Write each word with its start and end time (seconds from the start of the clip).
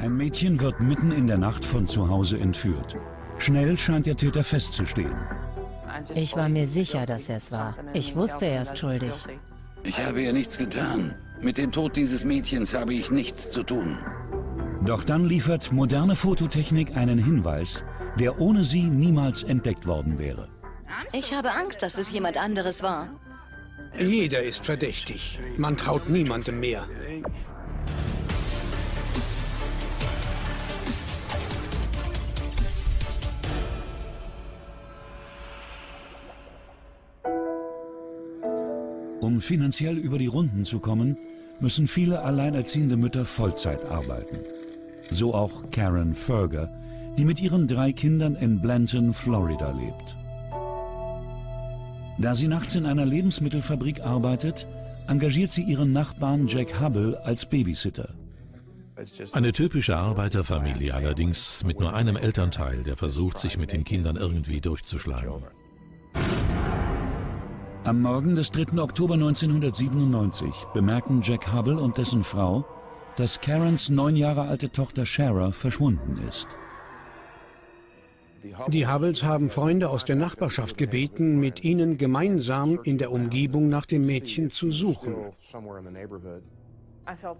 Ein 0.00 0.16
Mädchen 0.16 0.58
wird 0.62 0.80
mitten 0.80 1.12
in 1.12 1.26
der 1.26 1.36
Nacht 1.36 1.62
von 1.62 1.86
zu 1.86 2.08
Hause 2.08 2.38
entführt. 2.38 2.96
Schnell 3.36 3.76
scheint 3.76 4.06
der 4.06 4.16
Täter 4.16 4.42
festzustehen. 4.42 5.14
Ich 6.14 6.34
war 6.36 6.48
mir 6.48 6.66
sicher, 6.66 7.04
dass 7.04 7.28
er 7.28 7.36
es 7.36 7.52
war. 7.52 7.74
Ich 7.92 8.16
wusste, 8.16 8.46
er 8.46 8.62
ist 8.62 8.78
schuldig. 8.78 9.12
Ich 9.82 10.02
habe 10.02 10.22
ihr 10.22 10.32
nichts 10.32 10.56
getan. 10.56 11.14
Mit 11.42 11.58
dem 11.58 11.70
Tod 11.70 11.96
dieses 11.96 12.24
Mädchens 12.24 12.72
habe 12.72 12.94
ich 12.94 13.10
nichts 13.10 13.50
zu 13.50 13.62
tun. 13.62 13.98
Doch 14.86 15.04
dann 15.04 15.26
liefert 15.26 15.70
moderne 15.70 16.16
Fototechnik 16.16 16.96
einen 16.96 17.18
Hinweis, 17.18 17.84
der 18.18 18.40
ohne 18.40 18.64
sie 18.64 18.84
niemals 18.84 19.42
entdeckt 19.42 19.86
worden 19.86 20.18
wäre. 20.18 20.48
Ich 21.12 21.34
habe 21.34 21.52
Angst, 21.52 21.82
dass 21.82 21.98
es 21.98 22.10
jemand 22.10 22.38
anderes 22.38 22.82
war. 22.82 23.10
Jeder 23.98 24.42
ist 24.42 24.64
verdächtig. 24.64 25.38
Man 25.58 25.76
traut 25.76 26.08
niemandem 26.08 26.58
mehr. 26.58 26.86
Um 39.30 39.40
finanziell 39.40 39.96
über 39.96 40.18
die 40.18 40.26
Runden 40.26 40.64
zu 40.64 40.80
kommen, 40.80 41.16
müssen 41.60 41.86
viele 41.86 42.22
alleinerziehende 42.22 42.96
Mütter 42.96 43.24
Vollzeit 43.24 43.84
arbeiten. 43.84 44.38
So 45.08 45.34
auch 45.34 45.70
Karen 45.70 46.16
Ferger, 46.16 46.68
die 47.16 47.24
mit 47.24 47.40
ihren 47.40 47.68
drei 47.68 47.92
Kindern 47.92 48.34
in 48.34 48.60
Blanton, 48.60 49.14
Florida 49.14 49.70
lebt. 49.70 50.16
Da 52.18 52.34
sie 52.34 52.48
nachts 52.48 52.74
in 52.74 52.86
einer 52.86 53.06
Lebensmittelfabrik 53.06 54.00
arbeitet, 54.00 54.66
engagiert 55.06 55.52
sie 55.52 55.62
ihren 55.62 55.92
Nachbarn 55.92 56.48
Jack 56.48 56.80
Hubble 56.80 57.24
als 57.24 57.46
Babysitter. 57.46 58.08
Eine 59.30 59.52
typische 59.52 59.96
Arbeiterfamilie 59.96 60.92
allerdings 60.92 61.62
mit 61.62 61.78
nur 61.78 61.94
einem 61.94 62.16
Elternteil, 62.16 62.82
der 62.82 62.96
versucht, 62.96 63.38
sich 63.38 63.58
mit 63.58 63.70
den 63.70 63.84
Kindern 63.84 64.16
irgendwie 64.16 64.60
durchzuschlagen. 64.60 65.44
Am 67.84 68.02
Morgen 68.02 68.36
des 68.36 68.50
3. 68.50 68.78
Oktober 68.78 69.14
1997 69.14 70.66
bemerken 70.74 71.22
Jack 71.22 71.50
Hubble 71.54 71.78
und 71.78 71.96
dessen 71.96 72.22
Frau, 72.22 72.66
dass 73.16 73.40
Karens 73.40 73.88
neun 73.88 74.16
Jahre 74.16 74.42
alte 74.42 74.70
Tochter 74.70 75.06
Shara 75.06 75.50
verschwunden 75.50 76.20
ist. 76.28 76.46
Die 78.68 78.86
Hubbles 78.86 79.22
haben 79.22 79.48
Freunde 79.48 79.88
aus 79.88 80.04
der 80.04 80.16
Nachbarschaft 80.16 80.76
gebeten, 80.76 81.40
mit 81.40 81.64
ihnen 81.64 81.96
gemeinsam 81.96 82.80
in 82.84 82.98
der 82.98 83.12
Umgebung 83.12 83.70
nach 83.70 83.86
dem 83.86 84.04
Mädchen 84.04 84.50
zu 84.50 84.70
suchen. 84.70 85.14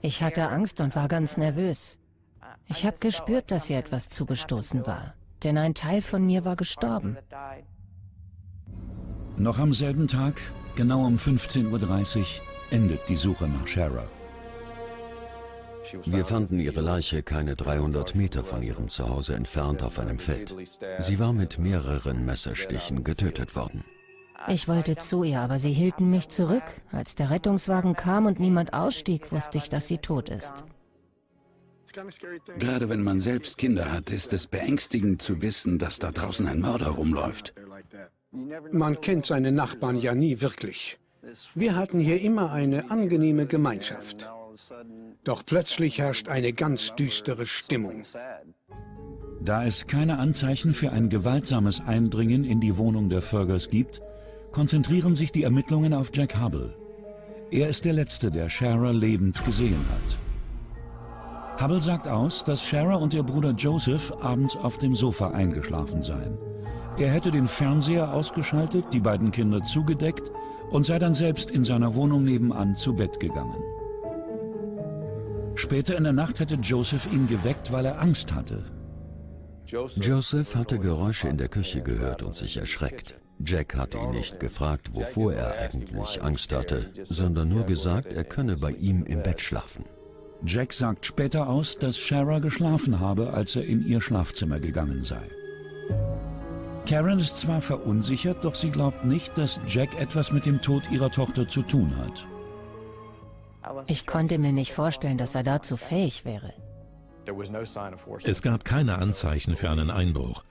Ich 0.00 0.22
hatte 0.22 0.48
Angst 0.48 0.80
und 0.80 0.96
war 0.96 1.08
ganz 1.08 1.36
nervös. 1.36 1.98
Ich 2.66 2.86
habe 2.86 2.96
gespürt, 2.98 3.50
dass 3.50 3.68
ihr 3.68 3.78
etwas 3.78 4.08
zugestoßen 4.08 4.86
war, 4.86 5.14
denn 5.42 5.58
ein 5.58 5.74
Teil 5.74 6.00
von 6.00 6.24
mir 6.24 6.46
war 6.46 6.56
gestorben. 6.56 7.18
Noch 9.36 9.58
am 9.58 9.72
selben 9.72 10.08
Tag, 10.08 10.40
genau 10.74 11.04
um 11.06 11.16
15.30 11.16 12.18
Uhr, 12.18 12.26
endet 12.70 13.00
die 13.08 13.16
Suche 13.16 13.48
nach 13.48 13.66
Shara. 13.66 14.04
Wir 16.04 16.24
fanden 16.24 16.60
ihre 16.60 16.80
Leiche 16.80 17.22
keine 17.22 17.56
300 17.56 18.14
Meter 18.14 18.44
von 18.44 18.62
ihrem 18.62 18.88
Zuhause 18.88 19.34
entfernt 19.34 19.82
auf 19.82 19.98
einem 19.98 20.18
Feld. 20.18 20.54
Sie 20.98 21.18
war 21.18 21.32
mit 21.32 21.58
mehreren 21.58 22.24
Messerstichen 22.24 23.02
getötet 23.02 23.56
worden. 23.56 23.84
Ich 24.48 24.68
wollte 24.68 24.96
zu 24.96 25.24
ihr, 25.24 25.40
aber 25.40 25.58
sie 25.58 25.72
hielten 25.72 26.08
mich 26.08 26.28
zurück. 26.28 26.62
Als 26.92 27.14
der 27.14 27.30
Rettungswagen 27.30 27.94
kam 27.94 28.26
und 28.26 28.40
niemand 28.40 28.72
ausstieg, 28.72 29.32
wusste 29.32 29.58
ich, 29.58 29.68
dass 29.68 29.88
sie 29.88 29.98
tot 29.98 30.28
ist. 30.28 30.64
Gerade 32.58 32.88
wenn 32.88 33.02
man 33.02 33.20
selbst 33.20 33.58
Kinder 33.58 33.92
hat, 33.92 34.10
ist 34.10 34.32
es 34.32 34.46
beängstigend 34.46 35.20
zu 35.20 35.42
wissen, 35.42 35.78
dass 35.78 35.98
da 35.98 36.12
draußen 36.12 36.46
ein 36.46 36.60
Mörder 36.60 36.90
rumläuft. 36.90 37.54
Man 38.32 39.00
kennt 39.00 39.26
seine 39.26 39.52
Nachbarn 39.52 39.96
ja 39.96 40.14
nie 40.14 40.40
wirklich. 40.40 40.98
Wir 41.54 41.76
hatten 41.76 41.98
hier 41.98 42.20
immer 42.20 42.52
eine 42.52 42.90
angenehme 42.90 43.46
Gemeinschaft. 43.46 44.28
Doch 45.24 45.44
plötzlich 45.44 45.98
herrscht 45.98 46.28
eine 46.28 46.52
ganz 46.52 46.94
düstere 46.94 47.46
Stimmung. 47.46 48.02
Da 49.42 49.64
es 49.64 49.86
keine 49.86 50.18
Anzeichen 50.18 50.74
für 50.74 50.92
ein 50.92 51.08
gewaltsames 51.08 51.80
Eindringen 51.80 52.44
in 52.44 52.60
die 52.60 52.76
Wohnung 52.76 53.08
der 53.08 53.22
Fergers 53.22 53.70
gibt, 53.70 54.00
konzentrieren 54.52 55.14
sich 55.14 55.32
die 55.32 55.44
Ermittlungen 55.44 55.94
auf 55.94 56.10
Jack 56.14 56.40
Hubble. 56.40 56.74
Er 57.50 57.68
ist 57.68 57.84
der 57.84 57.94
Letzte, 57.94 58.30
der 58.30 58.48
Shara 58.48 58.90
lebend 58.90 59.44
gesehen 59.44 59.84
hat. 59.88 61.62
Hubble 61.62 61.80
sagt 61.80 62.06
aus, 62.06 62.44
dass 62.44 62.62
Shara 62.62 62.94
und 62.96 63.12
ihr 63.12 63.22
Bruder 63.22 63.52
Joseph 63.52 64.12
abends 64.20 64.56
auf 64.56 64.78
dem 64.78 64.94
Sofa 64.94 65.30
eingeschlafen 65.30 66.00
seien. 66.02 66.38
Er 66.98 67.10
hätte 67.10 67.30
den 67.30 67.48
Fernseher 67.48 68.12
ausgeschaltet, 68.12 68.86
die 68.92 69.00
beiden 69.00 69.30
Kinder 69.30 69.62
zugedeckt 69.62 70.30
und 70.70 70.84
sei 70.84 70.98
dann 70.98 71.14
selbst 71.14 71.50
in 71.50 71.64
seiner 71.64 71.94
Wohnung 71.94 72.24
nebenan 72.24 72.74
zu 72.74 72.94
Bett 72.94 73.20
gegangen. 73.20 73.62
Später 75.54 75.96
in 75.96 76.04
der 76.04 76.12
Nacht 76.12 76.40
hätte 76.40 76.54
Joseph 76.56 77.06
ihn 77.12 77.26
geweckt, 77.26 77.72
weil 77.72 77.86
er 77.86 78.00
Angst 78.00 78.34
hatte. 78.34 78.64
Joseph 79.66 80.56
hatte 80.56 80.78
Geräusche 80.78 81.28
in 81.28 81.36
der 81.36 81.48
Küche 81.48 81.82
gehört 81.82 82.22
und 82.22 82.34
sich 82.34 82.56
erschreckt. 82.56 83.16
Jack 83.44 83.76
hatte 83.76 83.98
ihn 83.98 84.10
nicht 84.10 84.40
gefragt, 84.40 84.94
wovor 84.94 85.32
er 85.32 85.58
eigentlich 85.58 86.22
Angst 86.22 86.52
hatte, 86.54 86.90
sondern 87.04 87.48
nur 87.48 87.64
gesagt, 87.64 88.12
er 88.12 88.24
könne 88.24 88.56
bei 88.56 88.72
ihm 88.72 89.04
im 89.04 89.22
Bett 89.22 89.40
schlafen. 89.40 89.84
Jack 90.44 90.72
sagt 90.72 91.06
später 91.06 91.48
aus, 91.48 91.78
dass 91.78 91.98
Shara 91.98 92.38
geschlafen 92.38 92.98
habe, 92.98 93.32
als 93.32 93.56
er 93.56 93.64
in 93.64 93.86
ihr 93.86 94.00
Schlafzimmer 94.00 94.58
gegangen 94.58 95.04
sei. 95.04 95.22
Karen 96.88 97.18
ist 97.18 97.38
zwar 97.38 97.60
verunsichert, 97.60 98.44
doch 98.44 98.54
sie 98.54 98.70
glaubt 98.70 99.04
nicht, 99.04 99.36
dass 99.38 99.60
Jack 99.66 99.98
etwas 100.00 100.32
mit 100.32 100.46
dem 100.46 100.60
Tod 100.60 100.90
ihrer 100.90 101.10
Tochter 101.10 101.48
zu 101.48 101.62
tun 101.62 101.96
hat. 101.96 102.26
Ich 103.86 104.06
konnte 104.06 104.38
mir 104.38 104.52
nicht 104.52 104.72
vorstellen, 104.72 105.18
dass 105.18 105.34
er 105.34 105.42
dazu 105.42 105.76
fähig 105.76 106.24
wäre. 106.24 106.52
Es 108.24 108.42
gab 108.42 108.64
keine 108.64 108.98
Anzeichen 108.98 109.56
für 109.56 109.70
einen 109.70 109.90
Einbruch. 109.90 110.44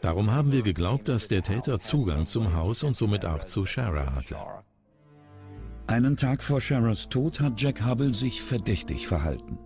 Darum 0.00 0.32
haben 0.32 0.52
wir 0.52 0.62
geglaubt, 0.62 1.08
dass 1.08 1.28
der 1.28 1.42
Täter 1.42 1.78
Zugang 1.78 2.26
zum 2.26 2.54
Haus 2.54 2.82
und 2.82 2.96
somit 2.96 3.24
auch 3.24 3.44
zu 3.44 3.64
Shara 3.64 4.14
hatte. 4.14 4.36
Einen 5.86 6.16
Tag 6.16 6.42
vor 6.42 6.60
Sharas 6.60 7.08
Tod 7.08 7.40
hat 7.40 7.60
Jack 7.60 7.84
Hubble 7.84 8.12
sich 8.12 8.42
verdächtig 8.42 9.06
verhalten. 9.06 9.58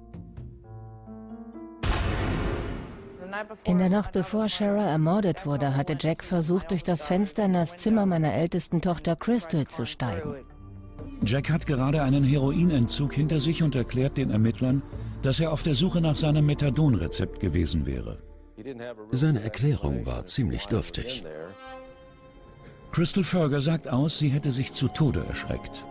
In 3.65 3.79
der 3.79 3.89
Nacht 3.89 4.13
bevor 4.13 4.49
Shara 4.49 4.85
ermordet 4.85 5.47
wurde, 5.47 5.77
hatte 5.77 5.97
Jack 5.99 6.25
versucht, 6.25 6.71
durch 6.71 6.83
das 6.83 7.07
Fenster 7.07 7.45
in 7.45 7.53
das 7.53 7.77
Zimmer 7.77 8.07
meiner 8.07 8.33
ältesten 8.35 8.81
Tochter 8.81 9.17
Crystal 9.17 9.67
zu 9.67 9.87
steigen. 9.87 10.37
Jack 11.25 11.51
hat 11.51 11.67
gerade 11.67 12.03
einen 12.03 12.25
Heroinentzug 12.25 13.13
hinter 13.13 13.41
sich 13.41 13.63
und 13.63 13.75
erklärt 13.75 14.17
den 14.17 14.31
Ermittlern, 14.31 14.83
dass 15.23 15.41
er 15.41 15.53
auf 15.53 15.63
der 15.63 15.75
Suche 15.75 16.01
nach 16.01 16.17
seinem 16.17 16.47
Methadonrezept 16.47 17.41
gewesen 17.41 17.87
wäre. 17.87 18.19
Seine 19.13 19.43
Erklärung 19.43 20.07
war 20.07 20.27
ziemlich 20.27 20.67
dürftig. 20.67 21.25
Crystal 22.91 23.25
Ferger 23.25 23.61
sagt 23.61 23.89
aus, 23.89 24.19
sie 24.19 24.31
hätte 24.31 24.51
sich 24.51 24.73
zu 24.73 24.89
Tode 24.89 25.25
erschreckt. 25.29 25.85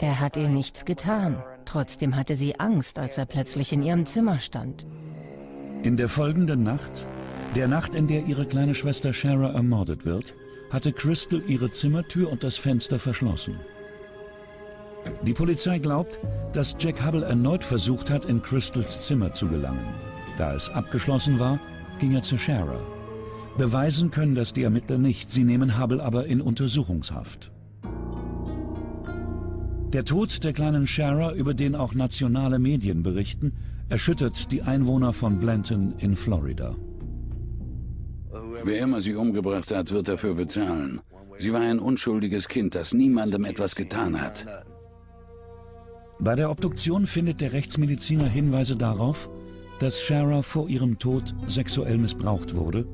Er 0.00 0.20
hat 0.20 0.36
ihr 0.36 0.48
nichts 0.48 0.84
getan. 0.84 1.42
Trotzdem 1.64 2.16
hatte 2.16 2.36
sie 2.36 2.58
Angst, 2.58 2.98
als 2.98 3.18
er 3.18 3.26
plötzlich 3.26 3.72
in 3.72 3.82
ihrem 3.82 4.06
Zimmer 4.06 4.38
stand. 4.38 4.86
In 5.82 5.96
der 5.96 6.08
folgenden 6.08 6.62
Nacht, 6.62 7.08
der 7.56 7.66
Nacht, 7.66 7.96
in 7.96 8.06
der 8.06 8.24
ihre 8.26 8.46
kleine 8.46 8.72
Schwester 8.72 9.12
Shara 9.12 9.50
ermordet 9.50 10.04
wird, 10.04 10.32
hatte 10.70 10.92
Crystal 10.92 11.42
ihre 11.48 11.72
Zimmertür 11.72 12.30
und 12.30 12.44
das 12.44 12.56
Fenster 12.56 13.00
verschlossen. 13.00 13.56
Die 15.26 15.32
Polizei 15.32 15.80
glaubt, 15.80 16.20
dass 16.52 16.76
Jack 16.78 17.04
Hubble 17.04 17.24
erneut 17.24 17.64
versucht 17.64 18.10
hat, 18.10 18.26
in 18.26 18.40
Crystals 18.42 19.02
Zimmer 19.02 19.32
zu 19.32 19.48
gelangen. 19.48 19.84
Da 20.38 20.54
es 20.54 20.70
abgeschlossen 20.70 21.40
war, 21.40 21.58
ging 21.98 22.14
er 22.14 22.22
zu 22.22 22.38
Shara. 22.38 22.78
Beweisen 23.58 24.12
können 24.12 24.36
das 24.36 24.52
die 24.52 24.62
Ermittler 24.62 24.98
nicht, 24.98 25.32
sie 25.32 25.42
nehmen 25.42 25.80
Hubble 25.80 26.02
aber 26.02 26.26
in 26.26 26.40
Untersuchungshaft. 26.40 27.50
Der 29.92 30.04
Tod 30.04 30.44
der 30.44 30.52
kleinen 30.52 30.86
Shara, 30.86 31.32
über 31.32 31.54
den 31.54 31.74
auch 31.74 31.92
nationale 31.92 32.60
Medien 32.60 33.02
berichten, 33.02 33.52
erschüttert 33.88 34.50
die 34.52 34.62
Einwohner 34.62 35.12
von 35.12 35.38
Blanton 35.38 35.94
in 35.98 36.16
Florida. 36.16 36.74
Wer 38.64 38.80
immer 38.80 39.00
sie 39.00 39.14
umgebracht 39.14 39.70
hat, 39.70 39.90
wird 39.90 40.08
dafür 40.08 40.34
bezahlen. 40.34 41.00
Sie 41.38 41.52
war 41.52 41.60
ein 41.60 41.78
unschuldiges 41.78 42.48
Kind, 42.48 42.74
das 42.74 42.94
niemandem 42.94 43.44
etwas 43.44 43.74
getan 43.74 44.20
hat. 44.20 44.46
Bei 46.20 46.36
der 46.36 46.50
Obduktion 46.50 47.06
findet 47.06 47.40
der 47.40 47.52
Rechtsmediziner 47.52 48.28
Hinweise 48.28 48.76
darauf, 48.76 49.28
dass 49.80 50.00
Shara 50.00 50.42
vor 50.42 50.68
ihrem 50.68 50.98
Tod 50.98 51.34
sexuell 51.48 51.98
missbraucht 51.98 52.54
wurde 52.54 52.86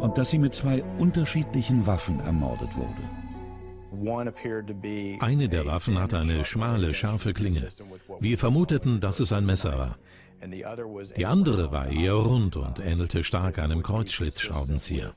und 0.00 0.16
dass 0.16 0.30
sie 0.30 0.38
mit 0.38 0.54
zwei 0.54 0.82
unterschiedlichen 0.96 1.86
Waffen 1.86 2.20
ermordet 2.20 2.70
wurde. 2.76 3.22
Eine 5.20 5.48
der 5.48 5.66
Waffen 5.66 5.98
hatte 5.98 6.18
eine 6.18 6.44
schmale, 6.44 6.94
scharfe 6.94 7.34
Klinge. 7.34 7.68
Wir 8.20 8.38
vermuteten, 8.38 9.00
dass 9.00 9.20
es 9.20 9.32
ein 9.32 9.44
Messer 9.44 9.78
war. 9.78 9.98
Die 10.44 11.26
andere 11.26 11.70
war 11.70 11.86
eher 11.86 12.14
rund 12.14 12.56
und 12.56 12.80
ähnelte 12.80 13.22
stark 13.22 13.58
einem 13.58 13.82
Kreuzschlitzschraubenzieher. 13.82 15.14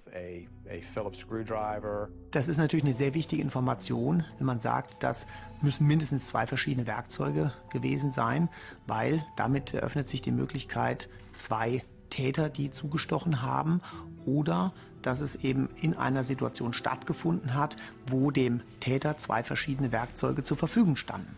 Das 2.32 2.48
ist 2.48 2.58
natürlich 2.58 2.86
eine 2.86 2.94
sehr 2.94 3.14
wichtige 3.14 3.42
Information, 3.42 4.24
wenn 4.38 4.46
man 4.46 4.60
sagt, 4.60 5.02
das 5.02 5.26
müssen 5.62 5.88
mindestens 5.88 6.28
zwei 6.28 6.46
verschiedene 6.46 6.86
Werkzeuge 6.86 7.54
gewesen 7.72 8.12
sein, 8.12 8.50
weil 8.86 9.26
damit 9.36 9.74
eröffnet 9.74 10.10
sich 10.10 10.22
die 10.22 10.32
Möglichkeit, 10.32 11.10
zwei 11.34 11.84
Täter, 12.10 12.50
die 12.50 12.72
zugestochen 12.72 13.42
haben, 13.42 13.82
oder 14.26 14.74
dass 15.02 15.22
es 15.22 15.36
eben 15.36 15.70
in 15.82 15.96
einer 15.96 16.24
Situation 16.24 16.74
stattgefunden 16.74 17.54
hat, 17.54 17.78
wo 18.08 18.32
dem 18.32 18.62
Täter 18.80 19.18
zwei 19.18 19.44
verschiedene 19.44 19.92
Werkzeuge 19.92 20.44
zur 20.44 20.58
Verfügung 20.58 20.96
standen. 20.96 21.36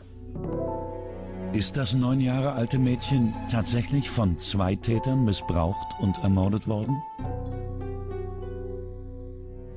Ist 1.53 1.77
das 1.77 1.93
neun 1.93 2.19
Jahre 2.19 2.53
alte 2.53 2.77
Mädchen 2.77 3.33
tatsächlich 3.49 4.09
von 4.09 4.37
zwei 4.37 4.75
Tätern 4.75 5.23
missbraucht 5.23 5.87
und 5.99 6.17
ermordet 6.19 6.67
worden? 6.67 7.01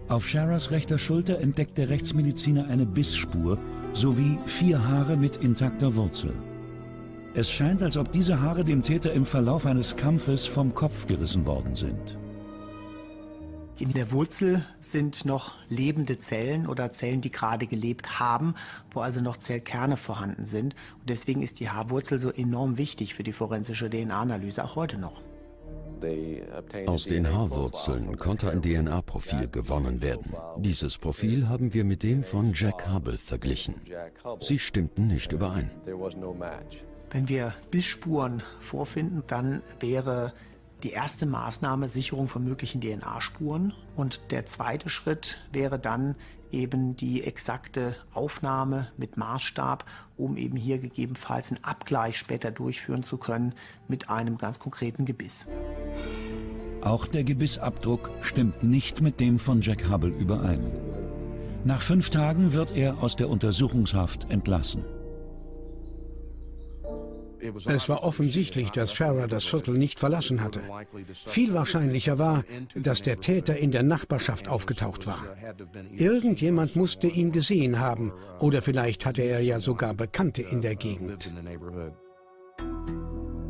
Auf 0.08 0.28
Sharas 0.28 0.72
rechter 0.72 0.98
Schulter 0.98 1.38
entdeckt 1.38 1.78
der 1.78 1.88
Rechtsmediziner 1.88 2.66
eine 2.66 2.84
Bissspur 2.84 3.58
sowie 3.92 4.38
vier 4.44 4.86
Haare 4.88 5.16
mit 5.16 5.36
intakter 5.36 5.94
Wurzel. 5.94 6.34
Es 7.34 7.48
scheint, 7.48 7.82
als 7.82 7.96
ob 7.96 8.10
diese 8.10 8.40
Haare 8.40 8.64
dem 8.64 8.82
Täter 8.82 9.12
im 9.12 9.24
Verlauf 9.24 9.64
eines 9.64 9.94
Kampfes 9.94 10.46
vom 10.46 10.74
Kopf 10.74 11.06
gerissen 11.06 11.46
worden 11.46 11.76
sind. 11.76 12.18
In 13.80 13.94
der 13.94 14.12
Wurzel 14.12 14.62
sind 14.78 15.24
noch 15.24 15.56
lebende 15.70 16.18
Zellen 16.18 16.66
oder 16.66 16.92
Zellen, 16.92 17.22
die 17.22 17.30
gerade 17.30 17.66
gelebt 17.66 18.20
haben, 18.20 18.54
wo 18.90 19.00
also 19.00 19.22
noch 19.22 19.38
Zellkerne 19.38 19.96
vorhanden 19.96 20.44
sind. 20.44 20.74
Und 21.00 21.08
deswegen 21.08 21.40
ist 21.40 21.60
die 21.60 21.70
Haarwurzel 21.70 22.18
so 22.18 22.30
enorm 22.30 22.76
wichtig 22.76 23.14
für 23.14 23.22
die 23.22 23.32
forensische 23.32 23.88
DNA-Analyse, 23.88 24.62
auch 24.64 24.76
heute 24.76 24.98
noch. 24.98 25.22
Aus 26.86 27.06
den 27.06 27.26
Haarwurzeln 27.32 28.18
konnte 28.18 28.50
ein 28.50 28.60
DNA-Profil 28.60 29.48
gewonnen 29.48 30.02
werden. 30.02 30.34
Dieses 30.58 30.98
Profil 30.98 31.48
haben 31.48 31.72
wir 31.72 31.84
mit 31.84 32.02
dem 32.02 32.22
von 32.22 32.52
Jack 32.54 32.86
Hubble 32.92 33.16
verglichen. 33.16 33.76
Sie 34.40 34.58
stimmten 34.58 35.06
nicht 35.06 35.32
überein. 35.32 35.70
Wenn 37.12 37.28
wir 37.30 37.54
Bissspuren 37.70 38.42
vorfinden, 38.58 39.22
dann 39.26 39.62
wäre 39.80 40.34
die 40.82 40.90
erste 40.90 41.26
Maßnahme 41.26 41.88
Sicherung 41.88 42.28
von 42.28 42.44
möglichen 42.44 42.80
DNA-Spuren 42.80 43.74
und 43.96 44.20
der 44.30 44.46
zweite 44.46 44.88
Schritt 44.88 45.38
wäre 45.52 45.78
dann 45.78 46.16
eben 46.50 46.96
die 46.96 47.22
exakte 47.24 47.94
Aufnahme 48.12 48.88
mit 48.96 49.16
Maßstab, 49.16 49.84
um 50.16 50.36
eben 50.36 50.56
hier 50.56 50.78
gegebenenfalls 50.78 51.52
einen 51.52 51.64
Abgleich 51.64 52.16
später 52.16 52.50
durchführen 52.50 53.02
zu 53.02 53.18
können 53.18 53.54
mit 53.88 54.08
einem 54.08 54.38
ganz 54.38 54.58
konkreten 54.58 55.04
Gebiss. 55.04 55.46
Auch 56.82 57.06
der 57.06 57.24
Gebissabdruck 57.24 58.10
stimmt 58.20 58.62
nicht 58.62 59.00
mit 59.00 59.20
dem 59.20 59.38
von 59.38 59.60
Jack 59.60 59.90
Hubble 59.90 60.10
überein. 60.10 60.72
Nach 61.64 61.82
fünf 61.82 62.08
Tagen 62.08 62.54
wird 62.54 62.72
er 62.72 63.02
aus 63.02 63.16
der 63.16 63.28
Untersuchungshaft 63.28 64.30
entlassen. 64.30 64.84
Es 67.66 67.88
war 67.88 68.02
offensichtlich, 68.02 68.70
dass 68.70 68.92
Farah 68.92 69.26
das 69.26 69.44
Viertel 69.44 69.74
nicht 69.74 69.98
verlassen 69.98 70.42
hatte. 70.42 70.60
Viel 71.26 71.54
wahrscheinlicher 71.54 72.18
war, 72.18 72.44
dass 72.74 73.02
der 73.02 73.20
Täter 73.20 73.56
in 73.56 73.70
der 73.70 73.82
Nachbarschaft 73.82 74.48
aufgetaucht 74.48 75.06
war. 75.06 75.24
Irgendjemand 75.96 76.76
musste 76.76 77.06
ihn 77.06 77.32
gesehen 77.32 77.78
haben 77.80 78.12
oder 78.38 78.62
vielleicht 78.62 79.06
hatte 79.06 79.22
er 79.22 79.40
ja 79.40 79.60
sogar 79.60 79.94
Bekannte 79.94 80.42
in 80.42 80.60
der 80.60 80.76
Gegend. 80.76 81.32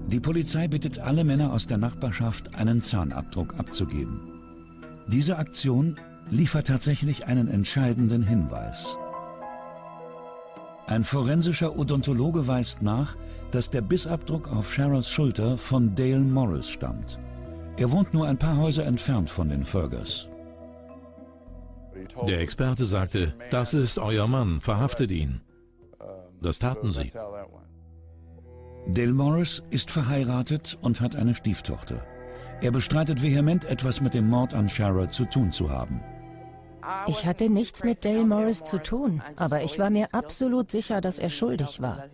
Die 0.07 0.21
Polizei 0.21 0.67
bittet 0.67 0.99
alle 0.99 1.23
Männer 1.23 1.53
aus 1.53 1.67
der 1.67 1.79
Nachbarschaft, 1.79 2.55
einen 2.57 2.83
Zahnabdruck 2.83 3.55
abzugeben. 3.59 4.41
Diese 5.07 5.39
Aktion 5.39 5.97
liefert 6.31 6.67
tatsächlich 6.67 7.27
einen 7.27 7.49
entscheidenden 7.49 8.23
Hinweis. 8.23 8.97
Ein 10.91 11.05
forensischer 11.05 11.79
Odontologe 11.79 12.49
weist 12.49 12.83
nach, 12.83 13.17
dass 13.53 13.71
der 13.71 13.81
Bissabdruck 13.81 14.49
auf 14.49 14.75
Sharras 14.75 15.09
Schulter 15.09 15.57
von 15.57 15.95
Dale 15.95 16.19
Morris 16.19 16.69
stammt. 16.69 17.21
Er 17.77 17.93
wohnt 17.93 18.13
nur 18.13 18.27
ein 18.27 18.37
paar 18.37 18.57
Häuser 18.57 18.85
entfernt 18.85 19.31
von 19.31 19.49
den 19.49 19.65
Fergers. 19.65 20.29
Der 22.27 22.41
Experte 22.41 22.87
sagte, 22.87 23.35
das 23.53 23.73
ist 23.73 24.01
euer 24.01 24.27
Mann, 24.27 24.61
verhaftet 24.61 25.13
ihn. 25.13 25.41
Das 26.43 26.59
taten 26.59 26.91
sie. 26.91 27.13
Dale 28.89 29.13
Morris 29.13 29.63
ist 29.71 29.93
verheiratet 29.93 30.77
und 30.83 31.01
hat 31.01 31.15
eine 31.15 31.37
Stieftochter. 31.37 32.05
Er 32.63 32.73
bestreitet 32.73 33.23
vehement, 33.23 33.65
etwas 33.65 34.01
mit 34.01 34.13
dem 34.13 34.29
Mord 34.29 34.55
an 34.55 34.69
Shara 34.69 35.09
zu 35.09 35.25
tun 35.25 35.53
zu 35.53 35.71
haben. 35.71 36.01
Ich 37.07 37.27
hatte 37.27 37.49
nichts 37.49 37.85
mit 37.85 38.05
Dale 38.05 38.25
Morris 38.25 38.65
zu 38.65 38.79
tun, 38.83 39.23
aber 39.37 39.63
ich 39.63 39.79
war 39.79 39.91
mir 39.91 40.15
absolut 40.15 40.71
sicher, 40.71 41.01
dass 41.01 41.19
er 41.19 41.31
schuldig 41.31 41.81
war. 41.81 42.05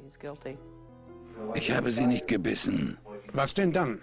Ich 1.54 1.70
habe 1.70 1.90
sie 1.90 2.06
nicht 2.06 2.26
gebissen. 2.26 2.98
Was 3.32 3.54
denn 3.54 3.72
dann? 3.72 4.00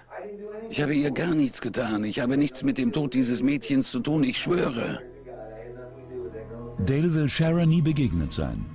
Ich 0.69 0.81
habe 0.81 0.93
ihr 0.93 1.11
gar 1.11 1.33
nichts 1.33 1.61
getan. 1.61 2.03
Ich 2.03 2.19
habe 2.19 2.37
nichts 2.37 2.63
mit 2.63 2.77
dem 2.77 2.91
Tod 2.91 3.13
dieses 3.13 3.41
Mädchens 3.41 3.89
zu 3.89 3.99
tun, 3.99 4.23
ich 4.23 4.37
schwöre. 4.37 5.01
Dale 6.85 7.13
will 7.13 7.29
Sharon 7.29 7.69
nie 7.69 7.81
begegnet 7.81 8.31
sein. 8.31 8.65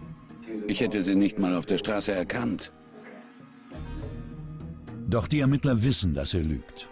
Ich 0.66 0.80
hätte 0.80 1.02
sie 1.02 1.14
nicht 1.14 1.38
mal 1.38 1.54
auf 1.54 1.66
der 1.66 1.78
Straße 1.78 2.12
erkannt. 2.12 2.72
Doch 5.08 5.26
die 5.26 5.40
Ermittler 5.40 5.82
wissen, 5.82 6.12
dass 6.14 6.34
er 6.34 6.42
lügt. 6.42 6.90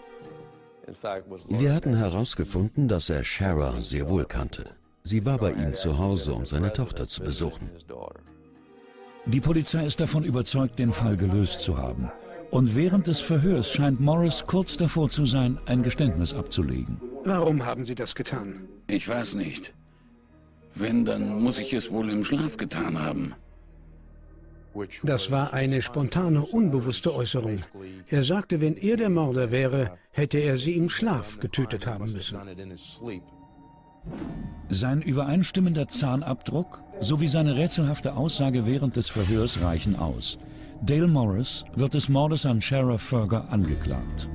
Wir 1.48 1.74
hatten 1.74 1.94
herausgefunden, 1.94 2.88
dass 2.88 3.10
er 3.10 3.24
Shara 3.24 3.82
sehr 3.82 4.08
wohl 4.08 4.24
kannte. 4.24 4.75
Sie 5.06 5.24
war 5.24 5.38
bei 5.38 5.52
ihm 5.52 5.72
zu 5.72 5.98
Hause, 5.98 6.34
um 6.34 6.44
seine 6.44 6.72
Tochter 6.72 7.06
zu 7.06 7.22
besuchen. 7.22 7.70
Die 9.26 9.40
Polizei 9.40 9.86
ist 9.86 10.00
davon 10.00 10.24
überzeugt, 10.24 10.80
den 10.80 10.90
Fall 10.90 11.16
gelöst 11.16 11.60
zu 11.60 11.78
haben. 11.78 12.10
Und 12.50 12.74
während 12.74 13.06
des 13.06 13.20
Verhörs 13.20 13.70
scheint 13.70 14.00
Morris 14.00 14.42
kurz 14.48 14.76
davor 14.76 15.08
zu 15.08 15.24
sein, 15.24 15.60
ein 15.66 15.84
Geständnis 15.84 16.34
abzulegen. 16.34 17.00
Warum 17.24 17.64
haben 17.64 17.86
Sie 17.86 17.94
das 17.94 18.16
getan? 18.16 18.66
Ich 18.88 19.08
weiß 19.08 19.34
nicht. 19.34 19.72
Wenn, 20.74 21.04
dann 21.04 21.40
muss 21.40 21.58
ich 21.60 21.72
es 21.72 21.92
wohl 21.92 22.10
im 22.10 22.24
Schlaf 22.24 22.56
getan 22.56 22.98
haben. 23.00 23.32
Das 25.04 25.30
war 25.30 25.52
eine 25.52 25.82
spontane, 25.82 26.42
unbewusste 26.42 27.14
Äußerung. 27.14 27.60
Er 28.08 28.24
sagte, 28.24 28.60
wenn 28.60 28.76
er 28.76 28.96
der 28.96 29.10
Mörder 29.10 29.52
wäre, 29.52 29.92
hätte 30.10 30.38
er 30.38 30.58
sie 30.58 30.74
im 30.74 30.88
Schlaf 30.88 31.38
getötet 31.38 31.86
haben 31.86 32.10
müssen. 32.12 32.36
Sein 34.68 35.00
übereinstimmender 35.02 35.88
Zahnabdruck 35.88 36.82
sowie 37.00 37.28
seine 37.28 37.56
rätselhafte 37.56 38.16
Aussage 38.16 38.66
während 38.66 38.96
des 38.96 39.08
Verhörs 39.08 39.62
reichen 39.62 39.96
aus. 39.96 40.38
Dale 40.82 41.06
Morris 41.06 41.64
wird 41.74 41.94
des 41.94 42.08
Mordes 42.08 42.44
an 42.46 42.60
Sheriff 42.60 43.02
Ferger 43.02 43.48
angeklagt. 43.50 44.28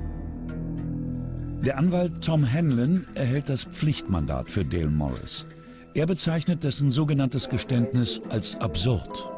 Der 1.64 1.78
Anwalt 1.78 2.24
Tom 2.24 2.50
Hanlon 2.50 3.06
erhält 3.14 3.48
das 3.48 3.64
Pflichtmandat 3.64 4.50
für 4.50 4.64
Dale 4.64 4.90
Morris. 4.90 5.46
Er 5.94 6.06
bezeichnet 6.06 6.64
dessen 6.64 6.90
sogenanntes 6.90 7.48
Geständnis 7.48 8.20
als 8.30 8.56
absurd. 8.56 9.30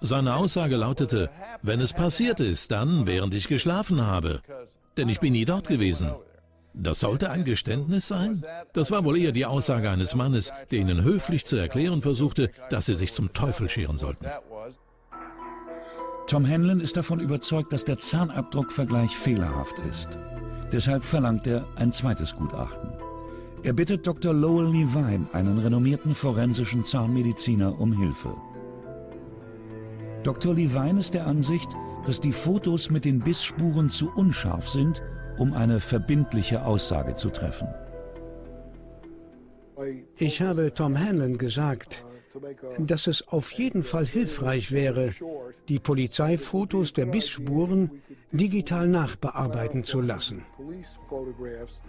Seine 0.00 0.36
Aussage 0.36 0.76
lautete, 0.76 1.30
wenn 1.62 1.80
es 1.80 1.92
passiert 1.92 2.40
ist, 2.40 2.70
dann 2.70 3.06
während 3.06 3.34
ich 3.34 3.48
geschlafen 3.48 4.06
habe. 4.06 4.42
Denn 4.96 5.08
ich 5.08 5.20
bin 5.20 5.32
nie 5.32 5.44
dort 5.44 5.68
gewesen. 5.68 6.10
Das 6.80 7.00
sollte 7.00 7.30
ein 7.30 7.44
Geständnis 7.44 8.06
sein? 8.06 8.44
Das 8.72 8.92
war 8.92 9.04
wohl 9.04 9.18
eher 9.18 9.32
die 9.32 9.46
Aussage 9.46 9.90
eines 9.90 10.14
Mannes, 10.14 10.52
der 10.70 10.78
ihnen 10.78 11.02
höflich 11.02 11.44
zu 11.44 11.56
erklären 11.56 12.02
versuchte, 12.02 12.50
dass 12.70 12.86
sie 12.86 12.94
sich 12.94 13.12
zum 13.12 13.32
Teufel 13.32 13.68
scheren 13.68 13.98
sollten. 13.98 14.26
Tom 16.28 16.46
Hanlon 16.46 16.78
ist 16.78 16.96
davon 16.96 17.18
überzeugt, 17.18 17.72
dass 17.72 17.84
der 17.84 17.98
Zahnabdruckvergleich 17.98 19.16
fehlerhaft 19.16 19.78
ist. 19.90 20.18
Deshalb 20.70 21.02
verlangt 21.02 21.48
er 21.48 21.66
ein 21.76 21.90
zweites 21.90 22.36
Gutachten. 22.36 22.90
Er 23.64 23.72
bittet 23.72 24.06
Dr. 24.06 24.32
Lowell 24.32 24.66
Levine, 24.66 25.26
einen 25.32 25.58
renommierten 25.58 26.14
forensischen 26.14 26.84
Zahnmediziner, 26.84 27.80
um 27.80 27.92
Hilfe. 27.92 28.36
Dr. 30.22 30.54
Levine 30.54 31.00
ist 31.00 31.14
der 31.14 31.26
Ansicht, 31.26 31.70
dass 32.06 32.20
die 32.20 32.32
Fotos 32.32 32.88
mit 32.88 33.04
den 33.04 33.18
Bissspuren 33.18 33.90
zu 33.90 34.12
unscharf 34.14 34.68
sind 34.68 35.02
um 35.38 35.54
eine 35.54 35.80
verbindliche 35.80 36.64
Aussage 36.64 37.14
zu 37.14 37.30
treffen. 37.30 37.68
Ich 40.16 40.42
habe 40.42 40.74
Tom 40.74 40.98
Hanlon 40.98 41.38
gesagt, 41.38 42.04
dass 42.78 43.06
es 43.06 43.26
auf 43.28 43.52
jeden 43.52 43.82
Fall 43.82 44.06
hilfreich 44.06 44.70
wäre, 44.72 45.12
die 45.68 45.78
Polizeifotos 45.78 46.92
der 46.92 47.06
Bissspuren 47.06 48.02
digital 48.30 48.88
nachbearbeiten 48.88 49.84
zu 49.84 50.00
lassen. 50.00 50.44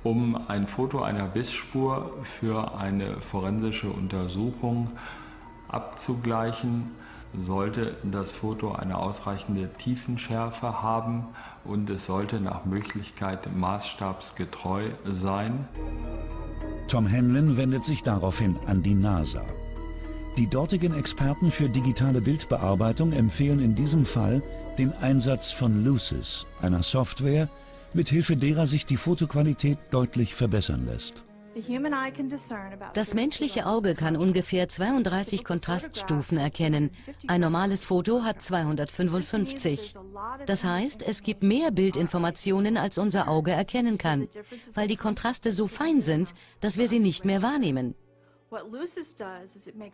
Um 0.04 0.36
ein 0.48 0.68
Foto 0.68 1.02
einer 1.02 1.28
Bissspur 1.28 2.18
für 2.24 2.76
eine 2.76 3.20
forensische 3.22 3.90
Untersuchung 3.90 4.90
abzugleichen, 5.68 6.92
sollte 7.38 7.96
das 8.04 8.32
Foto 8.32 8.72
eine 8.72 8.98
ausreichende 8.98 9.70
Tiefenschärfe 9.78 10.82
haben 10.82 11.28
und 11.64 11.90
es 11.90 12.06
sollte 12.06 12.40
nach 12.40 12.66
Möglichkeit 12.66 13.56
maßstabsgetreu 13.56 14.84
sein. 15.06 15.68
Tom 16.88 17.10
Hanlon 17.10 17.58
wendet 17.58 17.84
sich 17.84 18.02
daraufhin 18.02 18.58
an 18.66 18.82
die 18.82 18.96
NASA. 18.96 19.44
Die 20.38 20.48
dortigen 20.48 20.96
Experten 20.96 21.52
für 21.52 21.70
digitale 21.70 22.22
Bildbearbeitung 22.22 23.12
empfehlen 23.12 23.60
in 23.60 23.76
diesem 23.76 24.06
Fall 24.06 24.42
den 24.78 24.94
Einsatz 24.94 25.52
von 25.52 25.84
Lucis, 25.84 26.48
einer 26.62 26.82
Software, 26.82 27.50
mit 27.94 28.10
Hilfe 28.10 28.38
derer 28.38 28.66
sich 28.66 28.86
die 28.86 28.98
Fotoqualität 28.98 29.78
deutlich 29.92 30.36
verbessern 30.36 30.86
lässt. 30.86 31.26
Das 32.94 33.14
menschliche 33.14 33.66
Auge 33.66 33.96
kann 33.96 34.18
ungefähr 34.18 34.68
32 34.68 35.44
Kontraststufen 35.44 36.38
erkennen. 36.38 36.92
Ein 37.28 37.42
normales 37.42 37.84
Foto 37.86 38.24
hat 38.24 38.42
255. 38.42 39.96
Das 40.46 40.64
heißt, 40.64 41.04
es 41.04 41.24
gibt 41.24 41.44
mehr 41.44 41.72
Bildinformationen, 41.72 42.78
als 42.78 42.98
unser 42.98 43.28
Auge 43.28 43.52
erkennen 43.52 43.98
kann, 43.98 44.28
weil 44.74 44.88
die 44.88 44.98
Kontraste 44.98 45.52
so 45.52 45.68
fein 45.68 46.02
sind, 46.02 46.34
dass 46.60 46.78
wir 46.78 46.88
sie 46.88 47.00
nicht 47.00 47.26
mehr 47.26 47.42
wahrnehmen. 47.42 47.96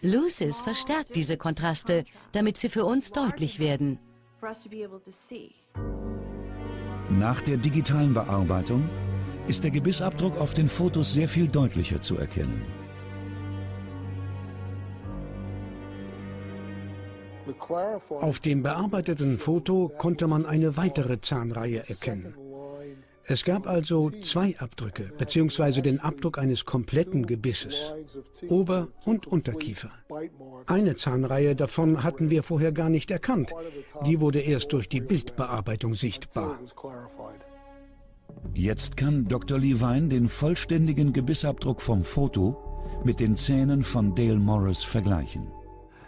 Lucis 0.01 0.61
verstärkt 0.61 1.15
diese 1.15 1.37
Kontraste, 1.37 2.05
damit 2.31 2.57
sie 2.57 2.69
für 2.69 2.85
uns 2.85 3.11
deutlich 3.11 3.59
werden. 3.59 3.99
Nach 7.09 7.41
der 7.41 7.57
digitalen 7.57 8.13
Bearbeitung 8.13 8.89
ist 9.47 9.63
der 9.63 9.71
Gebissabdruck 9.71 10.37
auf 10.37 10.53
den 10.53 10.69
Fotos 10.69 11.13
sehr 11.13 11.27
viel 11.27 11.47
deutlicher 11.47 12.01
zu 12.01 12.17
erkennen. 12.17 12.61
Auf 18.09 18.39
dem 18.39 18.63
bearbeiteten 18.63 19.37
Foto 19.37 19.91
konnte 19.97 20.27
man 20.27 20.45
eine 20.45 20.77
weitere 20.77 21.21
Zahnreihe 21.21 21.87
erkennen. 21.87 22.35
Es 23.27 23.43
gab 23.43 23.67
also 23.67 24.11
zwei 24.11 24.55
Abdrücke, 24.59 25.11
beziehungsweise 25.17 25.81
den 25.81 25.99
Abdruck 25.99 26.37
eines 26.37 26.65
kompletten 26.65 27.25
Gebisses, 27.25 27.93
Ober- 28.49 28.89
und 29.03 29.25
Unterkiefer. 29.25 29.89
Eine 30.67 30.95
Zahnreihe 30.95 31.55
davon 31.55 32.03
hatten 32.03 32.29
wir 32.29 32.43
vorher 32.43 32.71
gar 32.71 32.89
nicht 32.89 33.09
erkannt. 33.09 33.51
Die 34.05 34.21
wurde 34.21 34.41
erst 34.41 34.73
durch 34.73 34.89
die 34.89 35.01
Bildbearbeitung 35.01 35.95
sichtbar. 35.95 36.59
Jetzt 38.53 38.97
kann 38.97 39.27
Dr. 39.27 39.59
Levine 39.59 40.07
den 40.07 40.29
vollständigen 40.29 41.13
Gebissabdruck 41.13 41.81
vom 41.81 42.03
Foto 42.03 42.57
mit 43.03 43.19
den 43.19 43.35
Zähnen 43.35 43.83
von 43.83 44.15
Dale 44.15 44.39
Morris 44.39 44.83
vergleichen. 44.83 45.47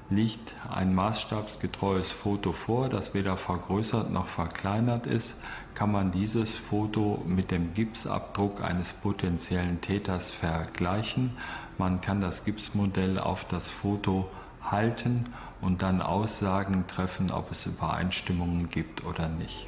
Liegt 0.10 0.54
ein 0.70 0.96
maßstabsgetreues 0.96 2.12
Foto 2.12 2.54
vor, 2.54 2.88
das 2.88 3.14
weder 3.14 3.36
vergrößert 3.36 4.10
noch 4.10 4.28
verkleinert 4.28 5.06
ist, 5.06 5.42
kann 5.74 5.92
man 5.92 6.12
dieses 6.12 6.56
Foto 6.56 7.22
mit 7.26 7.52
dem 7.52 7.74
Gipsabdruck 7.74 8.64
eines 8.64 8.94
potenziellen 8.94 9.82
Täters 9.82 10.32
vergleichen. 10.32 11.32
Man 11.78 12.00
kann 12.00 12.22
das 12.22 12.46
Gipsmodell 12.46 13.20
auf 13.20 13.44
das 13.46 13.70
Foto 13.70 14.30
halten 14.62 15.26
und 15.60 15.82
dann 15.82 16.02
Aussagen 16.02 16.88
treffen, 16.88 17.30
ob 17.32 17.52
es 17.52 17.66
Übereinstimmungen 17.66 18.70
gibt 18.70 19.06
oder 19.06 19.28
nicht. 19.28 19.68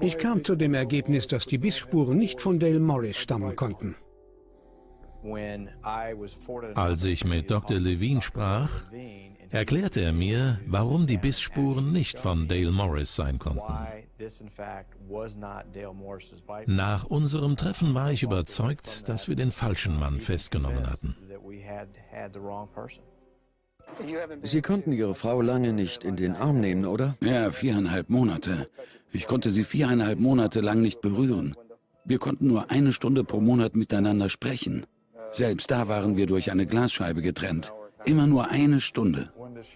Ich 0.00 0.18
kam 0.18 0.44
zu 0.44 0.56
dem 0.56 0.74
Ergebnis, 0.74 1.26
dass 1.26 1.46
die 1.46 1.58
Bissspuren 1.58 2.18
nicht 2.18 2.40
von 2.40 2.58
Dale 2.58 2.80
Morris 2.80 3.16
stammen 3.16 3.56
konnten. 3.56 3.96
Als 6.74 7.04
ich 7.04 7.24
mit 7.24 7.50
Dr. 7.50 7.78
Levine 7.78 8.22
sprach, 8.22 8.84
erklärte 9.50 10.00
er 10.00 10.12
mir, 10.12 10.60
warum 10.66 11.06
die 11.06 11.16
Bissspuren 11.16 11.92
nicht 11.92 12.18
von 12.18 12.48
Dale 12.48 12.72
Morris 12.72 13.14
sein 13.14 13.38
konnten. 13.38 13.62
Nach 16.66 17.04
unserem 17.04 17.56
Treffen 17.56 17.94
war 17.94 18.10
ich 18.10 18.22
überzeugt, 18.22 19.08
dass 19.08 19.28
wir 19.28 19.36
den 19.36 19.52
falschen 19.52 19.98
Mann 19.98 20.20
festgenommen 20.20 20.90
hatten. 20.90 21.16
Sie 24.42 24.62
konnten 24.62 24.92
Ihre 24.92 25.14
Frau 25.14 25.40
lange 25.40 25.72
nicht 25.72 26.02
in 26.02 26.16
den 26.16 26.34
Arm 26.34 26.60
nehmen, 26.60 26.86
oder? 26.86 27.16
Ja, 27.20 27.50
viereinhalb 27.50 28.08
Monate. 28.08 28.68
Ich 29.12 29.26
konnte 29.26 29.50
sie 29.50 29.64
viereinhalb 29.64 30.18
Monate 30.20 30.60
lang 30.60 30.80
nicht 30.80 31.00
berühren. 31.00 31.54
Wir 32.04 32.18
konnten 32.18 32.48
nur 32.48 32.70
eine 32.70 32.92
Stunde 32.92 33.24
pro 33.24 33.40
Monat 33.40 33.76
miteinander 33.76 34.28
sprechen. 34.28 34.86
Selbst 35.32 35.70
da 35.70 35.88
waren 35.88 36.16
wir 36.16 36.26
durch 36.26 36.50
eine 36.50 36.66
Glasscheibe 36.66 37.22
getrennt. 37.22 37.72
Immer 38.04 38.26
nur 38.26 38.50
eine 38.50 38.80
Stunde. 38.80 39.32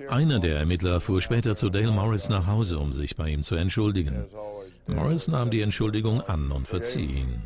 Einer 0.09 0.41
der 0.41 0.59
Ermittler 0.59 1.01
fuhr 1.01 1.21
später 1.21 1.55
zu 1.55 1.71
Dale 1.71 1.93
Morris 1.93 2.29
nach 2.29 2.47
Hause, 2.47 2.79
um 2.79 2.93
sich 2.93 3.17
bei 3.17 3.29
ihm 3.29 3.43
zu 3.43 3.55
entschuldigen. 3.55 4.25
Morris 4.87 5.29
nahm 5.29 5.51
die 5.51 5.61
Entschuldigung 5.61 6.21
an 6.23 6.51
und 6.51 6.67
verzieh 6.67 7.05
ihn. 7.05 7.43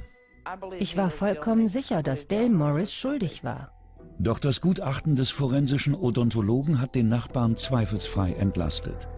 Ich 0.78 0.96
war 0.96 1.10
vollkommen 1.10 1.66
sicher, 1.66 2.02
dass 2.02 2.28
Dale 2.28 2.50
Morris 2.50 2.94
schuldig 2.94 3.44
war. 3.44 3.72
Doch 4.18 4.38
das 4.38 4.60
Gutachten 4.60 5.16
des 5.16 5.30
forensischen 5.30 5.94
Odontologen 5.94 6.80
hat 6.80 6.94
den 6.94 7.08
Nachbarn 7.08 7.56
zweifelsfrei 7.56 8.32
entlastet. 8.32 9.08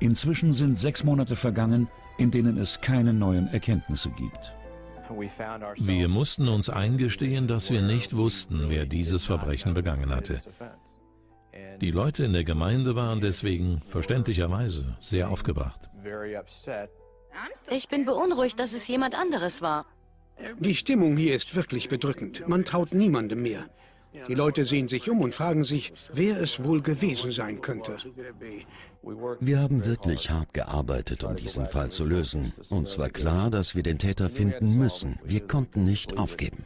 Inzwischen 0.00 0.52
sind 0.52 0.76
sechs 0.76 1.04
Monate 1.04 1.36
vergangen, 1.36 1.88
in 2.18 2.30
denen 2.30 2.56
es 2.58 2.80
keine 2.80 3.12
neuen 3.12 3.48
Erkenntnisse 3.48 4.10
gibt. 4.10 4.54
Wir 5.78 6.08
mussten 6.08 6.48
uns 6.48 6.68
eingestehen, 6.68 7.46
dass 7.46 7.70
wir 7.70 7.82
nicht 7.82 8.16
wussten, 8.16 8.68
wer 8.68 8.86
dieses 8.86 9.24
Verbrechen 9.24 9.74
begangen 9.74 10.10
hatte. 10.10 10.40
Die 11.80 11.90
Leute 11.90 12.24
in 12.24 12.32
der 12.32 12.44
Gemeinde 12.44 12.96
waren 12.96 13.20
deswegen 13.20 13.82
verständlicherweise 13.86 14.96
sehr 14.98 15.30
aufgebracht. 15.30 15.88
Ich 17.70 17.88
bin 17.88 18.04
beunruhigt, 18.04 18.58
dass 18.58 18.72
es 18.72 18.88
jemand 18.88 19.14
anderes 19.14 19.62
war. 19.62 19.86
Die 20.58 20.74
Stimmung 20.74 21.16
hier 21.16 21.34
ist 21.34 21.54
wirklich 21.54 21.88
bedrückend. 21.88 22.46
Man 22.48 22.64
traut 22.64 22.92
niemandem 22.92 23.42
mehr. 23.42 23.68
Die 24.28 24.34
Leute 24.34 24.64
sehen 24.64 24.88
sich 24.88 25.08
um 25.10 25.20
und 25.20 25.34
fragen 25.34 25.64
sich, 25.64 25.92
wer 26.12 26.40
es 26.40 26.62
wohl 26.64 26.82
gewesen 26.82 27.30
sein 27.32 27.60
könnte. 27.60 27.96
Wir 29.40 29.60
haben 29.60 29.84
wirklich 29.84 30.30
hart 30.30 30.52
gearbeitet, 30.54 31.22
um 31.24 31.36
diesen 31.36 31.66
Fall 31.66 31.90
zu 31.90 32.04
lösen. 32.04 32.52
Uns 32.70 32.98
war 32.98 33.08
klar, 33.08 33.50
dass 33.50 33.74
wir 33.76 33.82
den 33.82 33.98
Täter 33.98 34.28
finden 34.28 34.76
müssen. 34.78 35.18
Wir 35.24 35.40
konnten 35.40 35.84
nicht 35.84 36.18
aufgeben. 36.18 36.64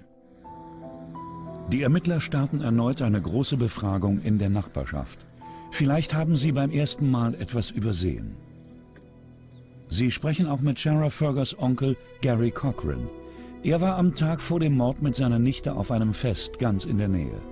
Die 1.69 1.83
Ermittler 1.83 2.21
starten 2.21 2.63
erneut 2.63 3.03
eine 3.03 3.21
große 3.21 3.57
Befragung 3.57 4.21
in 4.23 4.39
der 4.39 4.49
Nachbarschaft. 4.49 5.27
Vielleicht 5.71 6.15
haben 6.15 6.37
sie 6.37 6.53
beim 6.53 6.71
ersten 6.71 7.11
Mal 7.11 7.35
etwas 7.35 7.71
übersehen. 7.71 8.37
Sie 9.89 10.11
sprechen 10.11 10.47
auch 10.47 10.61
mit 10.61 10.81
Shara 10.81 11.11
Fergers 11.11 11.59
Onkel 11.59 11.97
Gary 12.23 12.51
Cochran. 12.51 13.09
Er 13.63 13.81
war 13.81 13.97
am 13.97 14.15
Tag 14.15 14.41
vor 14.41 14.59
dem 14.59 14.77
Mord 14.77 15.03
mit 15.03 15.15
seiner 15.15 15.39
Nichte 15.39 15.75
auf 15.75 15.91
einem 15.91 16.15
Fest 16.15 16.59
ganz 16.59 16.87
in 16.87 16.97
der 16.97 17.09
Nähe. 17.09 17.43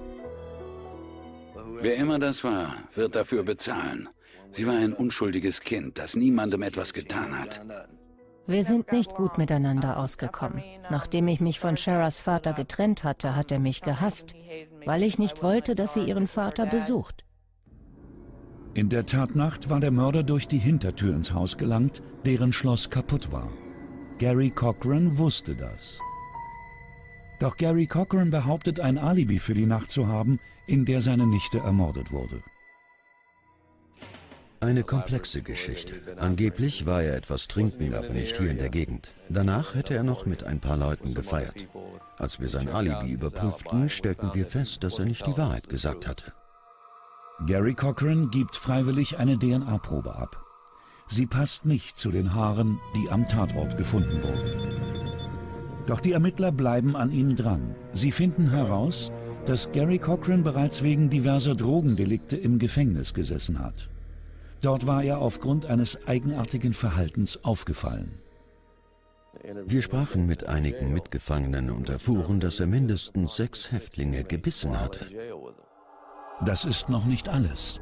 Wer 1.81 1.97
immer 1.97 2.19
das 2.19 2.43
war, 2.43 2.75
wird 2.95 3.15
dafür 3.15 3.45
bezahlen. 3.45 4.09
Sie 4.51 4.67
war 4.67 4.75
ein 4.75 4.95
unschuldiges 4.95 5.61
Kind, 5.61 5.99
das 5.99 6.17
niemandem 6.17 6.63
etwas 6.63 6.95
getan 6.95 7.39
hat. 7.39 7.61
Wir 8.47 8.65
sind 8.65 8.91
nicht 8.91 9.15
gut 9.15 9.37
miteinander 9.37 9.99
ausgekommen. 9.99 10.63
Nachdem 10.91 11.29
ich 11.29 11.41
mich 11.41 11.61
von 11.61 11.77
Sharas 11.77 12.21
Vater 12.21 12.55
getrennt 12.55 13.05
hatte, 13.05 13.37
hat 13.37 13.53
er 13.53 13.59
mich 13.59 13.83
gehasst, 13.83 14.35
weil 14.87 15.03
ich 15.03 15.19
nicht 15.19 15.43
wollte, 15.43 15.75
dass 15.75 15.93
sie 15.93 16.05
ihren 16.05 16.27
Vater 16.27 16.65
besucht. 16.65 17.25
In 18.73 18.89
der 18.89 19.05
Tatnacht 19.05 19.69
war 19.69 19.81
der 19.81 19.91
Mörder 19.91 20.23
durch 20.23 20.49
die 20.49 20.59
Hintertür 20.59 21.15
ins 21.15 21.35
Haus 21.35 21.59
gelangt, 21.59 22.03
deren 22.25 22.55
Schloss 22.55 22.89
kaputt 22.89 23.31
war. 23.31 23.51
Gary 24.19 24.51
Cochran 24.51 25.17
wusste 25.17 25.55
das. 25.55 26.01
Doch 27.39 27.57
Gary 27.57 27.87
Cochran 27.87 28.31
behauptet, 28.31 28.81
ein 28.81 28.99
Alibi 28.99 29.39
für 29.39 29.55
die 29.55 29.67
Nacht 29.67 29.91
zu 29.93 30.09
haben, 30.09 30.41
in 30.67 30.85
der 30.85 31.01
seine 31.01 31.25
Nichte 31.25 31.59
ermordet 31.59 32.11
wurde. 32.11 32.43
Eine 34.59 34.83
komplexe 34.83 35.41
Geschichte. 35.41 35.95
Angeblich 36.19 36.85
war 36.85 37.01
er 37.01 37.15
etwas 37.15 37.47
trinken, 37.47 37.95
aber 37.95 38.09
nicht 38.09 38.37
hier 38.37 38.51
in 38.51 38.59
der 38.59 38.71
Gegend. 38.71 39.15
Danach 39.29 39.77
hätte 39.77 39.95
er 39.95 40.03
noch 40.03 40.27
mit 40.27 40.43
ein 40.43 40.59
paar 40.59 40.77
Leuten 40.77 41.15
gefeiert. 41.15 41.69
Als 42.17 42.41
wir 42.41 42.49
sein 42.49 42.69
Alibi 42.69 43.13
überprüften, 43.13 43.89
stellten 43.89 44.35
wir 44.35 44.47
fest, 44.47 44.83
dass 44.83 44.99
er 44.99 45.05
nicht 45.05 45.25
die 45.29 45.39
Wahrheit 45.39 45.69
gesagt 45.69 46.09
hatte. 46.09 46.33
Gary 47.47 47.75
Cochran 47.75 48.31
gibt 48.31 48.57
freiwillig 48.57 49.17
eine 49.19 49.39
DNA-Probe 49.39 50.17
ab. 50.17 50.48
Sie 51.09 51.27
passt 51.27 51.65
nicht 51.65 51.97
zu 51.97 52.11
den 52.11 52.35
Haaren, 52.35 52.79
die 52.95 53.09
am 53.11 53.27
Tatort 53.27 53.77
gefunden 53.77 54.23
wurden. 54.23 54.69
Doch 55.87 56.01
die 56.01 56.13
Ermittler 56.13 56.53
bleiben 56.53 56.97
an 56.97 57.11
ihnen 57.11 57.35
dran. 57.35 57.75
Sie 57.93 58.13
finden 58.13 58.51
heraus, 58.51 59.11
dass 59.47 59.73
Gary 59.73 59.99
Cochran 59.99 60.45
bereits 60.45 60.83
wegen 60.83 61.09
diverser 61.09 61.55
Drogendelikte 61.55 62.37
im 62.37 62.59
Gefängnis 62.59 63.15
gesessen 63.15 63.59
hat. 63.59 63.89
Dort 64.61 64.87
war 64.87 65.03
er 65.03 65.19
aufgrund 65.19 65.65
eines 65.65 66.07
eigenartigen 66.07 66.75
Verhaltens 66.75 67.43
aufgefallen. 67.43 68.19
Wir 69.67 69.83
sprachen 69.83 70.27
mit 70.27 70.47
einigen 70.47 70.93
Mitgefangenen 70.93 71.71
und 71.71 71.89
erfuhren, 71.89 72.41
dass 72.41 72.61
er 72.61 72.67
mindestens 72.67 73.37
sechs 73.37 73.73
Häftlinge 73.73 74.25
gebissen 74.25 74.79
hatte. 74.79 75.07
Das 76.45 76.67
ist 76.67 76.91
noch 76.91 77.07
nicht 77.07 77.29
alles. 77.29 77.81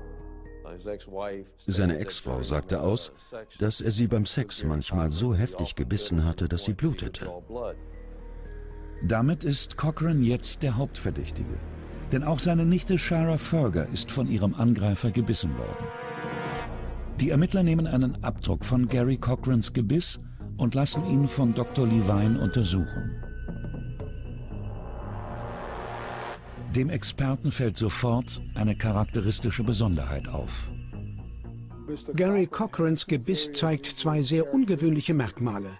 Seine 1.66 1.98
Ex-Frau 1.98 2.42
sagte 2.42 2.80
aus, 2.80 3.12
dass 3.58 3.80
er 3.80 3.90
sie 3.90 4.06
beim 4.06 4.26
Sex 4.26 4.64
manchmal 4.64 5.12
so 5.12 5.34
heftig 5.34 5.74
gebissen 5.74 6.24
hatte, 6.24 6.48
dass 6.48 6.64
sie 6.64 6.74
blutete. 6.74 7.30
Damit 9.02 9.44
ist 9.44 9.76
Cochran 9.76 10.22
jetzt 10.22 10.62
der 10.62 10.76
Hauptverdächtige. 10.76 11.58
Denn 12.12 12.22
auch 12.22 12.38
seine 12.38 12.64
Nichte 12.64 12.98
Shara 12.98 13.36
Ferger 13.36 13.88
ist 13.92 14.10
von 14.10 14.28
ihrem 14.28 14.54
Angreifer 14.54 15.10
gebissen 15.10 15.56
worden. 15.58 15.86
Die 17.20 17.30
Ermittler 17.30 17.62
nehmen 17.62 17.86
einen 17.86 18.22
Abdruck 18.22 18.64
von 18.64 18.88
Gary 18.88 19.16
Cochrans 19.16 19.72
Gebiss 19.72 20.20
und 20.56 20.74
lassen 20.74 21.04
ihn 21.06 21.28
von 21.28 21.54
Dr. 21.54 21.86
Levine 21.86 22.40
untersuchen. 22.40 23.25
Dem 26.76 26.90
Experten 26.90 27.50
fällt 27.50 27.78
sofort 27.78 28.42
eine 28.54 28.76
charakteristische 28.76 29.64
Besonderheit 29.64 30.28
auf. 30.28 30.70
Gary 32.14 32.46
Cochrans 32.46 33.06
Gebiss 33.06 33.50
zeigt 33.54 33.86
zwei 33.86 34.20
sehr 34.20 34.52
ungewöhnliche 34.52 35.14
Merkmale. 35.14 35.70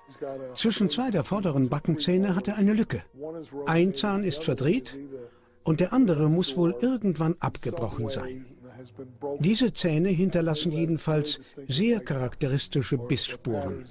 Zwischen 0.54 0.88
zwei 0.88 1.10
der 1.10 1.24
vorderen 1.24 1.68
Backenzähne 1.68 2.34
hat 2.34 2.48
er 2.48 2.56
eine 2.56 2.72
Lücke. 2.72 3.02
Ein 3.66 3.94
Zahn 3.94 4.24
ist 4.24 4.42
verdreht 4.42 4.96
und 5.64 5.80
der 5.80 5.92
andere 5.92 6.30
muss 6.30 6.56
wohl 6.56 6.74
irgendwann 6.80 7.36
abgebrochen 7.40 8.08
sein. 8.08 8.46
Diese 9.40 9.74
Zähne 9.74 10.08
hinterlassen 10.08 10.72
jedenfalls 10.72 11.40
sehr 11.68 12.00
charakteristische 12.00 12.96
Bissspuren. 12.96 13.84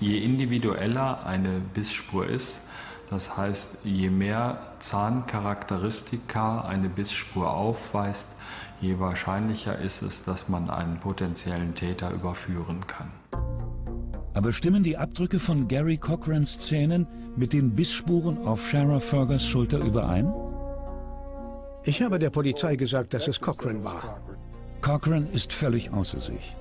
Je 0.00 0.18
individueller 0.18 1.26
eine 1.26 1.60
Bissspur 1.74 2.26
ist, 2.26 2.62
das 3.10 3.36
heißt, 3.36 3.84
je 3.84 4.10
mehr 4.10 4.58
Zahncharakteristika 4.78 6.62
eine 6.62 6.88
Bissspur 6.88 7.50
aufweist, 7.50 8.28
je 8.80 8.98
wahrscheinlicher 8.98 9.78
ist 9.78 10.02
es, 10.02 10.24
dass 10.24 10.48
man 10.48 10.70
einen 10.70 11.00
potenziellen 11.00 11.74
Täter 11.74 12.10
überführen 12.10 12.80
kann. 12.86 13.10
Aber 14.34 14.52
stimmen 14.52 14.82
die 14.82 14.96
Abdrücke 14.96 15.38
von 15.40 15.66
Gary 15.66 15.96
Cochrans 15.96 16.60
Zähnen 16.60 17.06
mit 17.36 17.52
den 17.52 17.74
Bissspuren 17.74 18.46
auf 18.46 18.68
Shara 18.68 19.00
Fergers 19.00 19.44
Schulter 19.44 19.78
überein? 19.78 20.32
Ich 21.84 22.02
habe 22.02 22.18
der 22.18 22.30
Polizei 22.30 22.76
gesagt, 22.76 23.14
dass 23.14 23.26
es 23.26 23.40
Cochran 23.40 23.82
war. 23.82 24.20
Cochran 24.80 25.26
ist 25.26 25.52
völlig 25.52 25.92
außer 25.92 26.20
sich. 26.20 26.56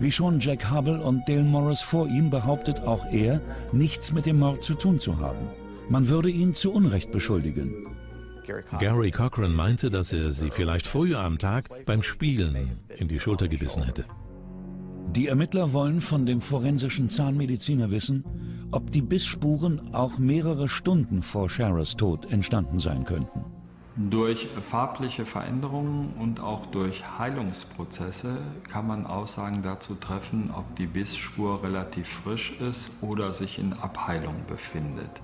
Wie 0.00 0.10
schon 0.10 0.40
Jack 0.40 0.72
Hubble 0.72 1.00
und 1.00 1.28
Dale 1.28 1.42
Morris 1.42 1.82
vor 1.82 2.08
ihm 2.08 2.30
behauptet 2.30 2.80
auch 2.80 3.04
er, 3.12 3.40
nichts 3.70 4.12
mit 4.12 4.24
dem 4.24 4.38
Mord 4.38 4.64
zu 4.64 4.74
tun 4.74 4.98
zu 4.98 5.18
haben. 5.18 5.46
Man 5.90 6.08
würde 6.08 6.30
ihn 6.30 6.54
zu 6.54 6.72
Unrecht 6.72 7.10
beschuldigen. 7.10 7.88
Gary 8.78 9.10
Cochran 9.10 9.52
meinte, 9.52 9.90
dass 9.90 10.12
er 10.12 10.30
sie 10.30 10.52
vielleicht 10.52 10.86
früher 10.86 11.18
am 11.18 11.38
Tag 11.38 11.68
beim 11.84 12.04
Spielen 12.04 12.78
in 12.96 13.08
die 13.08 13.18
Schulter 13.18 13.48
gebissen 13.48 13.82
hätte. 13.82 14.04
Die 15.16 15.26
Ermittler 15.26 15.72
wollen 15.72 16.00
von 16.00 16.26
dem 16.26 16.40
forensischen 16.40 17.08
Zahnmediziner 17.08 17.90
wissen, 17.90 18.24
ob 18.70 18.92
die 18.92 19.02
Bissspuren 19.02 19.92
auch 19.92 20.16
mehrere 20.18 20.68
Stunden 20.68 21.22
vor 21.22 21.50
Sharas 21.50 21.96
Tod 21.96 22.30
entstanden 22.30 22.78
sein 22.78 23.04
könnten. 23.04 23.44
Durch 23.96 24.46
farbliche 24.60 25.26
Veränderungen 25.26 26.14
und 26.20 26.38
auch 26.38 26.66
durch 26.66 27.02
Heilungsprozesse 27.18 28.36
kann 28.68 28.86
man 28.86 29.06
Aussagen 29.06 29.62
dazu 29.62 29.96
treffen, 29.96 30.52
ob 30.56 30.76
die 30.76 30.86
Bissspur 30.86 31.64
relativ 31.64 32.08
frisch 32.08 32.52
ist 32.60 32.92
oder 33.02 33.34
sich 33.34 33.58
in 33.58 33.72
Abheilung 33.72 34.36
befindet. 34.46 35.20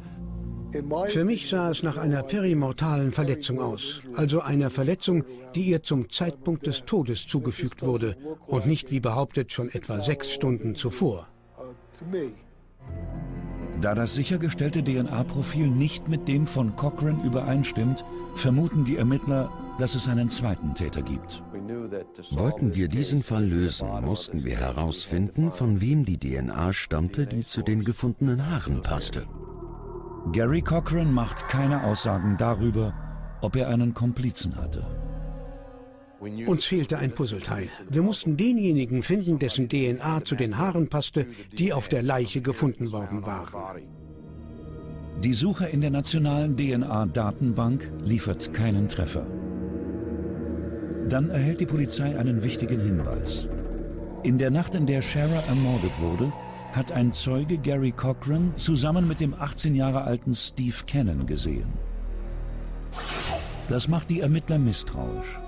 Für 1.08 1.24
mich 1.24 1.48
sah 1.48 1.70
es 1.70 1.82
nach 1.82 1.96
einer 1.96 2.22
perimortalen 2.22 3.12
Verletzung 3.12 3.60
aus, 3.60 4.00
also 4.14 4.40
einer 4.40 4.70
Verletzung, 4.70 5.24
die 5.54 5.62
ihr 5.62 5.82
zum 5.82 6.08
Zeitpunkt 6.08 6.66
des 6.66 6.84
Todes 6.84 7.26
zugefügt 7.26 7.82
wurde 7.82 8.16
und 8.46 8.66
nicht 8.66 8.90
wie 8.90 9.00
behauptet 9.00 9.52
schon 9.52 9.70
etwa 9.70 10.00
sechs 10.00 10.32
Stunden 10.32 10.74
zuvor. 10.74 11.28
Da 13.80 13.94
das 13.94 14.14
sichergestellte 14.14 14.82
DNA-Profil 14.82 15.66
nicht 15.66 16.08
mit 16.08 16.28
dem 16.28 16.46
von 16.46 16.74
Cochrane 16.76 17.22
übereinstimmt, 17.24 18.04
vermuten 18.34 18.84
die 18.84 18.96
Ermittler, 18.96 19.50
dass 19.78 19.94
es 19.94 20.08
einen 20.08 20.30
zweiten 20.30 20.74
Täter 20.74 21.02
gibt. 21.02 21.42
Wollten 22.30 22.74
wir 22.74 22.88
diesen 22.88 23.22
Fall 23.22 23.44
lösen, 23.44 23.88
mussten 24.02 24.44
wir 24.44 24.56
herausfinden, 24.56 25.50
von 25.50 25.80
wem 25.80 26.04
die 26.04 26.18
DNA 26.18 26.72
stammte, 26.72 27.26
die 27.26 27.44
zu 27.44 27.62
den 27.62 27.84
gefundenen 27.84 28.50
Haaren 28.50 28.82
passte. 28.82 29.26
Gary 30.32 30.60
Cochran 30.60 31.12
macht 31.12 31.48
keine 31.48 31.84
Aussagen 31.84 32.36
darüber, 32.36 32.92
ob 33.42 33.54
er 33.54 33.68
einen 33.68 33.94
Komplizen 33.94 34.56
hatte. 34.56 34.84
Uns 36.46 36.64
fehlte 36.64 36.98
ein 36.98 37.12
Puzzleteil. 37.12 37.68
Wir 37.88 38.02
mussten 38.02 38.36
denjenigen 38.36 39.02
finden, 39.02 39.38
dessen 39.38 39.68
DNA 39.68 40.24
zu 40.24 40.34
den 40.34 40.58
Haaren 40.58 40.88
passte, 40.88 41.26
die 41.56 41.72
auf 41.72 41.88
der 41.88 42.02
Leiche 42.02 42.40
gefunden 42.40 42.90
worden 42.90 43.24
waren. 43.24 43.82
Die 45.22 45.34
Suche 45.34 45.66
in 45.66 45.80
der 45.80 45.90
nationalen 45.90 46.56
DNA-Datenbank 46.56 47.90
liefert 48.02 48.52
keinen 48.52 48.88
Treffer. 48.88 49.26
Dann 51.08 51.30
erhält 51.30 51.60
die 51.60 51.66
Polizei 51.66 52.18
einen 52.18 52.42
wichtigen 52.42 52.80
Hinweis. 52.80 53.48
In 54.24 54.38
der 54.38 54.50
Nacht, 54.50 54.74
in 54.74 54.86
der 54.86 55.02
Shara 55.02 55.44
ermordet 55.46 56.00
wurde, 56.00 56.32
hat 56.76 56.92
ein 56.92 57.12
Zeuge 57.12 57.56
Gary 57.56 57.90
Cochran 57.90 58.54
zusammen 58.54 59.08
mit 59.08 59.20
dem 59.20 59.34
18 59.34 59.74
Jahre 59.74 60.02
alten 60.02 60.34
Steve 60.34 60.76
Cannon 60.86 61.26
gesehen. 61.26 61.72
Das 63.68 63.88
macht 63.88 64.10
die 64.10 64.20
Ermittler 64.20 64.58
misstrauisch. 64.58 65.40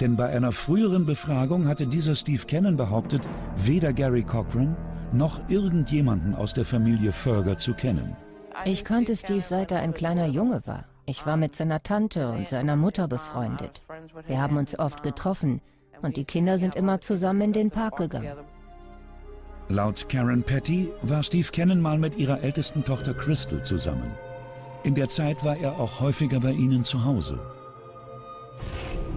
Denn 0.00 0.16
bei 0.16 0.30
einer 0.30 0.52
früheren 0.52 1.04
Befragung 1.04 1.66
hatte 1.66 1.86
dieser 1.86 2.14
Steve 2.14 2.46
Cannon 2.46 2.76
behauptet, 2.76 3.28
weder 3.56 3.92
Gary 3.92 4.22
Cochran 4.22 4.76
noch 5.12 5.40
irgendjemanden 5.48 6.34
aus 6.34 6.54
der 6.54 6.64
Familie 6.64 7.12
Ferger 7.12 7.58
zu 7.58 7.74
kennen. 7.74 8.16
Ich 8.64 8.84
kannte 8.84 9.16
Steve 9.16 9.42
seit 9.42 9.72
er 9.72 9.80
ein 9.80 9.92
kleiner 9.92 10.26
Junge 10.26 10.62
war. 10.66 10.84
Ich 11.04 11.26
war 11.26 11.36
mit 11.36 11.56
seiner 11.56 11.80
Tante 11.80 12.30
und 12.30 12.48
seiner 12.48 12.76
Mutter 12.76 13.08
befreundet. 13.08 13.82
Wir 14.26 14.40
haben 14.40 14.56
uns 14.56 14.78
oft 14.78 15.02
getroffen 15.02 15.60
und 16.00 16.16
die 16.16 16.24
Kinder 16.24 16.56
sind 16.58 16.76
immer 16.76 17.00
zusammen 17.00 17.40
in 17.40 17.52
den 17.52 17.70
Park 17.70 17.96
gegangen. 17.96 18.36
Laut 19.70 20.08
Karen 20.08 20.42
Petty 20.42 20.90
war 21.02 21.22
Steve 21.22 21.46
Cannon 21.52 21.80
mal 21.80 21.96
mit 21.96 22.16
ihrer 22.18 22.42
ältesten 22.42 22.84
Tochter 22.84 23.14
Crystal 23.14 23.62
zusammen. 23.62 24.10
In 24.82 24.96
der 24.96 25.06
Zeit 25.06 25.44
war 25.44 25.56
er 25.56 25.78
auch 25.78 26.00
häufiger 26.00 26.40
bei 26.40 26.50
ihnen 26.50 26.84
zu 26.84 27.04
Hause. 27.04 27.38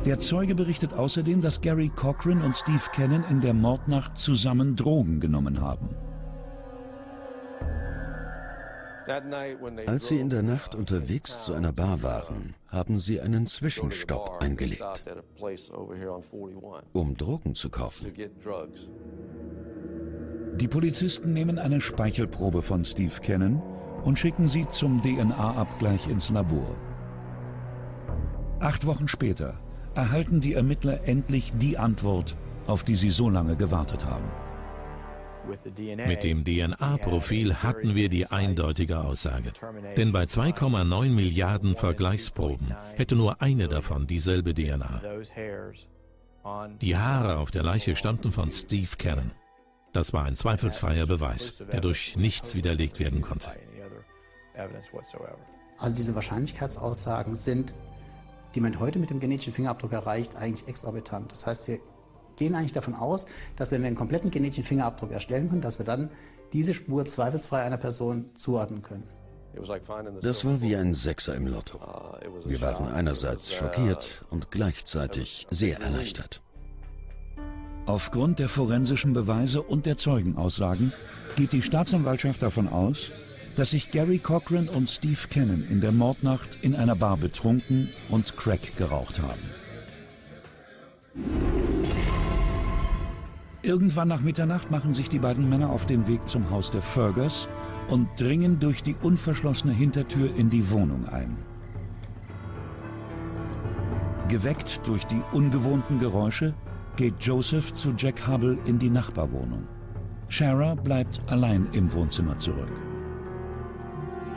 Der 0.05 0.19
Zeuge 0.19 0.53
berichtet 0.53 0.93
außerdem, 0.93 1.41
dass 1.41 1.59
Gary 1.59 1.89
Cochran 1.89 2.43
und 2.43 2.55
Steve 2.55 2.83
Cannon 2.93 3.23
in 3.31 3.41
der 3.41 3.55
Mordnacht 3.55 4.15
zusammen 4.15 4.75
Drogen 4.75 5.19
genommen 5.19 5.59
haben. 5.59 5.89
Als 9.87 10.07
sie 10.07 10.19
in 10.19 10.29
der 10.29 10.43
Nacht 10.43 10.75
unterwegs 10.75 11.45
zu 11.45 11.53
einer 11.53 11.73
Bar 11.73 12.03
waren, 12.03 12.53
haben 12.67 12.99
sie 12.99 13.19
einen 13.19 13.47
Zwischenstopp 13.47 14.39
eingelegt, 14.39 15.03
um 16.93 17.17
Drogen 17.17 17.55
zu 17.55 17.69
kaufen. 17.71 18.13
Die 20.55 20.67
Polizisten 20.67 21.33
nehmen 21.33 21.57
eine 21.57 21.81
Speichelprobe 21.81 22.61
von 22.61 22.85
Steve 22.85 23.19
Cannon 23.21 23.61
und 24.03 24.19
schicken 24.19 24.47
sie 24.47 24.67
zum 24.69 25.01
DNA-Abgleich 25.01 26.07
ins 26.07 26.29
Labor. 26.29 26.75
Acht 28.59 28.85
Wochen 28.85 29.07
später 29.07 29.59
erhalten 29.95 30.41
die 30.41 30.53
Ermittler 30.53 31.07
endlich 31.07 31.53
die 31.57 31.77
Antwort, 31.77 32.37
auf 32.67 32.83
die 32.83 32.95
sie 32.95 33.09
so 33.09 33.29
lange 33.29 33.55
gewartet 33.55 34.05
haben. 34.05 34.29
Mit 36.07 36.23
dem 36.23 36.45
DNA-Profil 36.45 37.55
hatten 37.55 37.95
wir 37.95 38.07
die 38.07 38.27
eindeutige 38.27 39.01
Aussage. 39.01 39.51
Denn 39.97 40.13
bei 40.13 40.23
2,9 40.23 41.09
Milliarden 41.09 41.75
Vergleichsproben 41.75 42.73
hätte 42.95 43.15
nur 43.15 43.41
eine 43.41 43.67
davon 43.67 44.07
dieselbe 44.07 44.53
DNA. 44.53 45.01
Die 46.81 46.95
Haare 46.95 47.37
auf 47.37 47.51
der 47.51 47.63
Leiche 47.63 47.95
stammten 47.95 48.31
von 48.31 48.49
Steve 48.49 48.91
Cannon. 48.97 49.31
Das 49.93 50.11
war 50.11 50.25
ein 50.25 50.35
zweifelsfreier 50.35 51.05
Beweis, 51.05 51.53
der 51.71 51.79
durch 51.79 52.15
nichts 52.15 52.55
widerlegt 52.55 52.99
werden 52.99 53.21
konnte. 53.21 53.49
Also 55.77 55.95
diese 55.95 56.15
Wahrscheinlichkeitsaussagen 56.15 57.35
sind, 57.35 57.73
die 58.55 58.59
man 58.59 58.79
heute 58.79 58.99
mit 58.99 59.09
dem 59.09 59.19
genetischen 59.19 59.53
Fingerabdruck 59.53 59.93
erreicht, 59.93 60.35
eigentlich 60.35 60.67
exorbitant. 60.67 61.31
Das 61.31 61.45
heißt, 61.45 61.67
wir 61.67 61.79
gehen 62.37 62.55
eigentlich 62.55 62.73
davon 62.73 62.95
aus, 62.95 63.25
dass 63.55 63.71
wenn 63.71 63.81
wir 63.81 63.87
einen 63.87 63.95
kompletten 63.95 64.31
genetischen 64.31 64.63
Fingerabdruck 64.63 65.11
erstellen 65.11 65.49
können, 65.49 65.61
dass 65.61 65.79
wir 65.79 65.85
dann 65.85 66.09
diese 66.53 66.73
Spur 66.73 67.05
zweifelsfrei 67.05 67.61
einer 67.61 67.77
Person 67.77 68.31
zuordnen 68.35 68.81
können. 68.81 69.07
Das 70.21 70.45
war 70.45 70.61
wie 70.61 70.75
ein 70.75 70.93
Sechser 70.95 71.35
im 71.35 71.45
Lotto. 71.47 71.79
Wir 72.45 72.61
waren 72.61 72.87
einerseits 72.87 73.53
schockiert 73.53 74.25
und 74.31 74.49
gleichzeitig 74.49 75.45
sehr 75.51 75.79
erleichtert. 75.79 76.41
Aufgrund 77.85 78.39
der 78.39 78.47
forensischen 78.47 79.11
Beweise 79.13 79.61
und 79.61 79.85
der 79.85 79.97
Zeugenaussagen 79.97 80.93
geht 81.35 81.51
die 81.51 81.61
Staatsanwaltschaft 81.61 82.41
davon 82.41 82.69
aus, 82.69 83.11
dass 83.57 83.71
sich 83.71 83.91
Gary 83.91 84.19
Cochran 84.19 84.69
und 84.69 84.89
Steve 84.89 85.27
Cannon 85.29 85.67
in 85.69 85.81
der 85.81 85.91
Mordnacht 85.91 86.57
in 86.61 86.75
einer 86.75 86.95
Bar 86.95 87.17
betrunken 87.17 87.89
und 88.09 88.37
Crack 88.37 88.77
geraucht 88.77 89.21
haben. 89.21 89.41
Irgendwann 93.61 94.07
nach 94.07 94.21
Mitternacht 94.21 94.71
machen 94.71 94.93
sich 94.93 95.09
die 95.09 95.19
beiden 95.19 95.49
Männer 95.49 95.69
auf 95.69 95.85
den 95.85 96.07
Weg 96.07 96.27
zum 96.27 96.49
Haus 96.49 96.71
der 96.71 96.81
Fergers 96.81 97.47
und 97.89 98.07
dringen 98.17 98.59
durch 98.59 98.81
die 98.81 98.95
unverschlossene 99.01 99.73
Hintertür 99.73 100.33
in 100.35 100.49
die 100.49 100.71
Wohnung 100.71 101.07
ein. 101.09 101.35
Geweckt 104.29 104.81
durch 104.85 105.05
die 105.05 105.21
ungewohnten 105.33 105.99
Geräusche 105.99 106.53
geht 106.95 107.15
Joseph 107.19 107.73
zu 107.73 107.93
Jack 107.97 108.27
Hubble 108.27 108.57
in 108.65 108.79
die 108.79 108.89
Nachbarwohnung. 108.89 109.67
Shara 110.27 110.75
bleibt 110.75 111.21
allein 111.27 111.67
im 111.73 111.91
Wohnzimmer 111.93 112.37
zurück. 112.37 112.71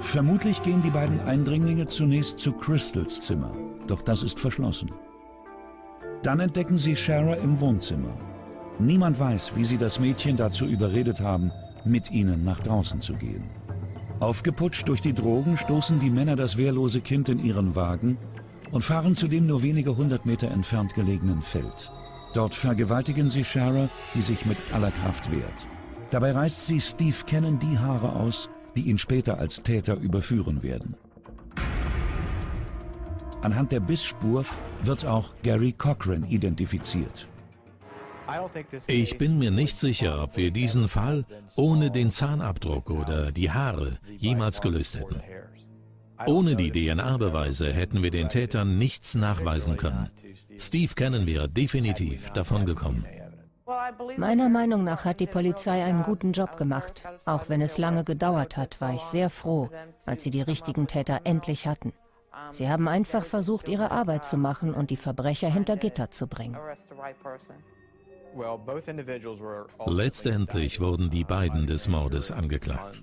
Vermutlich 0.00 0.62
gehen 0.62 0.82
die 0.82 0.90
beiden 0.90 1.20
Eindringlinge 1.20 1.86
zunächst 1.86 2.38
zu 2.38 2.52
Crystals 2.52 3.20
Zimmer, 3.22 3.52
doch 3.86 4.02
das 4.02 4.22
ist 4.22 4.38
verschlossen. 4.38 4.90
Dann 6.22 6.40
entdecken 6.40 6.76
sie 6.76 6.96
Shara 6.96 7.34
im 7.34 7.60
Wohnzimmer. 7.60 8.16
Niemand 8.78 9.18
weiß, 9.18 9.56
wie 9.56 9.64
sie 9.64 9.78
das 9.78 9.98
Mädchen 9.98 10.36
dazu 10.36 10.66
überredet 10.66 11.20
haben, 11.20 11.50
mit 11.84 12.10
ihnen 12.10 12.44
nach 12.44 12.60
draußen 12.60 13.00
zu 13.00 13.14
gehen. 13.14 13.44
Aufgeputscht 14.20 14.88
durch 14.88 15.00
die 15.00 15.14
Drogen 15.14 15.56
stoßen 15.56 16.00
die 16.00 16.10
Männer 16.10 16.36
das 16.36 16.56
wehrlose 16.56 17.00
Kind 17.00 17.28
in 17.28 17.38
ihren 17.38 17.76
Wagen 17.76 18.18
und 18.72 18.82
fahren 18.82 19.14
zu 19.14 19.28
dem 19.28 19.46
nur 19.46 19.62
wenige 19.62 19.96
hundert 19.96 20.26
Meter 20.26 20.50
entfernt 20.50 20.94
gelegenen 20.94 21.42
Feld. 21.42 21.90
Dort 22.36 22.54
vergewaltigen 22.54 23.30
sie 23.30 23.44
Shara, 23.44 23.88
die 24.14 24.20
sich 24.20 24.44
mit 24.44 24.58
aller 24.70 24.90
Kraft 24.90 25.32
wehrt. 25.32 25.66
Dabei 26.10 26.32
reißt 26.32 26.66
sie 26.66 26.82
Steve 26.82 27.16
Cannon 27.26 27.58
die 27.58 27.78
Haare 27.78 28.12
aus, 28.12 28.50
die 28.76 28.90
ihn 28.90 28.98
später 28.98 29.38
als 29.38 29.62
Täter 29.62 29.94
überführen 29.94 30.62
werden. 30.62 30.96
Anhand 33.40 33.72
der 33.72 33.80
Bissspur 33.80 34.44
wird 34.82 35.06
auch 35.06 35.34
Gary 35.42 35.72
Cochran 35.72 36.24
identifiziert. 36.24 37.26
Ich 38.86 39.16
bin 39.16 39.38
mir 39.38 39.50
nicht 39.50 39.78
sicher, 39.78 40.22
ob 40.22 40.36
wir 40.36 40.50
diesen 40.50 40.88
Fall 40.88 41.24
ohne 41.54 41.90
den 41.90 42.10
Zahnabdruck 42.10 42.90
oder 42.90 43.32
die 43.32 43.50
Haare 43.50 43.98
jemals 44.18 44.60
gelöst 44.60 44.98
hätten. 44.98 45.22
Ohne 46.24 46.56
die 46.56 46.70
DNA-Beweise 46.70 47.72
hätten 47.72 48.02
wir 48.02 48.10
den 48.10 48.28
Tätern 48.28 48.78
nichts 48.78 49.14
nachweisen 49.14 49.76
können. 49.76 50.10
Steve 50.58 50.94
Cannon 50.94 51.26
wäre 51.26 51.48
definitiv 51.48 52.30
davongekommen. 52.30 53.04
Meiner 54.16 54.48
Meinung 54.48 54.84
nach 54.84 55.04
hat 55.04 55.20
die 55.20 55.26
Polizei 55.26 55.84
einen 55.84 56.02
guten 56.02 56.32
Job 56.32 56.56
gemacht. 56.56 57.04
Auch 57.24 57.48
wenn 57.48 57.60
es 57.60 57.78
lange 57.78 58.04
gedauert 58.04 58.56
hat, 58.56 58.80
war 58.80 58.94
ich 58.94 59.02
sehr 59.02 59.28
froh, 59.28 59.68
als 60.04 60.22
sie 60.22 60.30
die 60.30 60.42
richtigen 60.42 60.86
Täter 60.86 61.22
endlich 61.24 61.66
hatten. 61.66 61.92
Sie 62.52 62.68
haben 62.68 62.86
einfach 62.86 63.24
versucht, 63.24 63.68
ihre 63.68 63.90
Arbeit 63.90 64.24
zu 64.24 64.36
machen 64.36 64.72
und 64.72 64.90
die 64.90 64.96
Verbrecher 64.96 65.50
hinter 65.50 65.76
Gitter 65.76 66.10
zu 66.10 66.28
bringen. 66.28 66.56
Letztendlich 69.86 70.80
wurden 70.80 71.10
die 71.10 71.24
beiden 71.24 71.66
des 71.66 71.88
Mordes 71.88 72.30
angeklagt. 72.30 73.02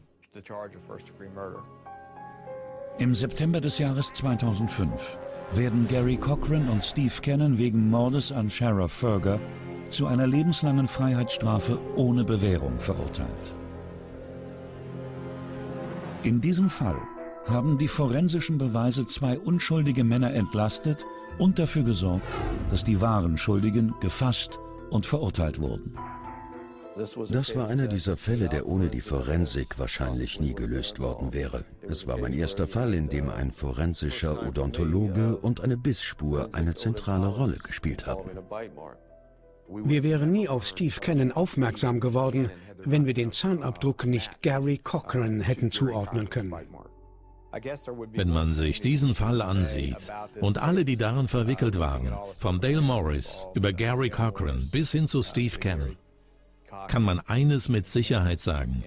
Im 3.00 3.16
September 3.16 3.60
des 3.60 3.80
Jahres 3.80 4.14
2005 4.14 5.18
werden 5.54 5.88
Gary 5.88 6.16
Cochran 6.16 6.70
und 6.70 6.84
Steve 6.84 7.14
Cannon 7.24 7.58
wegen 7.58 7.90
Mordes 7.90 8.32
an 8.32 8.52
Sheriff 8.52 8.92
Ferger 8.92 9.40
zu 9.90 10.06
einer 10.06 10.28
lebenslangen 10.28 10.88
Freiheitsstrafe 10.88 11.80
ohne 11.96 12.24
Bewährung 12.24 12.78
verurteilt. 12.78 13.56
In 16.22 16.40
diesem 16.40 16.70
Fall 16.70 17.02
haben 17.48 17.80
die 17.80 17.88
forensischen 17.88 18.60
Beweise 18.60 19.08
zwei 19.08 19.40
unschuldige 19.40 20.04
Männer 20.04 20.32
entlastet 20.32 21.04
und 21.40 21.58
dafür 21.58 21.84
gesorgt, 21.84 22.28
dass 22.70 22.84
die 22.84 23.02
wahren 23.02 23.40
Schuldigen 23.40 23.96
gefasst 24.02 24.60
und 24.92 25.08
verurteilt 25.08 25.60
wurden. 25.60 25.96
Das 26.96 27.56
war 27.56 27.70
einer 27.70 27.88
dieser 27.88 28.18
Fälle, 28.18 28.50
der 28.50 28.68
ohne 28.68 28.90
die 28.90 29.02
Forensik 29.02 29.80
wahrscheinlich 29.80 30.40
nie 30.40 30.54
gelöst 30.54 31.00
worden 31.00 31.34
wäre. 31.34 31.64
Es 31.82 32.06
war 32.08 32.18
mein 32.18 32.34
erster 32.34 32.68
Fall, 32.68 32.94
in 32.94 33.10
dem 33.10 33.30
ein 33.30 33.52
forensischer 33.52 34.48
Odontologe 34.48 35.38
und 35.38 35.62
eine 35.62 35.78
Bissspur 35.78 36.50
eine 36.52 36.76
zentrale 36.76 37.28
Rolle 37.28 37.58
gespielt 37.58 38.06
haben. 38.06 38.30
Wir 39.70 40.04
wären 40.04 40.32
nie 40.32 40.48
auf 40.48 40.66
Steve 40.66 41.00
Cannon 41.00 41.32
aufmerksam 41.32 42.00
geworden, 42.00 42.52
wenn 42.84 43.06
wir 43.06 43.14
den 43.14 43.32
Zahnabdruck 43.32 44.06
nicht 44.06 44.42
Gary 44.42 44.78
Cochran 44.78 45.42
hätten 45.42 45.72
zuordnen 45.72 46.30
können. 46.30 46.54
Wenn 48.12 48.30
man 48.30 48.52
sich 48.52 48.82
diesen 48.82 49.14
Fall 49.14 49.42
ansieht 49.42 50.12
und 50.42 50.58
alle, 50.58 50.86
die 50.86 50.98
darin 50.98 51.28
verwickelt 51.28 51.80
waren, 51.80 52.12
von 52.38 52.60
Dale 52.60 52.82
Morris 52.82 53.48
über 53.54 53.74
Gary 53.74 54.10
Cochran 54.10 54.70
bis 54.72 54.92
hin 54.92 55.06
zu 55.06 55.22
Steve 55.22 55.60
Cannon, 55.60 55.96
kann 56.88 57.04
man 57.04 57.20
eines 57.20 57.70
mit 57.70 57.86
Sicherheit 57.86 58.40
sagen. 58.40 58.84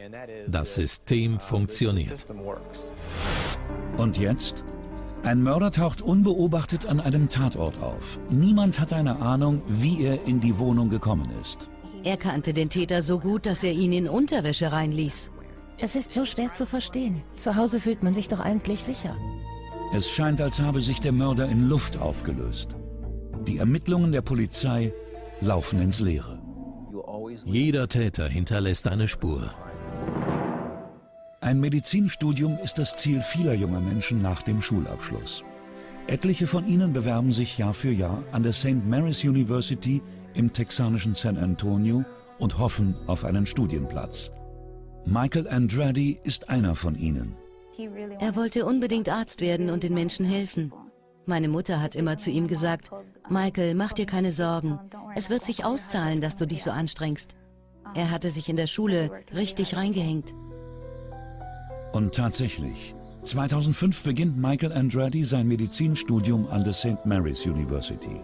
Das 0.46 0.75
System 0.75 1.40
funktioniert. 1.40 2.27
Und 3.96 4.18
jetzt? 4.18 4.64
Ein 5.22 5.42
Mörder 5.42 5.72
taucht 5.72 6.03
unbeobachtet 6.03 6.87
an 6.87 7.01
einem 7.01 7.29
Tatort 7.29 7.81
auf. 7.83 8.20
Niemand 8.29 8.79
hat 8.79 8.92
eine 8.92 9.20
Ahnung, 9.20 9.62
wie 9.66 10.05
er 10.05 10.25
in 10.27 10.40
die 10.40 10.59
Wohnung 10.59 10.88
gekommen 10.88 11.29
ist. 11.40 11.68
Er 12.05 12.16
kannte 12.16 12.53
den 12.53 12.70
Täter 12.70 13.03
so 13.03 13.18
gut, 13.18 13.46
dass 13.46 13.64
er 13.64 13.72
ihn 13.72 13.92
in 13.92 14.09
Unterwäsche 14.09 14.70
reinließ. 14.70 15.31
Es 15.79 15.96
ist 15.96 16.12
so 16.14 16.25
schwer 16.25 16.53
zu 16.53 16.64
verstehen. 16.64 17.22
Zu 17.35 17.57
Hause 17.57 17.81
fühlt 17.81 18.03
man 18.03 18.14
sich 18.14 18.29
doch 18.29 18.40
eigentlich 18.40 18.85
sicher. 18.85 19.16
Es 19.92 20.09
scheint, 20.09 20.40
als 20.40 20.61
habe 20.61 20.81
sich 20.81 21.01
der 21.01 21.12
Mörder 21.12 21.46
in 21.46 21.68
Luft 21.68 21.99
aufgelöst. 21.99 22.77
Die 23.46 23.59
Ermittlungen 23.59 24.12
der 24.12 24.22
Polizei 24.22 24.92
laufen 25.40 25.81
ins 25.81 26.01
Leere. 26.01 26.45
Jeder 27.44 27.88
Täter 27.88 28.29
hinterlässt 28.29 28.88
eine 28.88 29.09
Spur. 29.09 29.51
Ein 31.40 31.61
Medizinstudium 31.61 32.59
ist 32.62 32.79
das 32.79 32.96
Ziel 32.96 33.20
vieler 33.20 33.55
junger 33.55 33.81
Menschen 33.81 34.22
nach 34.22 34.42
dem 34.42 34.62
Schulabschluss. 34.62 35.44
Etliche 36.07 36.46
von 36.46 36.66
ihnen 36.66 36.92
bewerben 36.92 37.33
sich 37.33 37.59
Jahr 37.59 37.75
für 37.75 37.90
Jahr 37.90 38.22
an 38.33 38.42
der 38.42 38.53
St. 38.53 38.85
Mary's 38.87 39.25
University 39.25 40.03
im 40.35 40.53
texanischen 40.53 41.14
San 41.14 41.37
Antonio 41.37 42.05
und 42.38 42.59
hoffen 42.59 42.94
auf 43.07 43.25
einen 43.25 43.46
Studienplatz. 43.46 44.31
Michael 45.05 45.49
Andretti 45.49 46.18
ist 46.25 46.49
einer 46.49 46.75
von 46.75 46.94
ihnen. 46.96 47.37
Er 48.18 48.35
wollte 48.37 48.64
unbedingt 48.64 49.09
Arzt 49.09 49.40
werden 49.40 49.70
und 49.70 49.83
den 49.83 49.94
Menschen 49.94 50.25
helfen. 50.25 50.72
Meine 51.27 51.49
Mutter 51.49 51.83
hat 51.83 51.97
immer 51.97 52.17
zu 52.17 52.31
ihm 52.31 52.47
gesagt, 52.47 52.91
Michael, 53.29 53.75
mach 53.75 53.93
dir 53.93 54.07
keine 54.07 54.31
Sorgen. 54.31 54.79
Es 55.17 55.29
wird 55.29 55.45
sich 55.45 55.65
auszahlen, 55.65 56.21
dass 56.21 56.37
du 56.37 56.47
dich 56.47 56.62
so 56.62 56.71
anstrengst. 56.71 57.35
Er 57.95 58.12
hatte 58.12 58.31
sich 58.31 58.49
in 58.49 58.57
der 58.57 58.69
Schule 58.69 59.11
richtig 59.35 59.77
reingehängt. 59.77 60.35
Und 61.93 62.15
tatsächlich, 62.15 62.95
2005 63.25 64.05
beginnt 64.05 64.37
Michael 64.37 64.73
Andretti 64.73 65.25
sein 65.25 65.49
Medizinstudium 65.49 66.47
an 66.47 66.62
der 66.62 66.73
St. 66.73 67.05
Mary's 67.05 67.45
University. 67.45 68.21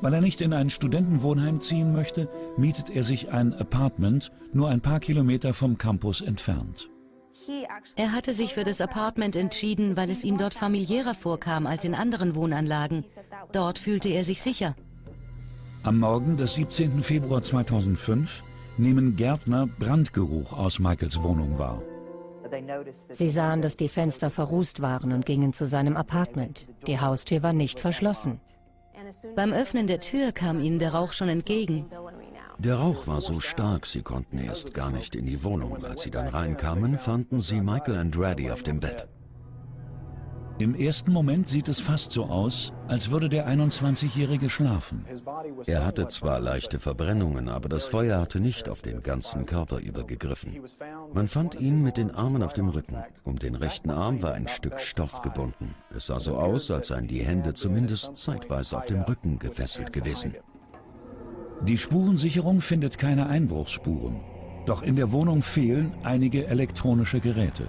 Weil 0.00 0.14
er 0.14 0.20
nicht 0.20 0.40
in 0.40 0.52
ein 0.52 0.68
Studentenwohnheim 0.68 1.60
ziehen 1.60 1.92
möchte, 1.92 2.28
mietet 2.56 2.90
er 2.90 3.04
sich 3.04 3.30
ein 3.30 3.54
Apartment 3.54 4.32
nur 4.52 4.68
ein 4.68 4.80
paar 4.80 4.98
Kilometer 4.98 5.54
vom 5.54 5.78
Campus 5.78 6.20
entfernt. 6.22 6.90
Er 7.96 8.12
hatte 8.12 8.32
sich 8.32 8.54
für 8.54 8.64
das 8.64 8.80
Apartment 8.80 9.36
entschieden, 9.36 9.96
weil 9.96 10.10
es 10.10 10.24
ihm 10.24 10.38
dort 10.38 10.54
familiärer 10.54 11.14
vorkam 11.14 11.66
als 11.66 11.84
in 11.84 11.94
anderen 11.94 12.34
Wohnanlagen. 12.34 13.04
Dort 13.52 13.78
fühlte 13.78 14.08
er 14.08 14.24
sich 14.24 14.42
sicher. 14.42 14.74
Am 15.82 16.00
Morgen 16.00 16.36
des 16.36 16.54
17. 16.54 17.02
Februar 17.02 17.42
2005 17.42 18.42
nehmen 18.76 19.16
Gärtner 19.16 19.66
Brandgeruch 19.78 20.52
aus 20.52 20.78
Michaels 20.78 21.22
Wohnung 21.22 21.58
wahr. 21.58 21.82
Sie 23.10 23.30
sahen, 23.30 23.62
dass 23.62 23.76
die 23.76 23.88
Fenster 23.88 24.30
verrußt 24.30 24.82
waren 24.82 25.12
und 25.12 25.26
gingen 25.26 25.52
zu 25.52 25.66
seinem 25.66 25.96
Apartment. 25.96 26.66
Die 26.86 27.00
Haustür 27.00 27.42
war 27.42 27.52
nicht 27.52 27.80
verschlossen. 27.80 28.40
Beim 29.34 29.52
Öffnen 29.52 29.86
der 29.86 30.00
Tür 30.00 30.32
kam 30.32 30.60
ihnen 30.60 30.78
der 30.78 30.94
Rauch 30.94 31.12
schon 31.12 31.28
entgegen. 31.28 31.86
Der 32.58 32.76
Rauch 32.76 33.06
war 33.06 33.20
so 33.20 33.40
stark, 33.40 33.84
sie 33.84 34.02
konnten 34.02 34.38
erst 34.38 34.72
gar 34.72 34.90
nicht 34.90 35.14
in 35.14 35.26
die 35.26 35.44
Wohnung. 35.44 35.84
Als 35.84 36.02
sie 36.02 36.10
dann 36.10 36.28
reinkamen, 36.28 36.98
fanden 36.98 37.40
sie 37.40 37.60
Michael 37.60 37.96
Andretti 37.96 38.50
auf 38.50 38.62
dem 38.62 38.80
Bett. 38.80 39.08
Im 40.58 40.74
ersten 40.74 41.12
Moment 41.12 41.48
sieht 41.48 41.68
es 41.68 41.80
fast 41.80 42.12
so 42.12 42.24
aus, 42.24 42.72
als 42.88 43.10
würde 43.10 43.28
der 43.28 43.46
21-Jährige 43.46 44.48
schlafen. 44.48 45.04
Er 45.66 45.84
hatte 45.84 46.08
zwar 46.08 46.40
leichte 46.40 46.78
Verbrennungen, 46.78 47.50
aber 47.50 47.68
das 47.68 47.84
Feuer 47.84 48.22
hatte 48.22 48.40
nicht 48.40 48.70
auf 48.70 48.80
den 48.80 49.02
ganzen 49.02 49.44
Körper 49.44 49.80
übergegriffen. 49.80 50.58
Man 51.12 51.28
fand 51.28 51.56
ihn 51.56 51.82
mit 51.82 51.98
den 51.98 52.10
Armen 52.10 52.42
auf 52.42 52.54
dem 52.54 52.70
Rücken. 52.70 52.96
Um 53.22 53.38
den 53.38 53.54
rechten 53.54 53.90
Arm 53.90 54.22
war 54.22 54.32
ein 54.32 54.48
Stück 54.48 54.80
Stoff 54.80 55.20
gebunden. 55.20 55.74
Es 55.94 56.06
sah 56.06 56.20
so 56.20 56.38
aus, 56.38 56.70
als 56.70 56.88
seien 56.88 57.06
die 57.06 57.22
Hände 57.22 57.52
zumindest 57.52 58.16
zeitweise 58.16 58.78
auf 58.78 58.86
dem 58.86 59.02
Rücken 59.02 59.38
gefesselt 59.38 59.92
gewesen. 59.92 60.36
Die 61.62 61.78
Spurensicherung 61.78 62.60
findet 62.60 62.98
keine 62.98 63.26
Einbruchsspuren. 63.26 64.20
Doch 64.66 64.82
in 64.82 64.96
der 64.96 65.12
Wohnung 65.12 65.42
fehlen 65.42 65.94
einige 66.02 66.46
elektronische 66.46 67.20
Geräte. 67.20 67.66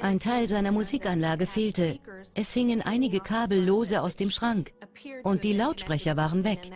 Ein 0.00 0.18
Teil 0.18 0.48
seiner 0.48 0.72
Musikanlage 0.72 1.46
fehlte. 1.46 1.98
Es 2.34 2.52
hingen 2.52 2.80
einige 2.80 3.20
Kabel 3.20 3.62
lose 3.64 4.00
aus 4.02 4.16
dem 4.16 4.30
Schrank. 4.30 4.72
Und 5.22 5.44
die 5.44 5.52
Lautsprecher 5.52 6.16
waren 6.16 6.44
weg. 6.44 6.70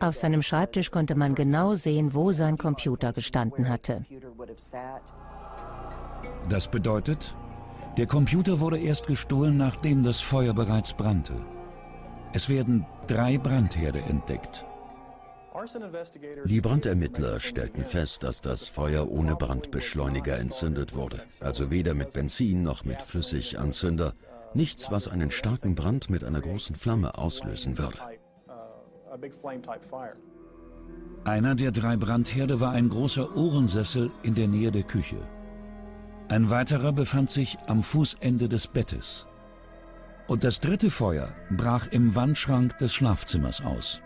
Auf 0.00 0.14
seinem 0.14 0.42
Schreibtisch 0.42 0.90
konnte 0.90 1.14
man 1.14 1.34
genau 1.34 1.74
sehen, 1.74 2.14
wo 2.14 2.32
sein 2.32 2.56
Computer 2.56 3.12
gestanden 3.12 3.68
hatte. 3.68 4.04
Das 6.48 6.70
bedeutet, 6.70 7.36
der 7.96 8.06
Computer 8.06 8.60
wurde 8.60 8.78
erst 8.78 9.06
gestohlen, 9.06 9.56
nachdem 9.56 10.02
das 10.02 10.20
Feuer 10.20 10.54
bereits 10.54 10.94
brannte. 10.94 11.34
Es 12.36 12.50
werden 12.50 12.84
drei 13.06 13.38
Brandherde 13.38 14.00
entdeckt. 14.00 14.66
Die 16.44 16.60
Brandermittler 16.60 17.40
stellten 17.40 17.82
fest, 17.82 18.24
dass 18.24 18.42
das 18.42 18.68
Feuer 18.68 19.10
ohne 19.10 19.36
Brandbeschleuniger 19.36 20.38
entzündet 20.38 20.94
wurde, 20.94 21.22
also 21.40 21.70
weder 21.70 21.94
mit 21.94 22.12
Benzin 22.12 22.62
noch 22.62 22.84
mit 22.84 23.00
Flüssiganzünder, 23.00 24.12
nichts, 24.52 24.90
was 24.90 25.08
einen 25.08 25.30
starken 25.30 25.74
Brand 25.74 26.10
mit 26.10 26.24
einer 26.24 26.42
großen 26.42 26.76
Flamme 26.76 27.16
auslösen 27.16 27.78
würde. 27.78 28.00
Einer 31.24 31.54
der 31.54 31.70
drei 31.70 31.96
Brandherde 31.96 32.60
war 32.60 32.72
ein 32.72 32.90
großer 32.90 33.34
Ohrensessel 33.34 34.10
in 34.22 34.34
der 34.34 34.48
Nähe 34.48 34.72
der 34.72 34.82
Küche. 34.82 35.26
Ein 36.28 36.50
weiterer 36.50 36.92
befand 36.92 37.30
sich 37.30 37.56
am 37.66 37.82
Fußende 37.82 38.50
des 38.50 38.66
Bettes. 38.66 39.26
Und 40.28 40.42
das 40.42 40.60
dritte 40.60 40.90
Feuer 40.90 41.28
brach 41.50 41.86
im 41.88 42.14
Wandschrank 42.14 42.78
des 42.78 42.94
Schlafzimmers 42.94 43.64
aus. 43.64 44.00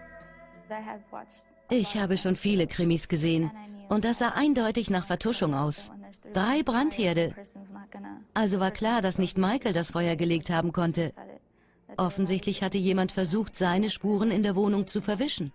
Ich 1.71 1.97
habe 1.97 2.19
schon 2.19 2.37
viele 2.37 2.67
Krimis 2.67 3.09
gesehen 3.09 3.51
und 3.89 4.05
das 4.05 4.19
sah 4.19 4.31
eindeutig 4.31 4.91
nach 4.91 5.07
Vertuschung 5.07 5.55
aus. 5.55 5.91
Drei 6.33 6.63
Brandherde. 6.63 7.35
Also 8.35 8.61
war 8.61 8.71
klar, 8.71 9.03
dass 9.03 9.19
nicht 9.19 9.39
Michael 9.39 9.73
das 9.73 9.91
Feuer 9.91 10.17
gelegt 10.17 10.51
haben 10.51 10.73
konnte. 10.73 11.13
Offensichtlich 11.97 12.63
hatte 12.63 12.79
jemand 12.79 13.13
versucht, 13.13 13.57
seine 13.57 13.91
Spuren 13.91 14.31
in 14.31 14.43
der 14.43 14.57
Wohnung 14.57 14.87
zu 14.87 15.01
verwischen. 15.01 15.53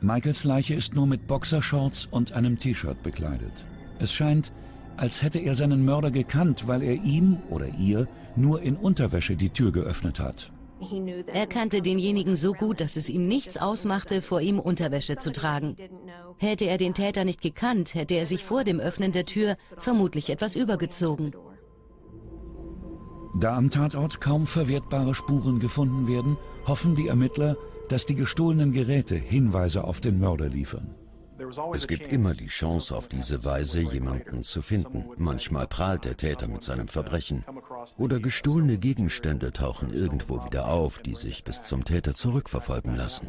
Michaels 0.00 0.44
Leiche 0.44 0.74
ist 0.74 0.94
nur 0.94 1.06
mit 1.06 1.26
Boxershorts 1.26 2.06
und 2.06 2.32
einem 2.32 2.58
T-Shirt 2.58 3.00
bekleidet. 3.02 3.52
Es 4.00 4.12
scheint, 4.12 4.52
als 4.96 5.22
hätte 5.22 5.38
er 5.38 5.54
seinen 5.54 5.84
Mörder 5.84 6.10
gekannt, 6.10 6.68
weil 6.68 6.82
er 6.82 6.94
ihm 6.94 7.38
oder 7.50 7.68
ihr 7.78 8.08
nur 8.36 8.62
in 8.62 8.76
Unterwäsche 8.76 9.36
die 9.36 9.50
Tür 9.50 9.72
geöffnet 9.72 10.20
hat. 10.20 10.52
Er 11.32 11.46
kannte 11.46 11.80
denjenigen 11.80 12.34
so 12.34 12.52
gut, 12.54 12.80
dass 12.80 12.96
es 12.96 13.08
ihm 13.08 13.28
nichts 13.28 13.56
ausmachte, 13.56 14.20
vor 14.20 14.40
ihm 14.40 14.58
Unterwäsche 14.58 15.16
zu 15.16 15.30
tragen. 15.30 15.76
Hätte 16.38 16.64
er 16.64 16.78
den 16.78 16.94
Täter 16.94 17.24
nicht 17.24 17.40
gekannt, 17.40 17.94
hätte 17.94 18.14
er 18.14 18.26
sich 18.26 18.44
vor 18.44 18.64
dem 18.64 18.80
Öffnen 18.80 19.12
der 19.12 19.26
Tür 19.26 19.56
vermutlich 19.78 20.30
etwas 20.30 20.56
übergezogen. 20.56 21.32
Da 23.38 23.56
am 23.56 23.70
Tatort 23.70 24.20
kaum 24.20 24.46
verwertbare 24.46 25.14
Spuren 25.14 25.60
gefunden 25.60 26.06
werden, 26.06 26.36
hoffen 26.66 26.96
die 26.96 27.08
Ermittler, 27.08 27.56
dass 27.88 28.06
die 28.06 28.14
gestohlenen 28.14 28.72
Geräte 28.72 29.14
Hinweise 29.14 29.84
auf 29.84 30.00
den 30.00 30.18
Mörder 30.18 30.48
liefern. 30.48 30.94
Es 31.74 31.86
gibt 31.86 32.12
immer 32.12 32.34
die 32.34 32.46
Chance, 32.46 32.96
auf 32.96 33.08
diese 33.08 33.44
Weise 33.44 33.80
jemanden 33.80 34.42
zu 34.42 34.62
finden. 34.62 35.04
Manchmal 35.16 35.66
prahlt 35.66 36.04
der 36.04 36.16
Täter 36.16 36.48
mit 36.48 36.62
seinem 36.62 36.88
Verbrechen. 36.88 37.44
Oder 37.98 38.20
gestohlene 38.20 38.78
Gegenstände 38.78 39.52
tauchen 39.52 39.92
irgendwo 39.92 40.44
wieder 40.44 40.68
auf, 40.68 40.98
die 40.98 41.14
sich 41.14 41.44
bis 41.44 41.64
zum 41.64 41.84
Täter 41.84 42.14
zurückverfolgen 42.14 42.96
lassen. 42.96 43.28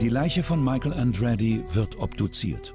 Die 0.00 0.08
Leiche 0.08 0.42
von 0.42 0.62
Michael 0.62 0.94
Andretti 0.94 1.64
wird 1.72 1.98
obduziert. 1.98 2.74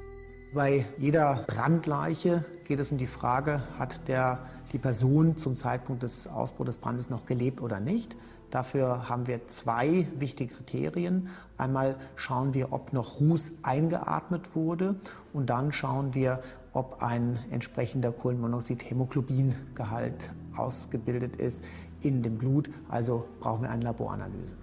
Bei 0.55 0.85
jeder 0.97 1.43
Brandleiche 1.47 2.43
geht 2.63 2.79
es 2.79 2.91
um 2.93 2.97
die 2.97 3.07
Frage, 3.07 3.61
hat 3.77 4.07
der, 4.07 4.39
die 4.71 4.77
Person 4.77 5.35
zum 5.35 5.57
Zeitpunkt 5.57 6.01
des 6.01 6.27
Ausbruchs 6.27 6.67
des 6.67 6.77
Brandes 6.77 7.09
noch 7.09 7.25
gelebt 7.25 7.59
oder 7.59 7.81
nicht. 7.81 8.15
Dafür 8.51 9.09
haben 9.09 9.27
wir 9.27 9.47
zwei 9.47 10.07
wichtige 10.17 10.55
Kriterien. 10.55 11.27
Einmal 11.57 11.97
schauen 12.15 12.53
wir, 12.53 12.71
ob 12.71 12.93
noch 12.93 13.19
Ruß 13.19 13.51
eingeatmet 13.63 14.55
wurde 14.55 14.95
und 15.33 15.49
dann 15.49 15.73
schauen 15.73 16.13
wir, 16.13 16.39
ob 16.71 17.03
ein 17.03 17.37
entsprechender 17.51 18.13
Kohlenmonoxid-Hämoglobin-Gehalt 18.13 20.29
ausgebildet 20.55 21.35
ist 21.35 21.65
in 21.99 22.21
dem 22.21 22.37
Blut. 22.37 22.69
Also 22.87 23.27
brauchen 23.41 23.63
wir 23.63 23.71
eine 23.71 23.83
Laboranalyse. 23.83 24.55